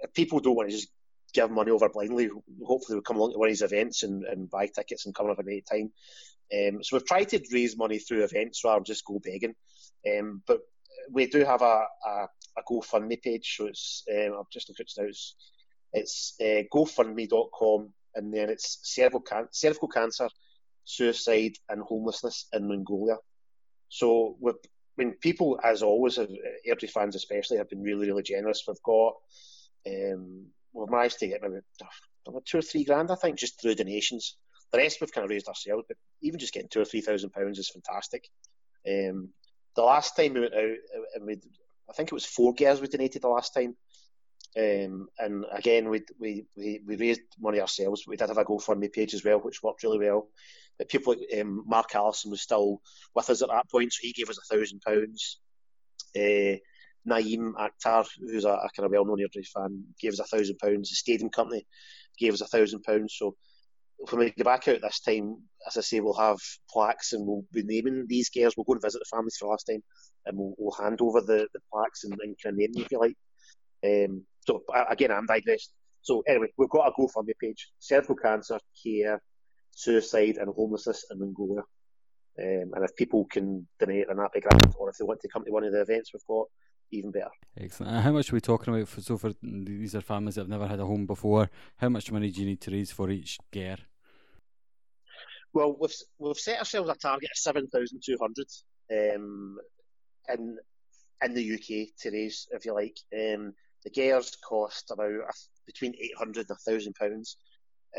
if 0.02 0.14
people 0.14 0.40
don't 0.40 0.56
want 0.56 0.70
to 0.70 0.76
just 0.76 0.90
give 1.34 1.52
money 1.52 1.72
over 1.72 1.90
blindly, 1.90 2.30
hopefully 2.66 2.96
we'll 2.96 3.02
come 3.02 3.18
along 3.18 3.34
to 3.34 3.38
one 3.38 3.50
of 3.50 3.52
these 3.52 3.62
events 3.62 4.04
and, 4.04 4.24
and 4.24 4.50
buy 4.50 4.68
tickets 4.68 5.06
and 5.06 5.16
come 5.16 5.28
over 5.28 5.42
at 5.42 5.48
any 5.48 5.62
time. 5.62 5.92
Um, 6.54 6.84
so 6.84 6.96
we've 6.96 7.06
tried 7.06 7.30
to 7.30 7.44
raise 7.52 7.78
money 7.78 8.00
through 8.00 8.24
events 8.24 8.64
rather 8.64 8.80
than 8.80 8.86
just 8.86 9.06
go 9.06 9.20
begging. 9.24 9.56
Um, 10.10 10.42
but 10.48 10.60
we 11.12 11.28
do 11.28 11.44
have 11.44 11.62
a, 11.62 11.86
a, 12.06 12.28
a 12.58 12.64
GoFundMe 12.70 13.22
page, 13.22 13.56
so 13.58 13.68
it's 13.68 14.04
um, 14.10 14.38
I've 14.40 14.50
just 14.52 14.70
looked 14.70 14.80
at 14.80 14.88
it 14.88 14.94
now. 14.98 15.08
It's, 15.08 15.36
it's 15.94 16.34
uh, 16.42 16.64
GoFundMe.com, 16.74 17.90
and 18.16 18.34
then 18.34 18.50
it's 18.50 18.80
cervical, 18.84 19.22
can- 19.22 19.50
cervical 19.52 19.88
cancer, 19.88 20.30
suicide, 20.84 21.54
and 21.70 21.82
homelessness 21.82 22.48
in 22.54 22.68
Mongolia. 22.68 23.18
So 23.90 24.38
when 24.96 25.14
people, 25.14 25.60
as 25.64 25.84
always, 25.84 26.18
have, 26.18 26.30
Airdrie 26.68 26.90
fans 26.90 27.16
especially, 27.16 27.58
have 27.58 27.70
been 27.70 27.84
really, 27.84 28.08
really 28.08 28.24
generous. 28.24 28.64
We've 28.68 28.82
got, 28.84 29.14
um, 29.86 30.48
we've 30.74 30.90
managed 30.90 31.20
to 31.20 31.28
get 31.28 31.42
maybe 31.42 31.60
two 32.46 32.58
or 32.58 32.62
three 32.62 32.84
grand, 32.84 33.12
I 33.12 33.16
think, 33.16 33.38
just 33.38 33.62
through 33.62 33.76
donations. 33.76 34.38
The 34.72 34.80
rest 34.80 35.00
we've 35.00 35.12
kind 35.12 35.24
of 35.26 35.32
raised 35.32 35.48
ourselves, 35.48 35.86
but 35.88 35.98
even 36.22 36.40
just 36.40 36.54
getting 36.54 36.70
two 36.70 36.82
or 36.82 36.86
three 36.86 37.02
thousand 37.02 37.32
pounds 37.32 37.58
is 37.58 37.70
fantastic. 37.70 38.28
Um, 38.88 39.30
the 39.76 39.84
last 39.84 40.16
time 40.16 40.34
we 40.34 40.42
went 40.42 40.54
out, 40.54 40.76
we, 41.22 41.38
I 41.90 41.94
think 41.94 42.08
it 42.08 42.14
was 42.14 42.26
four 42.26 42.54
gers 42.54 42.82
we 42.82 42.88
donated 42.88 43.22
the 43.22 43.30
last 43.30 43.54
time. 43.54 43.76
Um, 44.58 45.08
and 45.20 45.46
again, 45.52 45.90
we, 45.90 46.02
we, 46.20 46.46
we, 46.58 46.82
raised 46.96 47.22
money 47.40 47.62
ourselves. 47.62 48.06
We 48.08 48.18
did 48.18 48.30
have 48.30 48.38
a 48.38 48.46
GoFundMe 48.46 48.92
page 48.92 49.14
as 49.14 49.24
well, 49.24 49.40
which 49.40 49.62
worked 49.62 49.84
really 49.84 50.00
well. 50.00 50.30
But 50.78 50.90
people 50.90 51.14
like 51.16 51.40
um, 51.40 51.64
Mark 51.68 51.94
Allison 51.94 52.32
was 52.32 52.42
still 52.42 52.82
with 53.14 53.30
us 53.30 53.42
at 53.42 53.50
that 53.50 53.70
point, 53.70 53.94
so 53.94 54.00
he 54.02 54.14
gave 54.14 54.30
us 54.30 54.40
a 54.40 54.56
thousand 54.56 54.82
pounds. 54.82 55.40
Naeem 57.06 57.54
Akhtar, 57.54 58.08
who's 58.20 58.46
a, 58.46 58.50
a 58.50 58.70
kind 58.76 58.86
of 58.86 58.92
well-known 58.92 59.20
Airdrie 59.20 59.48
fan, 59.48 59.84
gave 60.00 60.14
us 60.14 60.20
a 60.20 60.24
thousand 60.26 60.58
pounds. 60.60 60.90
The 60.90 60.96
stadium 60.96 61.30
company 61.30 61.66
gave 62.20 62.34
us 62.34 62.42
a 62.42 62.48
thousand 62.48 62.84
pounds. 62.84 63.16
So 63.18 63.36
when 63.98 64.20
we 64.20 64.32
get 64.32 64.46
back 64.46 64.68
out 64.68 64.82
this 64.82 65.00
time, 65.02 65.38
as 65.68 65.78
I 65.78 65.82
say, 65.82 66.00
we'll 66.00 66.14
have 66.14 66.38
plaques 66.70 67.14
and 67.14 67.26
we'll 67.26 67.44
be 67.52 67.64
naming 67.64 68.06
these 68.08 68.30
gers. 68.30 68.54
We'll 68.56 68.66
go 68.66 68.74
and 68.74 68.82
visit 68.82 69.00
the 69.00 69.16
families 69.16 69.38
for 69.38 69.46
the 69.46 69.52
last 69.52 69.66
time 69.66 69.84
and 70.26 70.38
we'll, 70.38 70.54
we'll 70.58 70.84
hand 70.84 71.02
over 71.02 71.22
the, 71.22 71.48
the 71.54 71.60
plaques 71.72 72.04
and, 72.04 72.14
and 72.22 72.36
kind 72.42 72.54
of 72.54 72.60
name 72.60 72.74
them 72.74 72.84
if 72.84 72.92
you 72.92 73.00
like. 73.00 73.18
Um, 73.86 74.24
so 74.46 74.64
again, 74.90 75.12
I'm 75.12 75.26
digressed. 75.26 75.72
So 76.02 76.24
anyway, 76.28 76.48
we've 76.58 76.70
got 76.70 76.88
a 76.88 76.92
GoFundMe 76.92 77.34
page: 77.42 77.70
cervical 77.80 78.16
cancer, 78.16 78.60
care, 78.84 79.22
suicide, 79.72 80.38
and 80.38 80.54
homelessness 80.54 81.06
in 81.12 81.20
Mongolia. 81.20 81.64
Um, 82.40 82.72
and 82.76 82.84
if 82.84 82.96
people 82.96 83.26
can 83.26 83.68
donate, 83.80 84.08
then 84.08 84.18
that'd 84.18 84.32
be. 84.32 84.42
Or 84.78 84.90
if 84.90 84.98
they 84.98 85.06
want 85.06 85.20
to 85.22 85.28
come 85.28 85.44
to 85.44 85.52
one 85.52 85.64
of 85.64 85.74
the 85.74 85.82
events 85.82 86.12
we've 86.14 86.22
got, 86.28 86.46
even 86.92 87.12
better. 87.12 87.30
Excellent. 87.60 87.94
And 87.94 88.04
how 88.04 88.12
much 88.12 88.32
are 88.32 88.36
we 88.36 88.42
talking 88.42 88.74
about? 88.74 88.88
For, 88.88 89.02
so 89.02 89.18
for 89.18 89.34
these 89.42 89.96
are 89.96 90.02
families 90.02 90.36
that 90.36 90.42
have 90.42 90.50
never 90.50 90.68
had 90.68 90.80
a 90.80 90.86
home 90.86 91.06
before. 91.06 91.50
How 91.78 91.90
much 91.90 92.12
money 92.12 92.32
do 92.32 92.42
you 92.42 92.48
need 92.48 92.62
to 92.62 92.72
raise 92.72 92.92
for 92.92 93.10
each 93.10 93.38
ger? 93.52 93.78
Well, 95.54 95.76
we've 95.80 95.96
we've 96.20 96.38
set 96.38 96.60
ourselves 96.60 96.90
a 96.90 96.96
target 96.96 97.30
of 97.32 97.38
seven 97.38 97.68
thousand 97.68 98.02
two 98.06 98.18
hundred 98.20 98.48
um, 98.92 99.58
in 100.30 100.58
in 101.24 101.34
the 101.34 101.54
UK 101.54 101.90
to 102.00 102.12
raise, 102.12 102.48
if 102.52 102.66
you 102.66 102.74
like. 102.74 102.98
Um, 103.14 103.54
the 103.84 103.90
gers 103.90 104.36
cost 104.48 104.92
about 104.92 105.34
between 105.66 105.94
eight 106.00 106.16
hundred 106.18 106.48
and 106.50 106.60
thousand 106.60 106.94
pounds. 106.96 107.38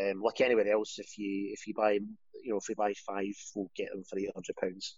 Um, 0.01 0.21
like 0.23 0.41
anywhere 0.41 0.71
else, 0.71 0.99
if 0.99 1.19
you 1.19 1.51
if 1.53 1.67
you 1.67 1.75
buy 1.75 1.93
you 1.93 2.53
know 2.53 2.59
if 2.59 2.69
we 2.69 2.75
buy 2.75 2.93
five, 3.07 3.35
we'll 3.55 3.71
get 3.77 3.91
them 3.93 4.05
for 4.09 4.19
eight 4.19 4.31
hundred 4.35 4.57
pounds. 4.61 4.97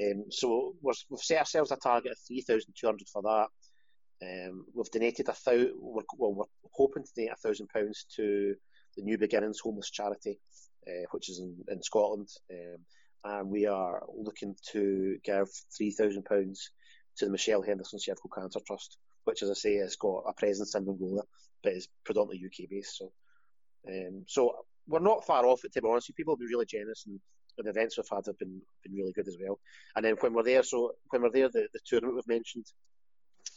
Um, 0.00 0.24
so 0.30 0.74
we 0.82 0.92
have 1.10 1.20
set 1.20 1.38
ourselves 1.38 1.72
a 1.72 1.76
target 1.76 2.12
of 2.12 2.18
3,200 2.26 3.08
for 3.08 3.22
that. 3.22 3.48
Um, 4.20 4.64
we've 4.74 4.90
donated 4.90 5.28
a 5.28 5.32
thousand, 5.32 5.72
we're, 5.80 6.02
well, 6.16 6.34
we're 6.34 6.44
hoping 6.72 7.04
to 7.04 7.10
donate 7.16 7.32
a 7.32 7.48
thousand 7.48 7.68
pounds 7.68 8.06
to 8.16 8.54
the 8.96 9.02
New 9.02 9.18
Beginnings 9.18 9.60
Homeless 9.60 9.90
Charity, 9.90 10.38
uh, 10.86 11.06
which 11.12 11.28
is 11.28 11.40
in, 11.40 11.56
in 11.68 11.82
Scotland. 11.82 12.28
Um, 12.50 12.78
and 13.24 13.48
we 13.48 13.66
are 13.66 14.02
looking 14.16 14.54
to 14.72 15.18
give 15.24 15.48
£3,000 15.80 16.24
to 16.24 17.24
the 17.24 17.30
Michelle 17.30 17.62
Henderson 17.62 17.98
Cervical 17.98 18.30
Cancer 18.30 18.60
Trust, 18.66 18.98
which, 19.24 19.42
as 19.42 19.50
I 19.50 19.54
say, 19.54 19.76
has 19.76 19.96
got 19.96 20.24
a 20.28 20.32
presence 20.32 20.74
in 20.74 20.86
Mongolia, 20.86 21.22
but 21.62 21.72
is 21.72 21.88
predominantly 22.04 22.46
UK 22.46 22.70
based. 22.70 22.98
So, 22.98 23.12
um, 23.88 24.24
so 24.26 24.52
we're 24.86 25.00
not 25.00 25.26
far 25.26 25.46
off 25.46 25.64
it, 25.64 25.72
to 25.74 25.82
be 25.82 25.88
honest. 25.88 26.14
People 26.16 26.34
have 26.34 26.38
been 26.38 26.48
really 26.48 26.66
generous 26.66 27.04
and 27.06 27.20
and 27.58 27.66
the 27.66 27.70
events 27.70 27.96
we've 27.96 28.06
had 28.10 28.26
have 28.26 28.38
been 28.38 28.62
been 28.84 28.94
really 28.94 29.12
good 29.12 29.28
as 29.28 29.36
well. 29.40 29.58
And 29.94 30.04
then 30.04 30.14
when 30.20 30.32
we're 30.32 30.44
there, 30.44 30.62
so 30.62 30.92
when 31.10 31.22
we're 31.22 31.30
there, 31.30 31.48
the, 31.48 31.68
the 31.72 31.80
tournament 31.84 32.16
we've 32.16 32.36
mentioned. 32.36 32.66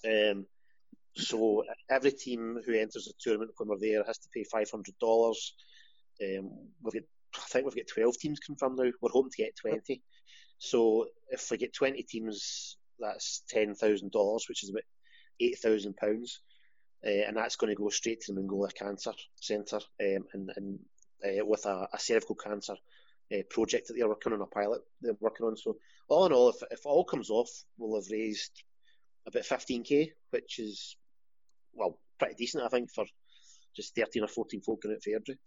Um, 0.06 0.46
so 1.16 1.64
every 1.90 2.12
team 2.12 2.60
who 2.66 2.74
enters 2.74 3.06
the 3.06 3.14
tournament 3.20 3.52
when 3.58 3.70
we're 3.70 3.80
there 3.80 4.04
has 4.04 4.18
to 4.20 4.30
pay 4.34 4.44
five 4.44 4.70
hundred 4.70 4.96
dollars. 5.00 5.54
Um, 6.22 6.52
we've 6.82 6.94
got, 6.94 7.04
I 7.36 7.48
think 7.50 7.66
we've 7.66 7.76
got 7.76 7.94
twelve 7.94 8.18
teams 8.18 8.40
confirmed 8.40 8.78
now. 8.78 8.92
We're 9.02 9.10
hoping 9.12 9.32
to 9.32 9.44
get 9.44 9.56
twenty. 9.56 10.02
So 10.58 11.08
if 11.30 11.50
we 11.52 11.58
get 11.58 11.74
twenty 11.74 12.04
teams, 12.04 12.78
that's 13.00 13.44
ten 13.50 13.76
thousand 13.76 14.12
dollars, 14.12 14.46
which 14.48 14.64
is 14.64 14.70
about 14.70 14.84
eight 15.40 15.58
thousand 15.60 15.98
pounds, 15.98 16.42
uh, 17.06 17.10
and 17.10 17.36
that's 17.36 17.56
going 17.56 17.76
to 17.76 17.82
go 17.82 17.90
straight 17.90 18.22
to 18.22 18.34
the 18.34 18.40
Mongolia 18.40 18.72
Cancer 18.72 19.14
Centre, 19.40 19.80
um, 20.02 20.26
and, 20.34 20.52
and 20.56 20.80
uh, 21.26 21.46
with 21.46 21.66
a, 21.66 21.88
a 21.94 22.00
cervical 22.00 22.36
cancer 22.36 22.76
uh, 23.34 23.44
project 23.50 23.88
that 23.88 23.96
they're 23.98 24.08
working 24.08 24.34
on, 24.34 24.42
a 24.42 24.46
pilot 24.46 24.82
they're 25.02 25.16
working 25.20 25.46
on. 25.46 25.56
So 25.58 25.78
all 26.10 26.26
in 26.26 26.34
all, 26.34 26.50
if, 26.50 26.58
if 26.72 26.86
all 26.86 27.04
comes 27.04 27.30
off, 27.30 27.50
we'll 27.78 28.02
have 28.02 28.12
raised 28.12 28.64
about 29.28 29.44
15k, 29.44 30.12
which 30.32 30.60
is 30.60 30.96
well 31.74 32.00
pretty 32.20 32.36
decent, 32.36 32.64
I 32.64 32.70
think, 32.70 32.92
for 32.92 33.06
just 33.76 33.96
13 33.96 34.24
or 34.24 34.28
14 34.28 34.62
folk 34.62 34.84
in 34.86 34.92
at 34.92 35.02
Airdrie. 35.02 35.38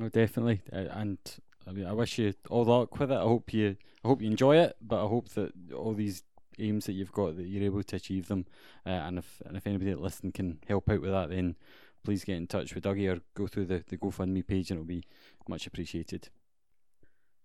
Oh, 0.00 0.08
definitely, 0.08 0.60
and 0.70 1.18
I 1.66 1.72
mean, 1.72 1.86
I 1.86 1.92
wish 1.92 2.18
you 2.18 2.34
all 2.50 2.64
luck 2.64 2.98
with 2.98 3.10
it. 3.10 3.16
I 3.16 3.22
hope 3.22 3.52
you, 3.54 3.76
I 4.04 4.08
hope 4.08 4.20
you 4.20 4.30
enjoy 4.30 4.58
it, 4.58 4.76
but 4.80 5.04
I 5.04 5.08
hope 5.08 5.30
that 5.30 5.52
all 5.74 5.94
these 5.94 6.22
aims 6.58 6.86
that 6.86 6.92
you've 6.92 7.12
got 7.12 7.36
that 7.36 7.46
you're 7.46 7.64
able 7.64 7.82
to 7.82 7.96
achieve 7.96 8.28
them. 8.28 8.46
Uh, 8.86 8.90
and 8.90 9.18
if 9.18 9.42
and 9.46 9.56
if 9.56 9.66
anybody 9.66 9.90
that 9.90 10.00
listened 10.00 10.34
can 10.34 10.58
help 10.68 10.88
out 10.90 11.00
with 11.00 11.10
that, 11.10 11.30
then 11.30 11.56
please 12.04 12.24
get 12.24 12.36
in 12.36 12.46
touch 12.46 12.74
with 12.74 12.84
Dougie 12.84 13.12
or 13.12 13.20
go 13.34 13.46
through 13.46 13.66
the, 13.66 13.82
the 13.88 13.96
GoFundMe 13.96 14.46
page, 14.46 14.70
and 14.70 14.78
it'll 14.78 14.86
be 14.86 15.04
much 15.48 15.66
appreciated. 15.66 16.28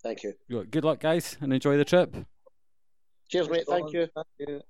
Thank 0.04 0.24
you. 0.24 0.34
Good 0.50 0.84
luck, 0.84 1.00
guys, 1.00 1.38
and 1.42 1.54
enjoy 1.54 1.78
the 1.78 1.86
trip. 1.86 2.16
Cheers, 3.30 3.50
mate. 3.50 3.66
Thank 3.68 3.94
you. 3.94 4.08
Thank 4.14 4.28
you. 4.40 4.62